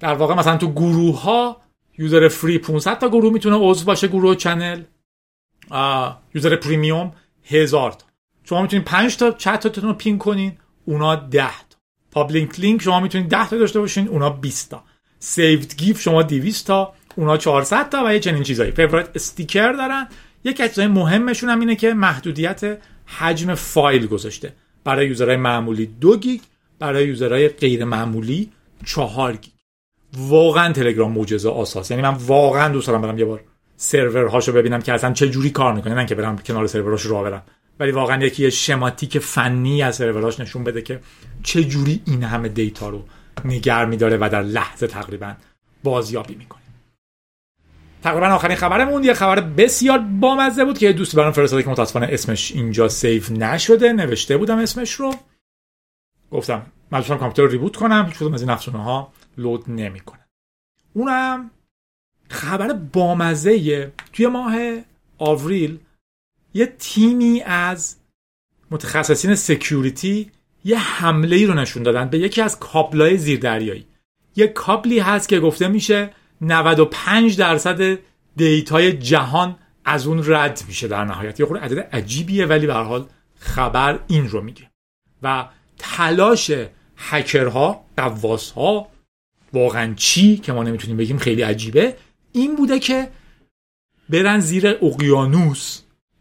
در 0.00 0.14
واقع 0.14 0.34
مثلا 0.34 0.56
تو 0.56 0.72
گروه 0.72 1.20
ها 1.20 1.60
user 1.98 2.28
free 2.28 2.58
500 2.58 2.98
تا 2.98 3.08
گروه 3.08 3.32
می‌تونه 3.32 3.56
عضو 3.56 3.84
باشه 3.84 4.08
گروه 4.08 4.34
channel. 4.34 4.82
user 6.34 6.56
premium 6.56 7.12
هزار 7.44 7.92
تا. 7.92 8.06
شما 8.44 8.62
می‌تونید 8.62 8.84
5 8.84 9.16
تا 9.16 9.30
چتتون 9.30 9.84
رو 9.84 9.92
pin 9.94 10.18
کنین. 10.18 10.58
اونا 10.84 11.16
10 11.16 11.44
public 12.18 12.60
link 12.60 12.82
شما 12.82 13.00
می‌تونید 13.00 13.28
10 13.28 13.48
تا 13.48 13.56
داشته 13.56 13.80
باشین 13.80 14.08
اونا 14.08 14.30
20 14.30 14.70
تا. 14.70 14.82
saved 15.18 15.76
GIF 15.76 16.00
شما 16.00 16.22
200 16.22 16.66
تا 16.66 16.92
اونا 17.16 17.36
400 17.36 17.88
تا 17.88 18.02
و 18.06 18.12
یه 18.12 18.20
چنین 18.20 18.42
چیزایی. 18.42 18.70
favorite 18.70 19.08
sticker 19.14 19.72
دارن. 19.72 20.08
یک 20.44 20.60
از 20.60 20.78
مهمشون 20.78 21.50
هم 21.50 21.60
اینه 21.60 21.76
که 21.76 21.94
محدودیت 21.94 22.78
حجم 23.06 23.54
فایل 23.54 24.06
گذاشته. 24.06 24.52
برای 24.84 25.08
user 25.08 25.27
های 25.27 25.36
معمولی 25.36 25.86
دو 25.86 26.16
گیگ 26.16 26.40
برای 26.78 27.06
user 27.06 27.34
های 27.34 27.48
غیر 27.48 27.84
معمولی 27.84 28.50
چهار 28.84 29.36
گیگ. 29.36 29.52
واقعا 30.16 30.72
تلگرام 30.72 31.12
معجزه 31.12 31.50
آساس. 31.50 31.90
یعنی 31.90 32.02
من 32.02 32.14
واقعا 32.14 32.68
دوست 32.68 32.86
دارم 32.86 33.02
برم 33.02 33.18
یه 33.18 33.24
بار 33.24 33.40
سرورهاشو 33.76 34.52
ببینم 34.52 34.82
که 34.82 34.92
اصلا 34.92 35.12
چه 35.12 35.28
جوری 35.28 35.50
کار 35.50 35.72
می‌کنه. 35.74 35.94
نه 35.94 36.06
که 36.06 36.14
برم 36.14 36.38
کنار 36.38 36.66
سرورهاش 36.66 37.06
راه 37.06 37.22
برم 37.22 37.42
ولی 37.80 37.90
واقعا 37.90 38.24
یکی 38.24 38.50
شماتیک 38.50 39.18
فنی 39.18 39.82
از 39.82 39.96
سرورهاش 39.96 40.40
نشون 40.40 40.64
بده 40.64 40.82
که 40.82 41.00
چه 41.42 41.64
جوری 41.64 42.02
این 42.06 42.22
همه 42.22 42.48
دیتا 42.48 42.88
رو 42.88 43.04
نگر 43.44 43.84
میداره 43.84 44.16
و 44.16 44.28
در 44.32 44.42
لحظه 44.42 44.86
تقریبا 44.86 45.34
بازیابی 45.84 46.34
می‌کنه. 46.34 46.62
تقریبا 48.02 48.26
آخرین 48.26 48.56
خبرمون 48.56 49.04
یه 49.04 49.14
خبر 49.14 49.40
بسیار 49.40 49.98
بامزه 49.98 50.64
بود 50.64 50.78
که 50.78 50.86
یه 50.86 50.92
دوستی 50.92 51.16
برام 51.16 51.32
فرستاده 51.32 51.62
که 51.62 51.70
متاسفانه 51.70 52.08
اسمش 52.10 52.52
اینجا 52.52 52.88
سیف 52.88 53.30
نشده 53.30 53.92
نوشته 53.92 54.36
بودم 54.36 54.58
اسمش 54.58 54.92
رو. 54.92 55.14
گفتم 56.30 56.66
من 56.90 57.02
کامپیوتر 57.02 57.42
رو 57.42 57.48
ریبوت 57.48 57.76
کنم 57.76 58.06
هیچ 58.08 58.22
از 58.32 58.40
این 58.40 58.50
افزونه 58.50 58.82
ها 58.82 59.12
load 59.38 59.70
نمی‌کنه 59.70 60.20
اونم 60.92 61.50
خبر 62.30 62.72
بامزه 62.72 63.92
توی 64.12 64.26
ماه 64.26 64.54
آوریل 65.18 65.78
یه 66.58 66.66
تیمی 66.78 67.42
از 67.42 67.96
متخصصین 68.70 69.34
security 69.34 70.30
یه 70.64 70.78
حمله 70.78 71.36
ای 71.36 71.46
رو 71.46 71.54
نشون 71.54 71.82
دادن 71.82 72.08
به 72.08 72.18
یکی 72.18 72.42
از 72.42 72.58
کابلای 72.58 73.16
زیردریایی. 73.16 73.86
یه 74.36 74.46
کابلی 74.46 74.98
هست 74.98 75.28
که 75.28 75.40
گفته 75.40 75.68
میشه 75.68 76.10
95 76.40 77.36
درصد 77.36 77.98
data 78.36 78.81
ی 78.81 78.92
جهان 78.92 79.56
از 79.84 80.06
اون 80.06 80.22
رد 80.26 80.64
میشه 80.68 80.88
در 80.88 81.04
نهایت. 81.04 81.40
یه 81.40 81.46
خورده 81.46 81.64
عدد 81.64 81.78
عجیبیه 81.78 82.46
ولی 82.46 82.66
به 82.66 82.74
حال 82.74 83.06
خبر 83.38 83.98
این 84.06 84.28
رو 84.28 84.42
میگه. 84.42 84.70
و 85.22 85.48
تلاش 85.78 86.50
هکرها 86.96 87.84
قواسها 87.96 88.88
واقعا 89.52 89.94
چی 89.94 90.36
که 90.36 90.52
ما 90.52 90.62
نمی‌تونیم 90.62 90.96
بگیم 90.96 91.18
خیلی 91.18 91.42
عجیبه 91.42 91.96
این 92.32 92.56
بوده 92.56 92.78
که 92.78 93.08
برن 94.08 94.40
زیر 94.40 94.68
اقیانوس. 94.68 95.80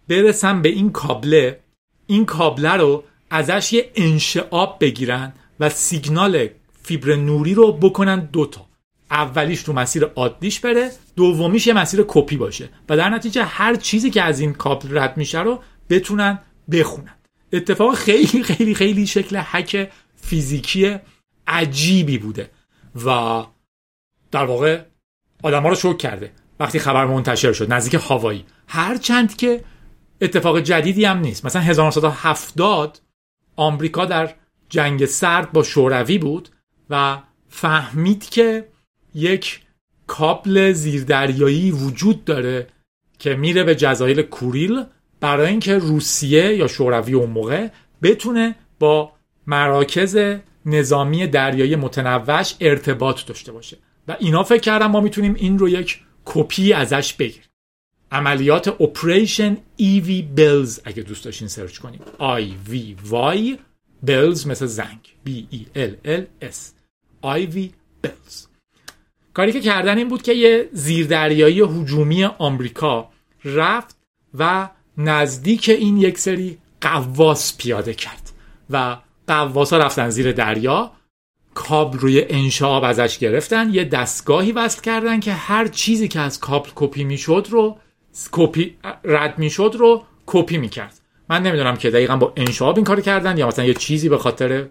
برسن 0.09 0.61
به 0.61 0.69
این 0.69 0.91
کابله 0.91 1.59
این 2.07 2.25
کابله 2.25 2.73
رو 2.73 3.03
ازش 3.29 3.73
یه 3.73 3.91
انشعاب 3.95 4.77
بگیرن 4.81 5.33
و 5.59 5.69
سیگنال 5.69 6.47
فیبر 6.83 7.15
نوری 7.15 7.53
رو 7.53 7.71
بکنن 7.71 8.19
دوتا 8.19 8.67
اولیش 9.11 9.63
تو 9.63 9.73
مسیر 9.73 10.05
عادیش 10.05 10.59
بره 10.59 10.91
دومیش 11.15 11.67
یه 11.67 11.73
مسیر 11.73 12.05
کپی 12.07 12.37
باشه 12.37 12.69
و 12.89 12.97
در 12.97 13.09
نتیجه 13.09 13.43
هر 13.43 13.75
چیزی 13.75 14.09
که 14.09 14.21
از 14.21 14.39
این 14.39 14.53
کابل 14.53 14.97
رد 14.97 15.17
میشه 15.17 15.41
رو 15.41 15.59
بتونن 15.89 16.39
بخونن. 16.71 17.15
اتفاق 17.53 17.95
خیلی 17.95 18.43
خیلی 18.43 18.75
خیلی 18.75 19.07
شکل 19.07 19.37
حک 19.37 19.91
فیزیکی 20.15 20.95
عجیبی 21.47 22.17
بوده 22.17 22.49
و 23.05 23.43
در 24.31 24.45
واقع 24.45 24.81
آدم 25.43 25.63
ها 25.63 25.69
رو 25.69 25.75
شوک 25.75 25.97
کرده 25.97 26.31
وقتی 26.59 26.79
خبر 26.79 27.05
منتشر 27.05 27.53
شد 27.53 27.73
نزدیک 27.73 27.93
هاوایی. 27.93 28.45
هرچند 28.67 29.37
که 29.37 29.63
اتفاق 30.21 30.59
جدیدی 30.59 31.05
هم 31.05 31.19
نیست. 31.19 31.45
مثلا 31.45 31.61
1970 31.61 32.99
آمریکا 33.55 34.05
در 34.05 34.33
جنگ 34.69 35.05
سرد 35.05 35.51
با 35.51 35.63
شوروی 35.63 36.17
بود 36.17 36.49
و 36.89 37.17
فهمید 37.49 38.29
که 38.29 38.67
یک 39.15 39.61
کابل 40.07 40.71
زیردریایی 40.71 41.71
وجود 41.71 42.25
داره 42.25 42.67
که 43.19 43.35
میره 43.35 43.63
به 43.63 43.75
جزایر 43.75 44.21
کوریل 44.21 44.83
برای 45.19 45.47
اینکه 45.47 45.77
روسیه 45.77 46.55
یا 46.55 46.67
شوروی 46.67 47.13
اون 47.13 47.29
موقع 47.29 47.67
بتونه 48.01 48.55
با 48.79 49.11
مراکز 49.47 50.37
نظامی 50.65 51.27
دریایی 51.27 51.75
متنوعش 51.75 52.55
ارتباط 52.59 53.25
داشته 53.25 53.51
باشه. 53.51 53.77
و 54.07 54.15
اینا 54.19 54.43
فکر 54.43 54.61
کردم 54.61 54.91
ما 54.91 55.01
می‌تونیم 55.01 55.33
این 55.33 55.59
رو 55.59 55.69
یک 55.69 56.01
کپی 56.25 56.73
ازش 56.73 57.13
بگیریم. 57.13 57.43
عملیات 58.11 58.67
Operation 58.81 59.57
Ivy 59.75 60.21
Bells 60.21 60.79
اگه 60.85 61.03
دوست 61.03 61.25
داشتین 61.25 61.47
سرچ 61.47 61.77
کنیم 61.77 61.99
I 62.17 62.55
V 62.69 62.95
Y 63.05 63.57
Bells 64.03 64.47
مثل 64.47 64.65
زنگ. 64.65 64.99
B 65.25 65.29
E 65.29 65.77
L 65.77 66.07
L 66.07 66.45
S. 66.45 66.57
Ivy 67.21 67.45
Bells 67.45 68.45
کاری 69.33 69.51
که 69.51 69.61
کردن 69.61 69.97
این 69.97 70.07
بود 70.07 70.21
که 70.21 70.33
یه 70.33 70.69
زیردریایی 70.71 71.61
هجومی 71.61 72.23
آمریکا 72.23 73.09
رفت 73.45 73.97
و 74.33 74.69
نزدیک 74.97 75.69
این 75.69 75.97
یک 75.97 76.19
سری 76.19 76.57
قواس 76.81 77.57
پیاده 77.57 77.93
کرد 77.93 78.31
و 78.69 78.97
قواس 79.27 79.73
ها 79.73 79.79
رفتن 79.79 80.09
زیر 80.09 80.31
دریا. 80.31 80.91
کابل 81.53 81.99
روی 81.99 82.25
انشاب 82.29 82.83
ازش 82.83 83.17
گرفتن. 83.17 83.73
یه 83.73 83.83
دستگاهی 83.83 84.51
وصل 84.51 84.81
کردن 84.81 85.19
که 85.19 85.33
هر 85.33 85.67
چیزی 85.67 86.07
که 86.07 86.19
از 86.19 86.39
کابل 86.39 86.69
کپی 86.75 87.03
می‌شد 87.03 87.47
رو 87.49 87.79
کپی 88.31 88.77
رد 89.03 89.39
می‌شد 89.39 89.75
رو 89.79 90.03
کپی 90.25 90.57
می‌کرد. 90.57 90.99
من 91.29 91.43
نمی‌دونم 91.43 91.75
که 91.75 91.89
دقیقا 91.89 92.17
با 92.17 92.33
انشاب 92.35 92.75
این 92.75 92.85
کار 92.85 93.01
کردن 93.01 93.37
یا 93.37 93.47
مثلا 93.47 93.65
یه 93.65 93.73
چیزی 93.73 94.09
به 94.09 94.17
خاطر 94.17 94.65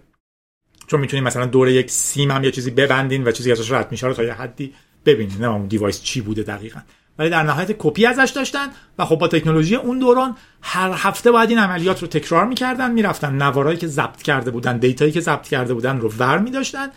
چون 0.87 0.99
می‌تونید 0.99 1.25
مثلا 1.25 1.45
دور 1.45 1.69
یک 1.69 1.91
سیم 1.91 2.31
هم 2.31 2.43
یه 2.43 2.51
چیزی 2.51 2.71
ببندین 2.71 3.27
و 3.27 3.31
چیزی 3.31 3.51
ازش 3.51 3.71
رد 3.71 3.91
میشه 3.91 4.07
رو 4.07 4.13
تا 4.13 4.23
یه 4.23 4.33
حدی 4.33 4.73
ببینید 5.05 5.41
نه 5.41 5.47
اون 5.47 5.67
device 5.67 6.01
چی 6.01 6.21
بوده 6.21 6.43
دقیقا. 6.43 6.79
ولی 7.19 7.29
در 7.29 7.43
نهایت 7.43 7.71
کپی 7.71 8.05
ازش 8.05 8.31
داشتن 8.35 8.67
و 8.99 9.05
خب 9.05 9.15
با 9.15 9.27
تکنولوژی 9.27 9.75
اون 9.75 9.99
دوران 9.99 10.37
هر 10.61 10.91
هفته 10.95 11.31
باید 11.31 11.49
این 11.49 11.59
عملیات 11.59 12.01
رو 12.01 12.07
تکرار 12.07 12.45
می‌کردن 12.45 12.91
می‌رفتن. 12.91 13.41
نوارایی 13.41 13.77
که 13.77 13.87
ضبط 13.87 14.21
کرده 14.21 14.51
بودن 14.51 14.77
data 14.77 15.00
یی 15.00 15.11
که 15.11 15.21
ضبط 15.21 15.47
کرده 15.47 15.73
بودن 15.73 15.99
رو 15.99 16.11
ور 16.19 16.37
میداشتن. 16.37 16.87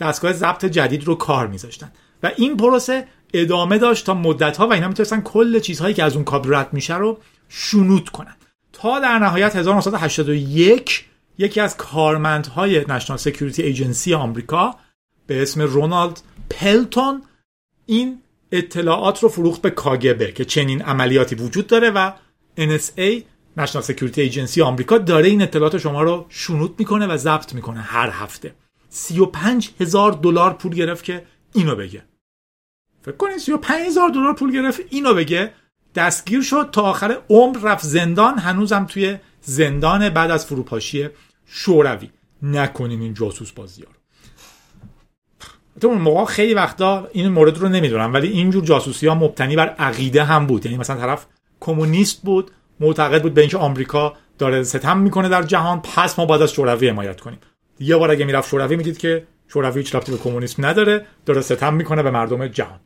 دستگاه 0.00 0.32
ضبط 0.32 0.64
جدید 0.64 1.04
رو 1.04 1.14
کار 1.14 1.46
میذاشتن. 1.46 1.92
و 2.22 2.30
این 2.36 2.56
پروسه 2.56 3.06
ادامه 3.34 3.78
داشت 3.78 4.06
تا 4.06 4.14
مدت 4.14 4.56
ها 4.56 4.68
و 4.68 4.72
اینا 4.72 4.88
می‌تونستن 4.88 5.20
کل 5.20 5.60
چیزهایی 5.60 5.94
که 5.94 6.04
از 6.04 6.14
اون 6.14 6.24
کابل 6.24 6.54
رد 6.54 6.72
میشه 6.72 6.96
رو 6.96 7.18
شنود 7.48 8.08
کنن. 8.08 8.36
تا 8.72 9.00
در 9.00 9.18
نهایت 9.18 9.56
1981 9.56 11.04
یکی 11.38 11.60
از 11.60 11.76
کارمندهای 11.76 12.84
National 12.88 13.18
Security 13.18 13.62
Agency 13.62 14.14
آمریکا 14.14 14.74
به 15.26 15.42
اسم 15.42 15.62
رونالد 15.62 16.20
پلتون 16.50 17.22
این 17.86 18.18
اطلاعات 18.52 19.22
رو 19.22 19.28
فروخت 19.28 19.62
به 19.62 19.70
کاگبه 19.70 20.32
که 20.32 20.44
چنین 20.44 20.82
عملیاتی 20.82 21.34
وجود 21.34 21.66
داره 21.66 21.90
و 21.90 22.12
NSA 22.58 23.22
National 23.56 23.84
Security 23.84 24.20
Agency 24.20 24.62
آمریکا 24.62 24.98
داره 24.98 25.28
این 25.28 25.42
اطلاعات 25.42 25.78
شما 25.78 26.02
رو 26.02 26.26
شنود 26.28 26.74
می‌کنه 26.78 27.06
و 27.06 27.16
ضبط 27.16 27.54
می‌کنه 27.54 27.80
هر 27.80 28.10
هفته. 28.10 28.54
35 28.88 29.70
هزار 29.80 30.12
دلار 30.12 30.52
پول 30.52 30.74
گرفت 30.74 31.04
که 31.04 31.24
اینو 31.54 31.76
بگه. 31.76 32.02
فکر 33.02 33.16
کنید 33.16 33.38
35 33.38 33.86
هزار 33.86 34.08
دلار 34.08 34.34
پول 34.34 34.52
گرفت. 34.52 34.80
اینو 34.90 35.14
بگه. 35.14 35.52
دستگیر 35.94 36.42
شد. 36.42 36.68
تا 36.72 36.82
آخر 36.82 37.18
عمر 37.30 37.58
رفت 37.62 37.84
زندان. 37.84 38.38
هنوزم 38.38 38.84
توی 38.84 39.18
زندان 39.40 40.08
بعد 40.08 40.30
از 40.30 40.46
فروپاشی 40.46 41.08
شوروی. 41.46 42.10
نکنین 42.42 43.00
این 43.00 43.14
جاسوس 43.14 43.52
بازی 43.52 43.82
ها 43.82 43.88
رو. 45.82 45.90
اون 45.90 45.98
موقع 45.98 46.24
خیلی 46.24 46.54
وقتا 46.54 47.08
این 47.12 47.28
مورد 47.28 47.58
رو 47.58 47.68
نمی‌دونم. 47.68 48.14
ولی 48.14 48.28
اینجور 48.28 48.64
جاسوسی 48.64 49.06
ها 49.06 49.14
مبتنی 49.14 49.56
بر 49.56 49.68
عقیده 49.68 50.24
هم 50.24 50.46
بود. 50.46 50.66
یعنی 50.66 50.78
مثلا 50.78 50.96
طرف 50.96 51.26
کمونیست 51.60 52.22
بود 52.22 52.50
معتقد 52.80 53.22
بود 53.22 53.34
به 53.34 53.40
اینکه 53.40 53.58
آمریکا 53.58 54.16
داره 54.38 54.62
ستم 54.62 54.98
می‌کنه 54.98 55.28
در 55.28 55.42
جهان. 55.42 55.82
پس 55.82 56.18
ما 56.18 56.26
باید 56.26 56.42
از 56.42 56.52
شوروی 56.52 56.88
حمایت 56.88 57.20
کنیم. 57.20 57.38
یه 57.80 57.96
بار 57.96 58.10
اگه 58.10 58.24
می‌رفت 58.24 58.48
شوروی 58.48 58.76
می‌دید 58.76 58.98
که 58.98 59.26
شوروی 59.48 59.80
هیچ 59.80 59.96
به 59.96 60.16
کمونیسم 60.16 60.66
نداره. 60.66 61.06
داره 61.26 61.40
ستم 61.40 61.74
می‌کنه 61.74 62.02
به 62.02 62.10
مردم 62.10 62.46
جهان. 62.46 62.80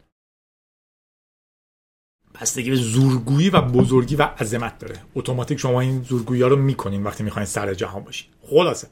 بستگی 2.42 2.70
به 2.70 2.76
زورگویی 2.76 3.50
و 3.50 3.60
بزرگی 3.60 4.16
و 4.16 4.22
عظمت 4.22 4.78
داره. 4.78 5.00
اتوماتیک 5.14 5.58
شما 5.58 5.80
این 5.80 6.02
زورگویی 6.02 6.42
ها 6.42 6.48
رو 6.48 6.56
می‌کنین 6.56 7.04
وقتی 7.04 7.24
می‌خواین 7.24 7.46
سر 7.46 7.74
جهان 7.74 8.04
باشین. 8.04 8.28
خلاصه. 8.42 8.88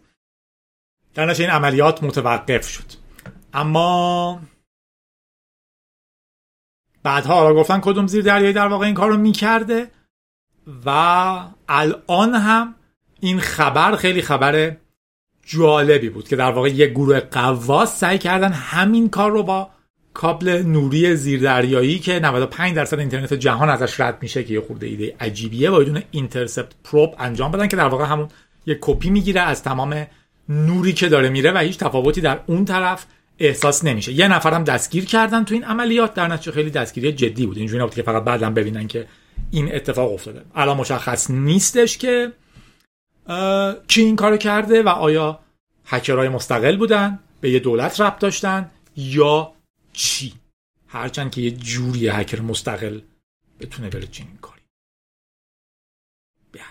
در 1.14 1.40
این 1.40 1.50
عملیات 1.50 2.02
متوقف 2.02 2.68
شد. 2.68 2.84
اما 3.54 4.40
بعدها 7.02 7.34
حالا 7.34 7.54
گفتن 7.54 7.80
کدوم 7.80 8.06
زیر 8.06 8.24
دریایی 8.24 8.52
در 8.52 8.68
واقع 8.68 8.86
این 8.86 8.94
کار 8.94 9.10
رو 9.10 9.16
می‌کرده 9.16 9.90
و 10.86 10.88
الان 11.68 12.34
هم 12.34 12.74
این 13.20 13.40
خبر 13.40 13.96
خیلی 13.96 14.22
خبر 14.22 14.76
جالبی 15.42 16.08
بود 16.08 16.28
که 16.28 16.36
در 16.36 16.52
واقع 16.52 16.68
یک 16.68 16.90
گروه 16.90 17.20
قواس 17.20 17.98
سعی 17.98 18.18
کردن 18.18 18.52
همین 18.52 19.08
کار 19.08 19.30
رو 19.30 19.42
با 19.42 19.70
کابل 20.14 20.62
نوری 20.66 21.16
زیردریایی 21.16 21.98
که 21.98 22.20
95 22.20 22.76
درصد 22.76 22.98
اینترنت 22.98 23.34
جهان 23.34 23.68
ازش 23.70 24.00
رد 24.00 24.18
میشه 24.22 24.44
که 24.44 24.54
یه 24.54 24.60
خورده 24.60 24.86
ایده 24.86 25.14
عجیبیه 25.20 25.70
با 25.70 25.78
بدون 25.78 26.02
اینترسپت 26.10 26.72
پروب 26.84 27.14
انجام 27.18 27.50
بدن 27.50 27.68
که 27.68 27.76
در 27.76 27.88
واقع 27.88 28.04
همون 28.04 28.28
یه 28.66 28.78
کپی 28.80 29.10
می‌گیره 29.10 29.40
از 29.40 29.62
تمام 29.62 30.06
نوری 30.48 30.92
که 30.92 31.08
داره 31.08 31.28
میره 31.28 31.52
و 31.52 31.58
هیچ 31.58 31.78
تفاوتی 31.78 32.20
در 32.20 32.40
اون 32.46 32.64
طرف 32.64 33.06
احساس 33.38 33.84
نمیشه. 33.84 34.12
یه 34.12 34.28
نفرم 34.28 34.64
دستگیر 34.64 35.04
کردن 35.04 35.44
تو 35.44 35.54
این 35.54 35.64
عملیات 35.64 36.14
در 36.14 36.28
نتیجه 36.28 36.52
خیلی 36.52 36.70
دستگیری 36.70 37.12
جدی 37.12 37.46
بود. 37.46 37.58
اینجوری 37.58 37.82
نبود 37.82 37.94
که 37.94 38.02
فقط 38.02 38.24
بعدم 38.24 38.54
ببینن 38.54 38.86
که 38.86 39.06
این 39.50 39.74
اتفاق 39.74 40.12
افتاده. 40.12 40.42
الان 40.54 40.76
مشخص 40.76 41.30
نیستش 41.30 41.98
که 41.98 42.32
کی 43.88 44.02
این 44.02 44.16
کارو 44.16 44.36
کرده 44.36 44.82
و 44.82 44.88
آیا 44.88 45.38
هکرهای 45.86 46.28
مستقل 46.28 46.76
بودن 46.76 47.18
به 47.40 47.50
یه 47.50 47.58
دولت 47.58 48.00
ربط 48.00 48.18
داشتن 48.18 48.70
یا 48.96 49.52
چی؟ 49.92 50.34
هرچند 50.86 51.30
که 51.30 51.40
یه 51.40 51.50
جوری 51.50 52.08
هکر 52.08 52.40
مستقل 52.40 53.00
بتونه 53.60 53.90
بره 53.90 54.06
چنین 54.06 54.36
کاری. 54.36 54.60
بله. 56.52 56.62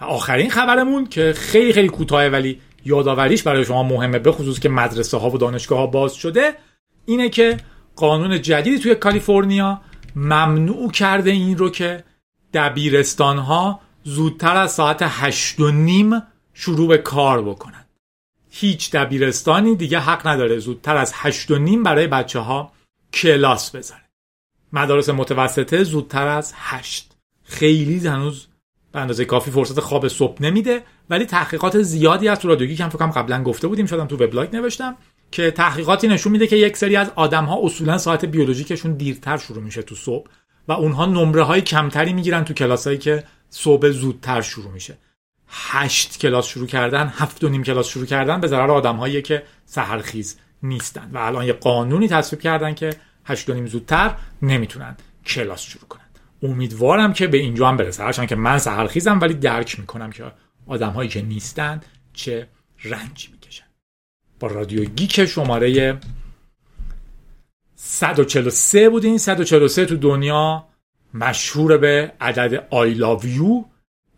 و 0.00 0.04
آخرین 0.04 0.50
خبرمون 0.50 1.06
که 1.06 1.32
خیلی 1.36 1.72
خیلی 1.72 1.88
کوتاه 1.88 2.26
ولی 2.26 2.60
یادآوریش 2.84 3.42
برای 3.42 3.64
شما 3.64 3.82
مهمه 3.82 4.18
به 4.18 4.32
خصوص 4.32 4.58
که 4.58 4.68
مدرسه 4.68 5.16
ها 5.16 5.30
و 5.30 5.38
دانشگاه 5.38 5.78
ها 5.78 5.86
باز 5.86 6.14
شده 6.14 6.54
اینه 7.06 7.28
که 7.28 7.56
قانون 7.96 8.42
جدیدی 8.42 8.78
توی 8.78 8.94
کالیفرنیا 8.94 9.80
ممنوع 10.16 10.90
کرده 10.90 11.30
این 11.30 11.58
رو 11.58 11.70
که 11.70 12.04
دبیرستان 12.54 13.38
ها 13.38 13.80
زودتر 14.04 14.56
از 14.56 14.72
ساعت 14.72 14.98
هشت 15.02 15.60
و 15.60 15.70
نیم 15.70 16.22
شروع 16.54 16.88
به 16.88 16.98
کار 16.98 17.42
بکنن. 17.42 17.85
هیچ 18.58 18.90
دبیرستانی 18.90 19.76
دیگه 19.76 19.98
حق 19.98 20.26
نداره 20.26 20.58
زودتر 20.58 20.96
از 20.96 21.12
هشت 21.14 21.50
و 21.50 21.58
نیم 21.58 21.82
برای 21.82 22.06
بچه 22.06 22.38
ها 22.38 22.72
کلاس 23.12 23.70
بذاره. 23.70 24.02
مدارس 24.72 25.08
متوسطه 25.08 25.84
زودتر 25.84 26.28
از 26.28 26.52
هشت. 26.56 27.12
خیلی 27.44 28.08
هنوز 28.08 28.46
به 28.92 29.00
اندازه 29.00 29.24
کافی 29.24 29.50
فرصت 29.50 29.80
خواب 29.80 30.08
صبح 30.08 30.42
نمیده 30.42 30.82
ولی 31.10 31.24
تحقیقات 31.24 31.82
زیادی 31.82 32.28
از 32.28 32.38
تو 32.38 32.48
رادیوگی 32.48 32.76
کم 32.76 32.88
فکرم 32.88 33.10
قبلا 33.10 33.42
گفته 33.42 33.68
بودیم 33.68 33.86
شدم 33.86 34.06
تو 34.06 34.16
وبلاگ 34.16 34.56
نوشتم 34.56 34.96
که 35.30 35.50
تحقیقاتی 35.50 36.08
نشون 36.08 36.32
میده 36.32 36.46
که 36.46 36.56
یک 36.56 36.76
سری 36.76 36.96
از 36.96 37.12
آدم 37.14 37.44
ها 37.44 37.60
اصولا 37.62 37.98
ساعت 37.98 38.24
بیولوژیکشون 38.24 38.92
دیرتر 38.92 39.36
شروع 39.36 39.62
میشه 39.62 39.82
تو 39.82 39.94
صبح 39.94 40.26
و 40.68 40.72
اونها 40.72 41.06
نمره 41.06 41.42
های 41.42 41.60
کمتری 41.60 42.12
می‌گیرن 42.12 42.44
تو 42.44 42.54
کلاسایی 42.54 42.98
که 42.98 43.24
صبح 43.50 43.90
زودتر 43.90 44.40
شروع 44.40 44.72
میشه. 44.72 44.98
هشت 45.48 46.18
کلاس 46.18 46.46
شروع 46.46 46.66
کردن 46.66 47.12
هفت 47.16 47.44
و 47.44 47.48
نیم 47.48 47.62
کلاس 47.62 47.88
شروع 47.88 48.06
کردن 48.06 48.40
به 48.40 48.46
ضرر 48.46 48.70
آدم 48.70 48.96
هایی 48.96 49.22
که 49.22 49.42
سهرخیز 49.64 50.38
نیستن 50.62 51.10
و 51.12 51.18
الان 51.18 51.44
یه 51.44 51.52
قانونی 51.52 52.08
تصویب 52.08 52.42
کردن 52.42 52.74
که 52.74 52.96
هشت 53.24 53.50
و 53.50 53.54
نیم 53.54 53.66
زودتر 53.66 54.14
نمی‌تونن 54.42 54.96
کلاس 55.26 55.62
شروع 55.62 55.88
کنن. 55.88 56.02
امیدوارم 56.42 57.12
که 57.12 57.26
به 57.26 57.38
اینجا 57.38 57.68
هم 57.68 57.76
برسه. 57.76 58.02
هرچند 58.02 58.28
که 58.28 58.36
من 58.36 58.58
سهرخیزم 58.58 59.20
ولی 59.20 59.34
درک 59.34 59.80
می‌کنم 59.80 60.10
که 60.10 60.32
آدم 60.66 60.90
هایی 60.90 61.08
که 61.08 61.22
نیستن 61.22 61.80
چه 62.12 62.48
رنجی 62.84 63.28
می‌کشن. 63.32 63.64
با 64.40 64.48
رادیو 64.48 64.84
گیک 64.84 65.24
شماره 65.24 65.98
143 67.74 68.88
بودین. 68.88 69.18
143 69.18 69.86
تو 69.86 69.96
دنیا 69.96 70.66
مشهور 71.14 71.76
به 71.76 72.12
عدد 72.20 72.68
I 72.70 72.98
love 72.98 73.24
you. 73.24 73.75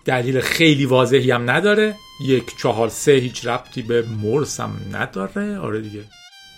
دلیل 0.08 0.40
خیلی 0.40 0.86
واضحی 0.86 1.30
هم 1.30 1.50
نداره. 1.50 1.96
یک 2.20 2.56
چهار 2.56 2.88
سه 2.88 3.12
هیچ 3.12 3.46
ربطی 3.46 3.82
به 3.82 4.02
مرس 4.02 4.60
هم 4.60 4.76
نداره. 4.92 5.58
آره 5.58 5.80
دیگه. 5.80 6.04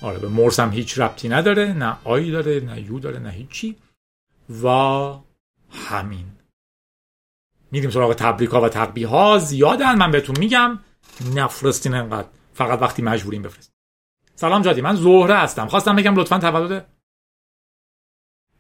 آره 0.02 0.18
به 0.18 0.28
مرس 0.28 0.60
هم 0.60 0.72
هیچ 0.72 0.98
ربطی 0.98 1.28
نداره. 1.28 1.72
نه 1.72 1.96
آی 2.04 2.30
داره 2.30 2.60
نه 2.60 2.80
یو 2.80 2.98
داره 2.98 3.18
نه 3.18 3.30
هیچی. 3.30 3.76
و 4.62 4.68
همین. 5.70 6.26
میریم 7.72 7.90
سراغ 7.90 8.14
تبریک 8.14 8.50
ها 8.50 8.60
و 8.60 8.68
تقبیه 8.68 9.08
ها 9.08 9.38
زیادن 9.38 9.94
من 9.94 10.10
بهتون 10.10 10.38
میگم. 10.38 10.78
نفرستین 11.34 11.94
انقدر. 11.94 12.28
فقط 12.54 12.82
وقتی 12.82 13.02
مجبوریم 13.02 13.42
بفرست 13.42 13.72
سلام 14.34 14.62
جادی 14.62 14.80
من 14.80 14.94
زهره 14.94 15.34
هستم. 15.36 15.66
خواستم 15.66 15.96
بگم 15.96 16.16
لطفا 16.16 16.38
تولد 16.38 16.86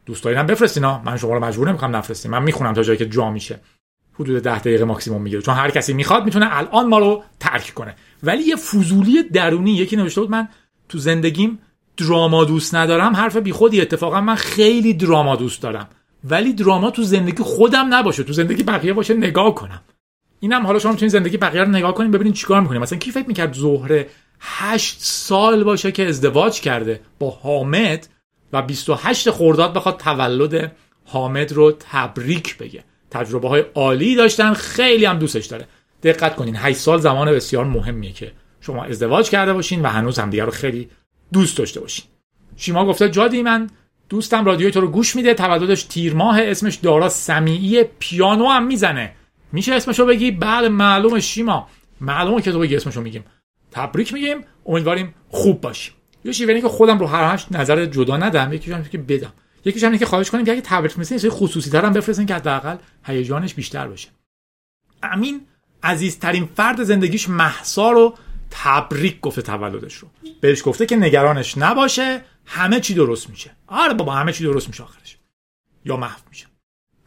دوست 0.06 0.24
دارینم 0.24 0.46
بفرستین 0.46 0.84
ها. 0.84 1.02
من 1.04 1.16
شما 1.16 1.34
رو 1.34 1.44
مجبور 1.44 1.68
نمی‌کنم 1.68 1.96
نفرستین 1.96 2.30
من 2.30 2.42
می‌خونم 2.42 2.72
تا 2.72 2.82
جایی 2.82 2.98
که 2.98 3.08
جا 3.08 3.30
میشه. 3.30 3.60
حدود 4.14 4.42
ده 4.42 4.58
دقیقه 4.58 4.84
ماکسیموم 4.84 5.22
می‌گیره. 5.22 5.42
چون 5.42 5.54
هر 5.54 5.70
کسی 5.70 5.92
می‌خواد 5.92 6.24
می‌تونه 6.24 6.58
الان 6.58 6.88
ما 6.88 6.98
رو 6.98 7.22
ترک 7.40 7.74
کنه. 7.74 7.94
ولی 8.22 8.42
یه 8.42 8.56
فضولی 8.56 9.22
درونی 9.22 9.72
یکی 9.72 9.96
نوشته 9.96 10.20
بود 10.20 10.30
من 10.30 10.48
تو 10.88 10.98
زندگیم 10.98 11.58
دراما 11.96 12.44
دوست 12.44 12.74
ندارم 12.74 13.16
حرف 13.16 13.36
بیخودی 13.36 13.80
اتفاقا 13.80 14.20
من 14.20 14.34
خیلی 14.34 14.94
دراما 14.94 15.36
دوست 15.36 15.62
دارم. 15.62 15.88
ولی 16.24 16.52
دراما 16.52 16.90
تو 16.90 17.02
زندگی 17.02 17.42
خودم 17.42 17.94
نباشه 17.94 18.22
تو 18.22 18.32
زندگی 18.32 18.62
بقیه 18.62 18.92
باشه 18.92 19.14
نگاه 19.14 19.54
کنم. 19.54 19.82
اینم 20.40 20.66
حالا 20.66 20.78
شما 20.78 20.92
می‌تونید 20.92 21.12
زندگی 21.12 21.36
بقیه 21.36 21.62
رو 21.62 21.68
نگاه 21.68 21.94
کنیم 21.94 22.10
ببینید 22.10 22.34
چیکار 22.34 22.60
می‌کنیم 22.60 22.80
مثلا 22.80 22.98
کی 22.98 23.10
فکر 23.10 23.26
می‌کرد 23.26 23.52
زهره 23.52 24.08
هشت 24.40 24.96
سال 25.00 25.64
باشه 25.64 25.92
که 25.92 26.08
ازدواج 26.08 26.60
کرده 26.60 27.00
با 27.18 27.30
حامد 27.30 28.08
و 28.52 28.62
28 28.62 29.30
خرداد 29.30 29.74
بخواد 29.74 29.96
تولد 29.96 30.72
حامد 31.04 31.52
رو 31.52 31.72
تبریک 31.72 32.58
بگه؟ 32.58 32.84
تجربه 33.10 33.48
های 33.48 33.64
عالی 33.74 34.16
داشتن 34.16 34.52
خیلی 34.52 35.04
هم 35.04 35.18
دوستش 35.18 35.46
داره. 35.46 35.66
دقت 36.02 36.36
کنین 36.36 36.56
8 36.56 36.78
سال 36.78 36.98
زمان 36.98 37.32
بسیار 37.32 37.64
مهمیه 37.64 38.12
که 38.12 38.32
شما 38.60 38.84
ازدواج 38.84 39.30
کرده 39.30 39.52
باشین 39.52 39.82
و 39.82 39.88
هنوز 39.88 40.18
همدیگه 40.18 40.44
رو 40.44 40.50
خیلی 40.50 40.88
دوست 41.32 41.58
داشته 41.58 41.80
باشین. 41.80 42.04
شیما 42.56 42.86
گفته 42.86 43.08
جادی 43.08 43.42
من 43.42 43.70
دوستم 44.08 44.44
رادیوی 44.44 44.70
تو 44.70 44.80
رو 44.80 44.88
گوش 44.88 45.16
میده 45.16 45.34
تولدش 45.34 45.82
تیر 45.82 46.14
ماه 46.14 46.40
اسمش 46.42 46.74
دارا 46.74 47.08
سمیعی 47.08 47.84
پیانو 47.98 48.46
هم 48.46 48.66
می‌زنه. 48.66 49.12
میشه 49.52 49.74
اسمشو 49.74 50.06
بگی؟ 50.06 50.30
بعد 50.30 50.64
معلوم 50.64 51.20
شیما. 51.20 51.68
معلومه 52.00 52.42
که 52.42 52.52
تو 52.52 52.58
بگی 52.58 52.76
اسمشو 52.76 53.00
میگیم. 53.00 53.24
تبریک 53.70 54.12
میگیم 54.12 54.44
امیدواریم 54.66 55.14
خوب 55.28 55.60
باشیم. 55.60 55.94
یه 56.24 56.32
شیوه 56.32 56.60
که 56.60 56.68
خودم 56.68 56.98
رو 56.98 57.06
هر 57.06 57.34
هشت 57.34 57.52
نظر 57.52 57.86
جدا 57.86 58.16
ندم 58.16 58.52
یکیش 58.52 58.72
هم 58.72 58.84
که 58.84 58.98
بدم. 58.98 59.32
یکیش 59.64 59.84
هم 59.84 59.98
که 59.98 60.06
خواهش 60.06 60.30
کنیم 60.30 60.44
که 60.44 60.52
اگه 60.52 60.60
تبریک 60.60 60.98
میسین 60.98 61.20
یه 61.22 61.30
خصوصی 61.30 61.76
هم 61.76 61.92
بفرستین 61.92 62.26
که 62.26 62.34
حداقل 62.34 62.76
هیجانش 63.04 63.54
بیشتر 63.54 63.88
باشه. 63.88 64.08
امین 65.02 65.40
عزیزترین 65.82 66.48
فرد 66.56 66.82
زندگیش 66.82 67.28
محسا 67.28 67.90
رو 67.90 68.14
تبریک 68.50 69.20
گفته 69.20 69.42
تولدش 69.42 69.94
رو. 69.94 70.08
بهش 70.40 70.62
گفته 70.64 70.86
که 70.86 70.96
نگرانش 70.96 71.58
نباشه 71.58 72.24
همه 72.46 72.80
چی 72.80 72.94
درست 72.94 73.30
میشه. 73.30 73.50
آره 73.66 73.94
بابا 73.94 74.12
همه 74.12 74.32
چی 74.32 74.44
درست 74.44 74.68
میشه 74.68 74.82
آخرش. 74.82 75.18
یا 75.84 75.96
محو 75.96 76.20
میشه. 76.30 76.46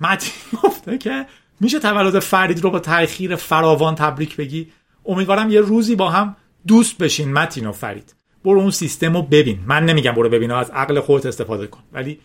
متین 0.01 0.33
گفته 0.63 0.97
که 0.97 1.25
میشه 1.59 1.79
تولد 1.79 2.19
فرید 2.19 2.63
رو 2.63 2.69
با 2.69 2.79
تاخیر 2.79 3.35
فراوان 3.35 3.95
تبریک 3.95 4.35
بگی؟ 4.35 4.71
امیدوارم 5.05 5.49
یه 5.49 5.61
روزی 5.61 5.95
با 5.95 6.09
هم 6.09 6.35
دوست 6.67 6.97
بشین 6.97 7.33
متین 7.33 7.67
و 7.67 7.71
فرید. 7.71 8.15
برو 8.45 8.59
اون 8.59 8.71
سیستم 8.71 9.13
رو 9.13 9.21
ببین. 9.21 9.59
من 9.65 9.85
نمیگم 9.85 10.11
برو 10.11 10.29
ببین 10.29 10.51
از 10.51 10.69
عقل 10.69 10.99
خودت 10.99 11.25
استفاده 11.25 11.67
کن. 11.67 11.83
ولی 11.93 12.19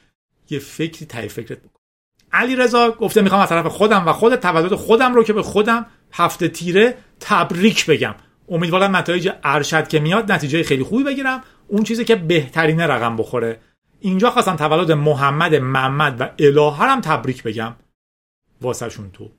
یه 0.50 0.58
فکری 0.58 1.06
تای 1.06 1.28
فکرت 1.28 1.58
بکن. 1.58 1.80
علی 2.32 2.56
رضا 2.56 2.90
گفته 2.90 3.22
می‌خوام 3.22 3.40
از 3.40 3.48
طرف 3.48 3.66
خودم 3.66 4.08
و 4.08 4.12
خود 4.12 4.36
تولد 4.36 4.74
خودم 4.74 5.14
رو 5.14 5.24
که 5.24 5.32
به 5.32 5.42
خودم 5.42 5.86
هفته 6.12 6.48
تیره 6.48 6.98
تبریک 7.20 7.86
بگم. 7.86 8.14
امیدوارم 8.48 8.96
نتایج 8.96 9.30
ارشد 9.44 9.88
که 9.88 10.00
میاد 10.00 10.32
نتیجه 10.32 10.62
خیلی 10.62 10.82
خوبی 10.82 11.04
بگیرم. 11.04 11.42
اون 11.68 11.82
چیزی 11.82 12.04
که 12.04 12.16
بهترین 12.16 12.80
رقم 12.80 13.16
بخوره. 13.16 13.60
اینجا 14.00 14.30
خواستم 14.30 14.56
تولد 14.56 14.92
محمد 14.92 15.54
محمد 15.54 16.20
و 16.20 16.30
الهه 16.38 16.82
هم 16.82 17.00
تبریک 17.00 17.42
بگم. 17.42 17.76
واسهشون 18.60 19.10
تو. 19.10 19.30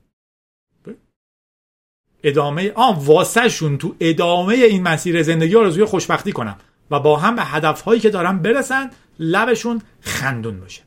ادامه 2.24 2.72
آ 2.74 2.92
واسه 2.92 3.48
شون 3.48 3.78
تو 3.78 3.96
ادامه 4.00 4.54
این 4.54 4.82
مسیر 4.82 5.22
زندگی 5.22 5.56
آرزوی 5.56 5.84
خوشبختی 5.84 6.32
کنم 6.32 6.58
و 6.90 7.00
با 7.00 7.16
هم 7.16 7.36
به 7.36 7.44
هدفهایی 7.44 8.00
که 8.00 8.10
دارم 8.10 8.42
برسن 8.42 8.90
لبشون 9.18 9.82
خندون 10.00 10.60
باشه. 10.60 10.82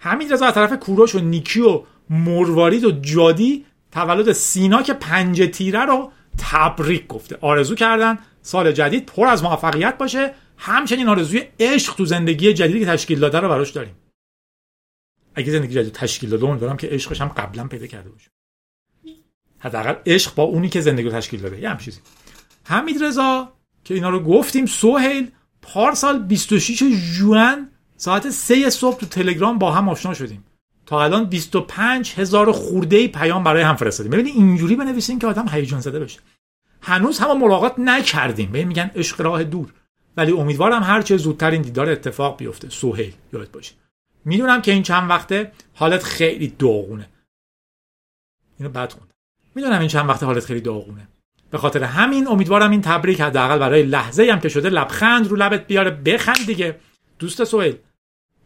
همین 0.00 0.32
رضا 0.32 0.46
از 0.46 0.54
طرف 0.54 0.72
کوروش 0.72 1.14
و 1.14 1.18
نیکی 1.18 1.60
و 1.60 1.82
مروارید 2.10 2.84
و 2.84 2.90
جادی 2.90 3.64
تولد 3.92 4.32
سینا 4.32 4.82
که 4.82 4.94
پنج 4.94 5.50
تیره 5.52 5.84
رو 5.84 6.12
تبریک 6.38 7.06
گفته. 7.06 7.38
آرزو 7.40 7.74
کردن 7.74 8.18
سال 8.42 8.72
جدید 8.72 9.06
پر 9.06 9.26
از 9.26 9.42
موفقیت 9.42 9.98
باشه. 9.98 10.34
همچنین 10.56 11.08
آرزوی 11.08 11.44
عشق 11.60 11.94
تو 11.94 12.04
زندگی 12.04 12.54
جدیدی 12.54 12.80
که 12.80 12.86
تشکیل 12.86 13.18
داده 13.18 13.40
رو 13.40 13.48
براش 13.48 13.70
داریم. 13.70 13.94
اگه 15.34 15.52
زندگی 15.52 15.74
جدید 15.74 15.92
تشکیل 15.92 16.30
داده 16.30 16.46
امیدوارم 16.46 16.76
که 16.76 16.86
عشقش 16.86 17.20
هم 17.20 17.28
قبلا 17.28 17.68
پیدا 17.68 17.86
کرده 17.86 18.10
باشه. 18.10 18.30
حداقل 19.58 19.94
عشق 20.06 20.34
با 20.34 20.42
اونی 20.42 20.68
که 20.68 20.80
زندگی 20.80 21.08
رو 21.08 21.12
تشکیل 21.12 21.40
داده. 21.40 21.60
یه 21.60 21.76
چیزی. 21.80 22.00
حمید 22.64 23.04
رضا 23.04 23.52
که 23.84 23.94
اینا 23.94 24.10
رو 24.10 24.20
گفتیم 24.20 24.66
سوهیل 24.66 25.30
پارسال 25.62 26.22
26 26.22 26.82
جوان 27.18 27.70
ساعت 27.98 28.30
3 28.30 28.70
صبح 28.70 28.98
تو 28.98 29.06
تلگرام 29.06 29.58
با 29.58 29.72
هم 29.72 29.88
آشنا 29.88 30.14
شدیم. 30.14 30.44
تا 30.86 31.04
الان 31.04 31.24
25 31.24 32.14
هزار 32.16 32.52
خورده 32.52 33.08
پیام 33.08 33.44
برای 33.44 33.62
هم 33.62 33.76
فرستادیم. 33.76 34.12
ببینید 34.12 34.34
اینجوری 34.34 34.76
بنویسین 34.76 35.18
که 35.18 35.26
آدم 35.26 35.48
هیجان 35.48 35.80
زده 35.80 36.00
بشه. 36.00 36.20
هنوز 36.80 37.18
هم 37.18 37.38
ملاقات 37.38 37.78
نکردیم. 37.78 38.48
ببین 38.50 38.68
میگن 38.68 38.90
عشق 38.94 39.20
راه 39.20 39.44
دور. 39.44 39.72
ولی 40.16 40.32
امیدوارم 40.32 40.82
هر 40.82 41.02
چه 41.02 41.16
زودتر 41.16 41.50
این 41.50 41.62
دیدار 41.62 41.90
اتفاق 41.90 42.36
بیفته. 42.36 42.68
سهیل 42.70 43.12
یاد 43.32 43.50
باشه. 43.50 43.74
می‌دونم 44.24 44.62
که 44.62 44.72
این 44.72 44.82
چند 44.82 45.10
وقته 45.10 45.52
حالت 45.74 46.02
خیلی 46.02 46.48
داغونه. 46.58 47.08
اینو 48.58 48.70
بد 48.70 48.92
خوندم. 48.92 49.14
می‌دونم 49.54 49.80
این 49.80 49.88
چند 49.88 50.08
وقته 50.08 50.26
حالت 50.26 50.44
خیلی 50.44 50.60
داغونه. 50.60 51.08
به 51.50 51.58
خاطر 51.58 51.84
همین 51.84 52.28
امیدوارم 52.28 52.70
این 52.70 52.82
تبریک 52.82 53.20
حداقل 53.20 53.58
برای 53.58 53.82
لحظه 53.82 54.30
هم 54.32 54.40
که 54.40 54.48
شده 54.48 54.70
لبخند 54.70 55.26
رو 55.26 55.36
لبت 55.36 55.66
بیاره. 55.66 55.90
بخند 55.90 56.46
دیگه. 56.46 56.80
دوست 57.18 57.44
سویل 57.44 57.76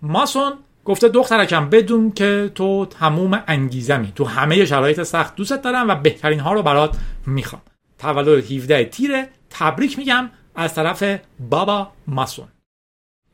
ماسون 0.03 0.53
گفته 0.84 1.09
دخترکم 1.09 1.70
بدون 1.70 2.12
که 2.12 2.50
تو 2.55 2.86
تموم 2.86 3.42
انگیزمی. 3.46 4.12
تو 4.16 4.24
همه 4.24 4.64
شرایط 4.64 5.03
سخت 5.03 5.36
دوستت 5.36 5.62
دارم 5.62 5.88
و 5.88 5.94
بهترین 5.94 6.40
ها 6.40 6.53
رو 6.53 6.62
برات 6.62 6.96
می‌خوام. 7.26 7.62
تولد 7.98 8.50
17 8.53 8.84
تیره. 8.84 9.28
تبریک 9.50 9.98
میگم 9.98 10.30
از 10.55 10.74
طرف 10.74 11.20
بابا 11.50 11.92
ماسون. 12.07 12.48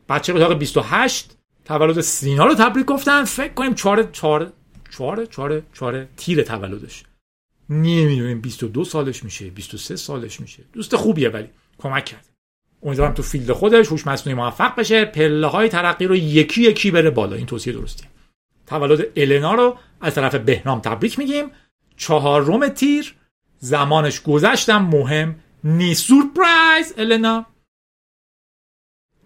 بچه 0.09 0.35
اتاق 0.35 0.53
28 0.53 1.37
تولد 1.65 2.01
سینا 2.01 2.47
رو 2.47 2.55
تبریک 2.55 2.87
گفتن. 2.87 3.25
فکر 3.25 3.53
کنیم 3.53 3.75
4 3.75 4.03
4 4.03 4.53
4 4.91 5.27
4 5.27 5.63
4 5.73 6.05
تیر 6.17 6.43
تولدش. 6.43 7.05
نمی‌دونیم 7.71 8.41
22 8.41 8.85
سالش 8.85 9.25
میشه 9.25 9.51
23 9.51 9.97
سالش 9.97 10.41
میشه. 10.41 10.65
دوست 10.73 10.97
خوبیه 10.97 11.29
ولی 11.29 11.49
کمک 11.79 12.05
کرد. 12.05 12.28
امیدوارم 12.83 13.15
تو 13.15 13.23
فیلد 13.23 13.53
خودش 13.53 13.89
هوش 13.89 14.07
مصنوعی 14.07 14.35
موفق 14.35 14.77
بشه. 14.77 15.05
پله 15.05 15.47
های 15.47 15.69
ترقی 15.69 16.07
رو 16.07 16.17
یکی 16.17 16.63
یکی 16.63 16.91
بره 16.91 17.11
بالا. 17.11 17.37
این 17.37 17.47
توصیه 17.47 17.73
درستیه 17.73 18.09
تولد 18.67 19.07
النا 19.17 19.55
رو 19.55 19.77
از 20.01 20.15
طرف 20.15 20.35
بهنام 20.35 20.81
تبریک 20.81 21.19
میگیم. 21.19 21.51
چهارم 21.97 22.69
تیر. 22.69 23.15
زمانش 23.59 24.23
گذشتم. 24.23 24.83
مهم 24.83 25.37
نی 25.65 25.95
سورپرایز 25.95 26.95
النا. 26.99 27.47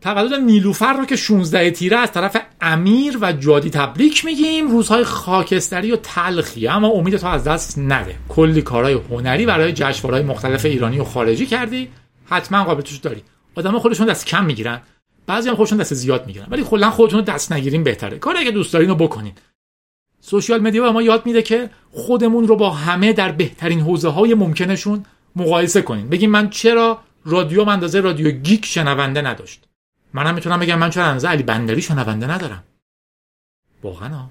تولد 0.00 0.34
نیلوفر 0.34 0.92
رو 0.92 1.05
که 1.05 1.16
16 1.16 1.70
تیره 1.70 1.96
از 1.96 2.12
طرف 2.12 2.36
امیر 2.61 3.18
و 3.20 3.32
جادی 3.32 3.70
تبریک 3.70 4.24
میگیم. 4.24 4.70
روزهای 4.70 5.05
خاکستری 5.05 5.92
و 5.92 5.96
تلخی. 5.96 6.68
اما 6.68 6.88
امید 6.88 7.16
تو 7.16 7.26
از 7.26 7.44
دست 7.44 7.78
نده. 7.78 8.14
کلی 8.28 8.62
کارهای 8.62 8.94
هنری 9.11 9.46
برای 9.46 9.72
جشنواره‌های 9.72 10.26
مختلف 10.26 10.64
ایرانی 10.64 10.98
و 11.00 11.05
خارجی 11.05 11.46
کردی. 11.46 11.88
حتما 12.24 12.64
قابلیتش 12.64 12.96
داری. 12.96 13.22
آدم 13.55 13.78
خودشون 13.78 14.07
دست 14.07 14.26
کم 14.26 14.44
می‌گیرن. 14.44 14.82
بعضی 15.26 15.48
هم 15.48 15.55
خودشون 15.55 15.78
دست 15.78 15.94
زیاد 15.94 16.26
می‌گیرن. 16.26 16.46
ولی 16.50 16.64
کلا 16.64 16.90
خودتون 16.90 17.18
رو 17.18 17.24
دست 17.24 17.53
نگیرین 17.53 17.84
بهتره. 17.84 18.18
کاری 18.18 18.38
اگه 18.38 18.50
دوست 18.50 18.72
دارین 18.72 18.88
رو 18.88 18.94
بکنین. 18.94 19.32
social 20.20 20.61
media 20.61 20.93
ما 20.92 21.03
یاد 21.03 21.26
میده 21.26 21.42
که 21.42 21.70
خودمون 21.92 22.48
رو 22.48 22.57
با 22.57 22.70
همه 22.70 23.12
در 23.12 23.32
بهترین 23.32 23.80
حوزه 23.80 24.09
های 24.09 24.34
ممکنشون 24.34 25.07
مقایسه 25.36 25.82
کنین. 25.82 26.09
بگیم 26.09 26.30
من 26.30 26.50
چرا 26.50 27.03
رادیو 27.24 27.68
اندازه 27.68 28.00
رادیو 28.00 28.30
گیک 28.30 28.66
شنونده 28.66 29.22
نداشت؟ 29.22 29.68
منم 30.12 30.34
می‌تونم 30.34 30.61
بگم 30.61 30.78
من 30.78 30.90
چرا 30.90 31.05
اندازه 31.05 31.28
علی 31.28 31.42
بندری 31.42 31.82
شنونده 31.82 32.26
ندارم. 32.26 32.64
واقعا 33.82 34.26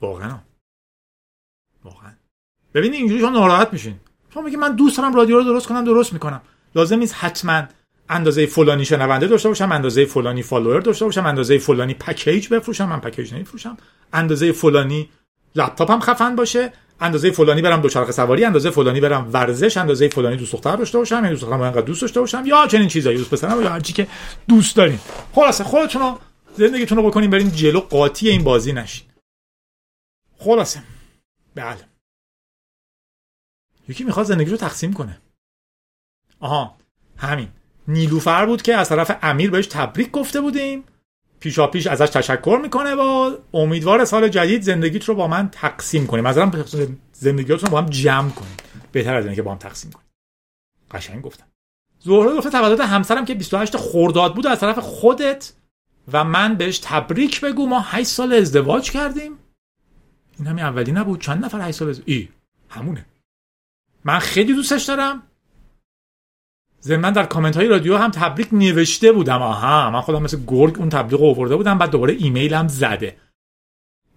واقعا 0.00 0.38
واقعا. 1.84 2.12
ببینید 2.74 2.98
اینجوری 2.98 3.20
شما 3.20 3.30
ناراحت 3.30 3.72
میشین. 3.72 4.00
شما 4.34 4.42
میگی 4.42 4.56
من 4.56 4.76
دوست 4.76 4.96
دارم 4.96 5.14
رادیو 5.14 5.36
رو 5.36 5.44
درست 5.44 5.66
کنم 5.66 5.84
درست 5.84 6.12
می‌کنم. 6.12 6.42
لازم 6.78 6.98
نیست 6.98 7.14
حتما 7.14 7.62
اندازه 8.08 8.46
فلانی 8.46 8.84
شنونده 8.84 9.26
داشته 9.26 9.48
باشم 9.48 9.72
اندازه 9.72 10.04
فلانی 10.04 10.42
follower 10.42 10.80
داشته 10.80 11.04
باشم 11.04 11.26
اندازه 11.26 11.58
فلانی 11.58 11.94
package 11.94 12.48
بفروشم 12.48 12.88
من 12.88 13.00
package 13.00 13.34
نمیفروشم. 13.34 13.76
اندازه 14.12 14.52
فلانی 14.52 15.08
لپتاپم 15.54 16.00
خفن 16.00 16.36
باشه 16.36 16.72
اندازه 17.00 17.30
فلانی 17.30 17.62
برم 17.62 17.80
دوچرخه 17.80 18.12
سواری 18.12 18.44
اندازه 18.44 18.70
فلانی 18.70 19.00
برم 19.00 19.30
ورزش 19.32 19.76
اندازه 19.76 20.08
فلانی 20.08 20.36
دوست 20.36 20.52
دختر 20.52 20.76
داشته 20.76 20.98
باشم 20.98 21.14
یعنی 21.14 21.28
دوست 21.28 21.42
دخترم 21.42 21.60
انقدر 21.60 21.80
دوست 21.80 22.00
داشته 22.02 22.20
باشم 22.20 22.42
یا 22.46 22.66
چنین 22.66 22.88
چیزایی 22.88 23.18
دوست 23.18 23.30
پسرم 23.30 23.62
یا 23.62 23.70
هر 23.70 23.80
چی 23.80 23.92
که 23.92 24.06
دوست 24.48 24.76
دارین. 24.76 24.98
خلاصه 25.32 25.64
خودتون 25.64 26.02
رو 26.02 26.18
زندگیتون 26.56 26.98
رو 26.98 27.10
بکنین 27.10 27.30
برین 27.30 27.50
جلو 27.50 27.80
قاطی 27.80 28.28
این 28.28 28.44
بازی 28.44 28.72
نشین. 28.72 29.06
خلاصه. 30.38 30.82
بله. 31.54 31.88
یکی 33.88 34.04
می‌خواد 34.04 34.26
زندگی 34.26 34.50
رو 34.50 34.56
تقسیم 34.56 34.92
کنه. 34.92 35.18
آها 36.40 36.76
همین. 37.16 37.48
نیلوفر 37.88 38.46
بود 38.46 38.62
که 38.62 38.74
از 38.74 38.88
طرف 38.88 39.18
امیر 39.22 39.50
بهش 39.50 39.66
تبریک 39.66 40.10
گفته 40.10 40.40
بودیم. 40.40 40.84
پیشا 41.40 41.66
پیش 41.66 41.86
ازش 41.86 42.08
تشکر 42.08 42.60
می‌کنه 42.62 42.94
و 42.94 43.36
امیدوار 43.54 44.04
سال 44.04 44.28
جدید 44.28 44.62
زندگیت 44.62 45.04
رو 45.04 45.14
با 45.14 45.28
من 45.28 45.48
تقسیم 45.50 46.06
کنیم. 46.06 46.24
مثلا 46.24 46.50
زندگیتون 47.12 47.58
رو 47.58 47.68
با 47.68 47.78
هم 47.78 47.86
جمع 47.86 48.30
کنیم. 48.30 48.56
بهتر 48.92 49.14
از 49.14 49.40
با 49.40 49.52
هم 49.52 49.58
تقسیم 49.58 49.90
کنیم. 49.90 50.06
قشنگ 50.90 51.22
گفتم. 51.22 51.44
زهره 52.00 52.36
گفته 52.36 52.50
تولد 52.50 52.80
همسرم 52.80 53.24
که 53.24 53.34
28 53.34 53.76
خرداد 53.76 54.34
بود 54.34 54.46
از 54.46 54.60
طرف 54.60 54.78
خودت 54.78 55.52
و 56.12 56.24
من 56.24 56.54
بهش 56.54 56.78
تبریک 56.78 57.40
بگو. 57.40 57.66
ما 57.66 57.80
8 57.80 58.08
سال 58.08 58.32
ازدواج 58.32 58.90
کردیم. 58.90 59.38
این 60.38 60.46
همین 60.46 60.64
اولی 60.64 60.92
نبود. 60.92 61.20
چند 61.20 61.44
نفر 61.44 61.60
8 61.60 61.78
سال 61.78 61.88
ازدواج 61.88 62.10
ای 62.10 62.28
همونه. 62.68 63.06
من 64.04 64.18
خیلی 64.18 64.54
دوستش 64.54 64.84
دارم. 64.84 65.22
ضمن 66.88 67.12
در 67.12 67.24
کامنت 67.24 67.56
های 67.56 67.68
رادیو 67.68 67.96
هم 67.96 68.10
تبریک 68.10 68.48
نوشته 68.52 69.12
بودم. 69.12 69.42
آها 69.42 69.90
من 69.90 70.00
خودم 70.00 70.22
مثل 70.22 70.38
گرگ 70.46 70.78
اون 70.78 70.88
تبریک 70.88 71.20
آورده 71.20 71.56
بودم 71.56 71.78
بعد 71.78 71.90
دوباره 71.90 72.16
ایمیل 72.18 72.54
هم 72.54 72.68
زده. 72.68 73.16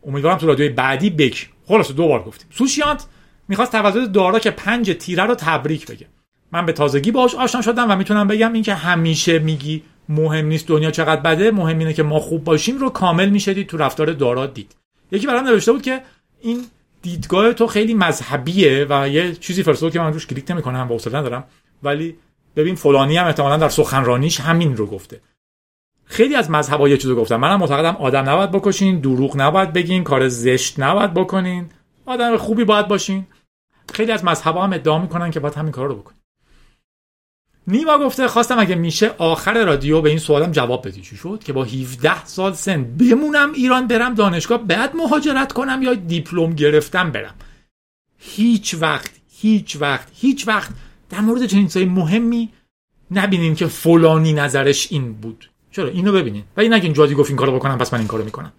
امیدوارم 0.08 0.38
تو 0.38 0.48
رادیوی 0.48 0.70
بعدی 0.70 1.10
بک 1.10 1.50
خلاص 1.68 1.92
دو 1.92 2.08
بار 2.08 2.24
گفتیم. 2.24 2.48
سوشیانت 2.52 3.06
می‌خواست 3.48 3.72
تولد 3.72 4.12
دارا 4.12 4.40
که 4.40 4.52
پنج 4.52 4.92
تیره 5.00 5.24
رو 5.24 5.36
تبریک 5.36 5.88
بگه. 5.88 6.08
من 6.52 6.66
به 6.66 6.74
تازگی 6.74 7.12
باهاش 7.12 7.36
آشنا 7.36 7.62
شدم 7.62 7.92
و 7.92 7.96
می‌تونم 7.96 8.28
بگم 8.28 8.54
اینکه 8.54 8.74
همیشه 8.74 9.40
میگی 9.40 9.84
مهم 10.10 10.46
نیست 10.46 10.68
دنیا 10.68 10.92
چقدر 10.92 11.22
بده 11.22 11.52
مهم 11.52 11.80
اینه 11.80 11.94
که 11.94 12.04
ما 12.04 12.20
خوب 12.20 12.44
باشیم 12.44 12.78
رو 12.78 12.90
کامل 12.90 13.30
می‌شدید 13.30 13.68
تو 13.68 13.78
رفتار 13.78 14.14
دارا 14.14 14.46
دید. 14.46 14.76
یکی 15.12 15.28
برام 15.28 15.48
نوشته 15.48 15.72
بود 15.72 15.82
که 15.82 16.02
این 16.42 16.66
دیدگاه 17.02 17.54
تو 17.54 17.68
خیلی 17.68 17.94
مذهبیه 17.94 18.88
و 18.90 19.10
یه 19.10 19.36
چیزی 19.36 19.64
فرستاد 19.64 19.94
که 19.94 20.00
من 20.00 20.14
روش 20.14 20.28
کلیک 20.28 20.52
نمی‌کنم 20.52 20.88
و 20.90 20.94
حوصله 20.94 21.18
ندارم. 21.18 21.44
ولی 21.84 22.16
ببین 22.56 22.76
فلانی 22.76 23.18
هم 23.18 23.26
احتمالا 23.26 23.58
در 23.58 23.70
سخنرانیش 23.70 24.40
همین 24.40 24.78
رو 24.78 24.86
گفته. 24.86 25.22
خیلی 26.06 26.36
از 26.36 26.52
مذهب‌ها 26.52 26.90
یه 26.90 26.98
چیزو 26.98 27.16
گفتم 27.16 27.36
منم 27.36 27.60
معتقدم 27.60 27.96
آدم 27.96 28.30
نباید 28.30 28.52
بکشین 28.52 29.00
دروغ 29.00 29.38
نباید 29.38 29.74
بگین 29.74 30.04
کار 30.04 30.28
زشت 30.28 30.80
نباید 30.80 31.14
بکنین. 31.14 31.70
آدم 32.06 32.38
خوبی 32.38 32.64
باید 32.64 32.88
باشین. 32.88 33.28
خیلی 33.94 34.12
از 34.12 34.26
مذهب‌ها 34.26 34.64
هم 34.64 34.74
ادعا 34.74 35.00
می‌کنن 35.00 35.32
که 35.32 35.40
باید 35.40 35.56
همین 35.56 35.72
کار 35.72 35.88
رو 35.88 35.96
بکنین. 35.96 36.22
نیما 37.68 37.98
گفته 37.98 38.28
خواستم 38.28 38.60
اگه 38.60 38.76
میشه 38.76 39.16
آخر 39.18 39.66
رادیو 39.66 40.02
به 40.02 40.10
این 40.10 40.20
سوالم 40.20 40.52
جواب 40.52 40.88
بدی. 40.88 41.02
چی 41.02 41.16
شد؟ 41.16 41.42
که 41.46 41.54
با 41.54 41.64
17 41.64 42.26
سال 42.26 42.54
سن 42.54 42.84
بمونم 42.84 43.54
ایران 43.54 43.88
برم 43.88 44.14
دانشگاه 44.14 44.64
بعد 44.64 44.96
مهاجرت 44.96 45.54
کنم 45.54 45.82
یا 45.84 45.94
دیپلم 45.94 46.54
گرفتم 46.54 47.12
برم. 47.12 47.36
هیچ 48.18 48.76
وقت 48.80 49.12
هیچ 49.32 49.78
وقت 49.80 50.08
هیچ 50.16 50.48
وقت 50.48 50.72
در 51.12 51.20
مورد 51.20 51.46
چنین 51.46 51.68
چیزای 51.68 51.86
مهمی 51.86 52.50
نبینین 53.12 53.56
که 53.56 53.68
فلانی 53.68 54.34
نظرش 54.34 54.92
این 54.92 55.14
بود. 55.14 55.50
چرا؟ 55.72 55.88
اینو 55.88 56.12
ببینین. 56.12 56.44
و 56.58 56.62
این 56.62 56.74
نگین 56.74 56.94
جادی 56.94 57.16
گفت 57.16 57.30
این 57.30 57.38
کارو 57.38 57.56
بکنم 57.56 57.78
پس 57.78 57.94
من 57.94 58.00
این 58.00 58.08
کارو 58.08 58.24
می‌کنم. 58.24 58.54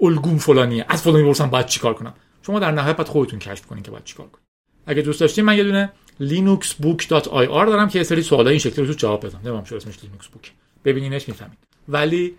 الگوم 0.00 0.38
فلانیه. 0.38 0.84
از 0.88 1.02
فلانی 1.02 1.22
بپرسم 1.22 1.50
باید 1.50 1.66
چیکار 1.66 1.94
کنم؟ 1.94 2.14
شما 2.42 2.58
در 2.58 2.70
نهایت 2.70 2.96
باید 2.96 3.08
خودتون 3.08 3.38
کشف 3.38 3.66
کنین 3.66 3.82
که 3.82 3.90
باید 3.90 4.04
چیکار 4.04 4.26
کنین. 4.26 4.44
اگه 4.86 5.02
دوست 5.02 5.20
داشتین 5.20 5.44
من 5.44 5.56
یه 5.56 5.64
دونه 5.64 5.92
linuxbook.ir 6.20 7.66
دارم 7.66 7.88
که 7.88 7.98
یه 7.98 8.02
سری 8.02 8.22
سوالای 8.22 8.52
این 8.52 8.58
شکلی 8.58 8.86
رو 8.86 8.94
جواب 8.94 9.26
بدم. 9.26 9.38
نمی‌دونم 9.38 9.64
چرا 9.64 9.76
اسمش 9.76 10.04
لینوکس 10.04 10.26
بوک 10.26 10.52
ببینینش 10.84 11.28
می‌فهمین 11.28 11.56
ولی 11.88 12.34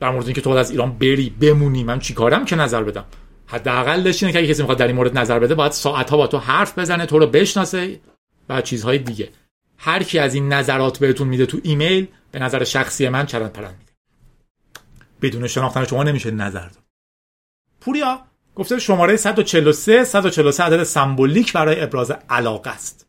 در 0.00 0.10
مورد 0.10 0.24
اینکه 0.24 0.40
تو 0.40 0.50
از 0.50 0.70
ایران 0.70 0.98
بری 0.98 1.30
بمونی 1.30 1.84
من 1.84 1.98
چیکارم 1.98 2.44
که 2.44 2.56
نظر 2.56 2.82
بدم؟ 2.82 3.04
حداقلش 3.46 4.22
اینه 4.22 4.32
که 4.32 4.38
اگه 4.38 4.48
کسی 4.48 4.62
می‌خواد 4.62 4.78
در 4.78 4.86
این 4.86 4.96
مورد 4.96 5.18
نظر 5.18 5.38
بده 5.38 5.54
باید 5.54 5.72
ساعت 5.72 6.10
ها 6.10 6.16
با 6.16 6.26
تو 6.26 6.38
حرف 6.38 6.78
بزنه 6.78 7.06
تو 7.06 7.18
رو 7.18 7.26
بشناسه 7.26 8.00
و 8.48 8.62
چیزهای 8.62 8.98
دیگه. 8.98 9.28
هر 9.78 10.02
کی 10.02 10.18
از 10.18 10.34
این 10.34 10.52
نظرات 10.52 10.98
بهتون 10.98 11.28
میده 11.28 11.46
تو 11.46 11.60
ایمیل 11.62 12.08
به 12.30 12.38
نظر 12.38 12.64
شخصی 12.64 13.08
من 13.08 13.26
چرند 13.26 13.52
پرند 13.52 13.76
میده. 13.78 13.92
بدون 15.22 15.46
شناختن 15.46 15.84
شما 15.84 16.02
نمیشه 16.02 16.30
نظر 16.30 16.68
داد. 16.68 16.84
پوریا 17.80 18.20
گفته 18.54 18.78
شماره 18.78 19.16
143 19.16 20.04
143 20.04 20.62
عدد 20.62 20.82
سمبولیک 20.82 21.52
برای 21.52 21.80
ابراز 21.80 22.12
علاقه 22.28 22.70
است. 22.70 23.06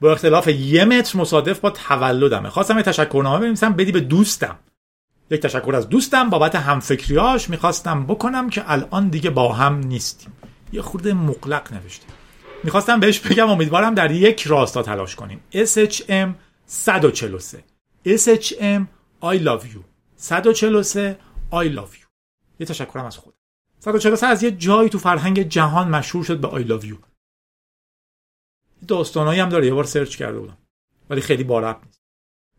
با 0.00 0.12
اختلاف 0.12 0.48
یه 0.48 0.84
متر 0.84 1.18
مصادف 1.18 1.60
با 1.60 1.70
تولدمه. 1.70 2.50
خواستم 2.50 2.76
یه 2.76 2.82
تشکرنامه 2.82 3.38
بنویسم 3.38 3.72
بدی 3.72 3.92
به 3.92 4.00
دوستم. 4.00 4.58
یک 5.34 5.40
تشکر 5.40 5.74
از 5.74 5.88
دوستم 5.88 6.30
بابت 6.30 6.54
همفکریاش 6.54 7.50
می‌خواستم 7.50 8.06
بکنم 8.06 8.50
که 8.50 8.72
الان 8.72 9.08
دیگه 9.08 9.30
با 9.30 9.52
هم 9.52 9.78
نیستیم. 9.78 10.32
یه 10.72 10.82
خورده 10.82 11.14
مقلق 11.14 11.72
نوشته. 11.72 12.06
می‌خواستم 12.64 13.00
بهش 13.00 13.20
بگم 13.20 13.50
امیدوارم 13.50 13.94
در 13.94 14.10
یک 14.10 14.42
راستا 14.42 14.82
تلاش 14.82 15.14
کنیم. 15.14 15.40
SHM 15.52 16.28
143 16.66 17.64
SHM 18.06 18.82
I 19.22 19.38
love 19.38 19.64
you. 19.64 19.80
143 20.16 21.18
I 21.52 21.64
love 21.76 21.94
you. 21.94 22.06
یه 22.60 22.66
تشکرم 22.66 23.04
از 23.04 23.16
خود 23.16 23.34
143 23.78 24.26
از 24.26 24.42
یه 24.42 24.50
جایی 24.50 24.88
تو 24.88 24.98
فرهنگ 24.98 25.42
جهان 25.42 25.88
مشهور 25.88 26.24
شد 26.24 26.40
به 26.40 26.48
I 26.48 26.68
love 26.68 26.84
you. 26.84 26.96
داستانایی 28.88 29.40
هم 29.40 29.48
داره. 29.48 29.66
یه 29.66 29.74
بار 29.74 29.84
سرچ 29.84 30.16
کرده 30.16 30.38
بودم. 30.38 30.58
ولی 31.10 31.20
خیلی 31.20 31.44
بارب 31.44 31.80
نیست. 31.86 31.93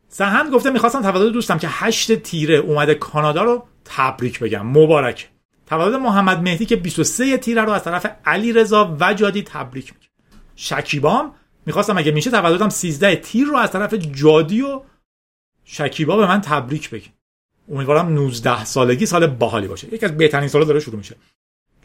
سهند 0.07 0.53
گفته 0.53 0.69
می‌خواستم 0.69 1.01
تولد 1.01 1.33
دوستم 1.33 1.57
که 1.57 1.67
هشت 1.71 2.15
تیره 2.15 2.55
اومده 2.55 2.95
کانادا 2.95 3.43
رو 3.43 3.63
تبریک 3.85 4.39
بگم. 4.39 4.67
مبارک. 4.67 5.29
تولد 5.65 5.93
محمد 5.93 6.41
مهدی 6.41 6.65
که 6.65 6.75
23 6.75 7.37
تیره 7.37 7.61
رو 7.61 7.71
از 7.71 7.83
طرف 7.83 8.05
علی 8.25 8.53
رضا 8.53 8.97
و 8.99 9.13
جادی 9.13 9.43
تبریک 9.43 9.93
میگم. 9.93 10.09
شکیبام 10.55 11.33
می‌خواستم 11.65 11.97
اگه 11.97 12.11
میشه 12.11 12.31
تولدم 12.31 12.69
13 12.69 13.15
تیر 13.15 13.47
رو 13.47 13.57
از 13.57 13.71
طرف 13.71 13.93
جادی 13.93 14.61
و 14.61 14.81
شکیبا 15.63 16.17
به 16.17 16.27
من 16.27 16.41
تبریک 16.41 16.89
بگیم 16.89 17.13
امیدوارم 17.71 18.13
19 18.13 18.65
سالگی 18.65 19.05
سال 19.05 19.27
باحالی 19.27 19.67
باشه. 19.67 19.93
یکی 19.93 20.05
از 20.05 20.17
بهترین 20.17 20.47
سالا 20.47 20.65
داره 20.65 20.79
شروع 20.79 20.97
میشه. 20.97 21.15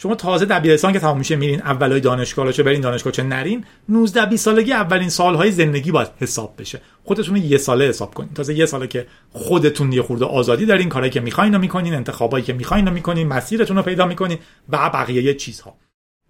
شما 0.02 0.14
تازه 0.14 0.44
دبیرستان 0.44 0.92
که 0.92 0.98
تمام 0.98 1.18
میشه 1.18 1.36
میرین 1.36 1.62
اولای 1.62 2.00
دانشگاه 2.00 2.52
چه 2.52 2.62
برین 2.62 2.80
دانشگاه 2.80 3.12
چه 3.12 3.22
نرین 3.22 3.64
19 3.88 4.26
20 4.26 4.44
سالگی 4.44 4.72
اولین 4.72 5.08
سالهای 5.08 5.50
زندگی 5.50 5.92
باید 5.92 6.08
حساب 6.20 6.54
بشه. 6.58 6.80
خودتون 7.04 7.36
یه 7.36 7.58
ساله 7.58 7.88
حساب 7.88 8.14
کنین. 8.14 8.34
تازه 8.34 8.54
یه 8.54 8.66
ساله 8.66 8.86
که 8.86 9.06
خودتون 9.32 9.92
یه 9.92 10.02
خورده 10.02 10.24
آزادی 10.24 10.66
دارین 10.66 10.88
کارهایی 10.88 11.10
که 11.10 11.20
می‌خواین 11.20 11.54
رو 11.54 11.60
می‌کنین 11.60 11.94
انتخابایی 11.94 12.44
که 12.44 12.52
می‌خواین 12.52 12.86
رو 12.86 12.92
می‌کنین 12.92 13.28
مسیرتون 13.28 13.76
رو 13.76 13.82
پیدا 13.82 14.06
می‌کنین 14.06 14.38
و 14.68 14.90
بقیه 14.90 15.34
چیزها. 15.34 15.76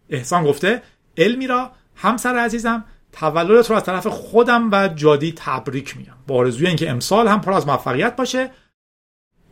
احسان 0.08 0.44
گفته 0.44 0.82
المیرا 1.16 1.70
همسر 1.96 2.36
عزیزم 2.36 2.84
تولدت 3.12 3.70
رو 3.70 3.76
از 3.76 3.84
طرف 3.84 4.06
خودم 4.06 4.70
و 4.72 4.88
جادی 4.88 5.32
تبریک 5.36 5.96
میگم. 5.96 6.16
با 6.26 6.34
آرزوی 6.34 6.66
اینکه 6.66 6.90
امسال 6.90 7.28
هم 7.28 7.40
پر 7.40 7.52
از 7.52 7.66
موفقیت 7.66 8.16
باشه. 8.16 8.50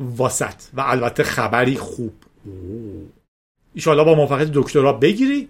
واسط. 0.01 0.63
و 0.75 0.81
البته 0.81 1.23
خبری 1.23 1.77
خوب. 1.77 2.15
ایشالا 3.79 4.05
با 4.05 4.15
موفقیت 4.15 4.51
دکترا 4.55 4.93
بگیری 4.93 5.49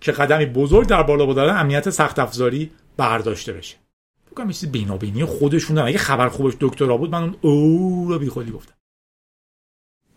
که 0.00 0.12
قدمی 0.12 0.46
بزرگ 0.46 0.86
در 0.86 1.02
بالا 1.02 1.26
بردن 1.26 1.56
امنیت 1.56 1.90
سخت 1.90 2.18
افزاری 2.18 2.70
برداشته 2.96 3.52
بشه. 3.52 3.76
بگم 4.32 4.46
یه 4.46 4.52
چیز 4.52 4.72
بینابینی 4.72 5.24
خودشون 5.24 5.76
دارن. 5.76 5.88
اگه 5.88 5.98
خبر 5.98 6.28
خوبش 6.28 6.52
دکترا 6.60 6.96
بود 6.96 7.10
من 7.10 7.22
اون 7.22 7.36
او 7.40 8.06
رو 8.08 8.18
بیخودی 8.18 8.50
گفتم. 8.50 8.74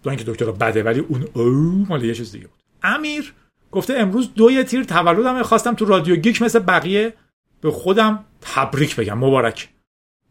دو 0.04 0.10
اینکه 0.10 0.26
دکترا 0.28 0.52
بده 0.52 0.84
ولی 0.84 1.00
اون 1.00 1.28
او 1.34 1.86
مال 1.90 2.04
یه 2.04 2.14
چیز 2.14 2.32
دیگه 2.32 2.48
بود. 2.48 2.60
امیر 2.84 3.34
گفته 3.72 3.94
امروز 3.94 4.34
دوی 4.34 4.64
تیر 4.64 4.84
تولدم. 4.84 5.44
خواستم 5.44 5.74
تو 5.74 5.86
رادیو 5.86 6.16
گیک 6.16 6.42
مثل 6.42 6.60
بقیه 6.60 7.14
به 7.62 7.72
خودم 7.72 8.26
تبریک 8.42 8.96
بگم. 8.96 9.18
مبارک. 9.18 9.70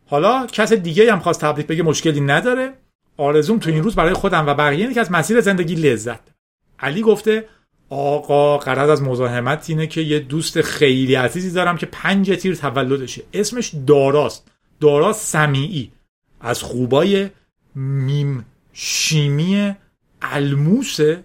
حالا 0.07 0.47
کس 0.47 0.73
دیگه 0.73 1.13
هم 1.13 1.21
خواست 1.21 1.41
تبریک 1.41 1.67
بگه 1.67 1.83
مشکلی 1.83 2.21
نداره. 2.21 2.73
آرزوم 3.17 3.59
تو 3.59 3.71
این 3.71 3.83
روز 3.83 3.95
برای 3.95 4.13
خودم 4.13 4.47
و 4.47 4.55
بقیه 4.55 4.81
اینه 4.81 4.95
که 4.95 5.01
از 5.01 5.13
مسیر 5.13 5.41
زندگی 5.41 5.75
لذت 5.75 6.42
علی 6.83 7.03
گفته 7.03 7.49
آقا 7.89 8.59
قرار 8.59 8.91
از 8.91 9.03
مزاحمت 9.03 9.71
اینه 9.71 9.87
که 9.87 10.01
یه 10.01 10.19
دوست 10.19 10.61
خیلی 10.61 11.15
عزیزی 11.15 11.51
دارم 11.51 11.77
که 11.77 11.87
پنج 11.87 12.31
تیر 12.31 12.55
تولدشه. 12.55 13.23
اسمش 13.33 13.75
داراست. 13.87 14.51
دارا 14.81 15.13
سمیعی. 15.13 15.93
از 16.41 16.63
خوبای 16.63 17.31
میم 17.75 18.45
شیمی 18.73 19.75
الموسه 20.23 21.25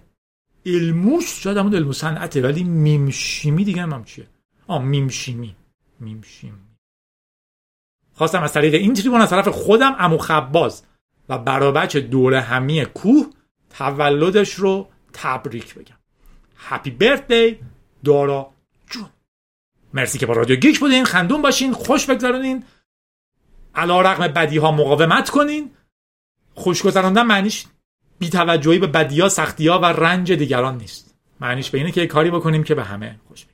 علموس 0.66 1.40
شاید 1.40 1.56
همون 1.56 1.74
علمو 1.74 1.92
صنعته 1.92 2.42
ولی 2.42 2.64
میم 2.64 3.10
شیمی 3.10 3.64
دیگه 3.64 3.82
هم, 3.82 4.04
چیه؟ 4.04 4.26
آه 4.66 4.82
میم 4.82 5.08
شیمی. 5.08 5.56
میم 6.00 6.22
شیمی. 6.22 6.58
خواستم 8.14 8.42
از 8.42 8.52
طریق 8.52 8.74
این 8.74 8.94
تریبون 8.94 9.20
از 9.20 9.30
طرف 9.30 9.48
خودم 9.48 9.96
امو 9.98 10.18
خباز 10.18 10.82
و 11.28 11.38
برابچ 11.38 11.96
دور 11.96 12.34
همی 12.34 12.84
کوه 12.84 13.26
تولدش 13.70 14.54
رو 14.54 14.88
تبریک 15.22 15.74
بگم. 15.74 15.96
هپی 16.56 16.90
برثدی 16.90 17.58
دارا 18.04 18.50
جون 18.90 19.08
مرسی 19.94 20.18
که 20.18 20.26
با 20.26 20.34
رادیو 20.34 20.56
گیک 20.56 20.80
بودین 20.80 21.04
خندون 21.04 21.42
باشین 21.42 21.72
خوش 21.72 22.06
بگذارونین 22.06 22.64
علا 23.74 24.00
رقم 24.00 24.28
بدی 24.28 24.58
ها 24.58 24.72
مقاومت 24.72 25.30
کنین. 25.30 25.70
خوش 26.54 26.82
گذراندن 26.82 27.22
معنیش 27.22 27.66
بیتوجهی 28.18 28.78
به 28.78 28.86
بدیا 28.86 29.28
سختیا 29.28 29.78
و 29.78 29.84
رنج 29.84 30.32
دیگران 30.32 30.76
نیست. 30.76 31.14
معنیش 31.40 31.70
به 31.70 31.78
اینه 31.78 31.92
که 31.92 32.06
کاری 32.06 32.30
بکنیم 32.30 32.64
که 32.64 32.74
به 32.74 32.84
همه 32.84 33.18
خوش 33.28 33.46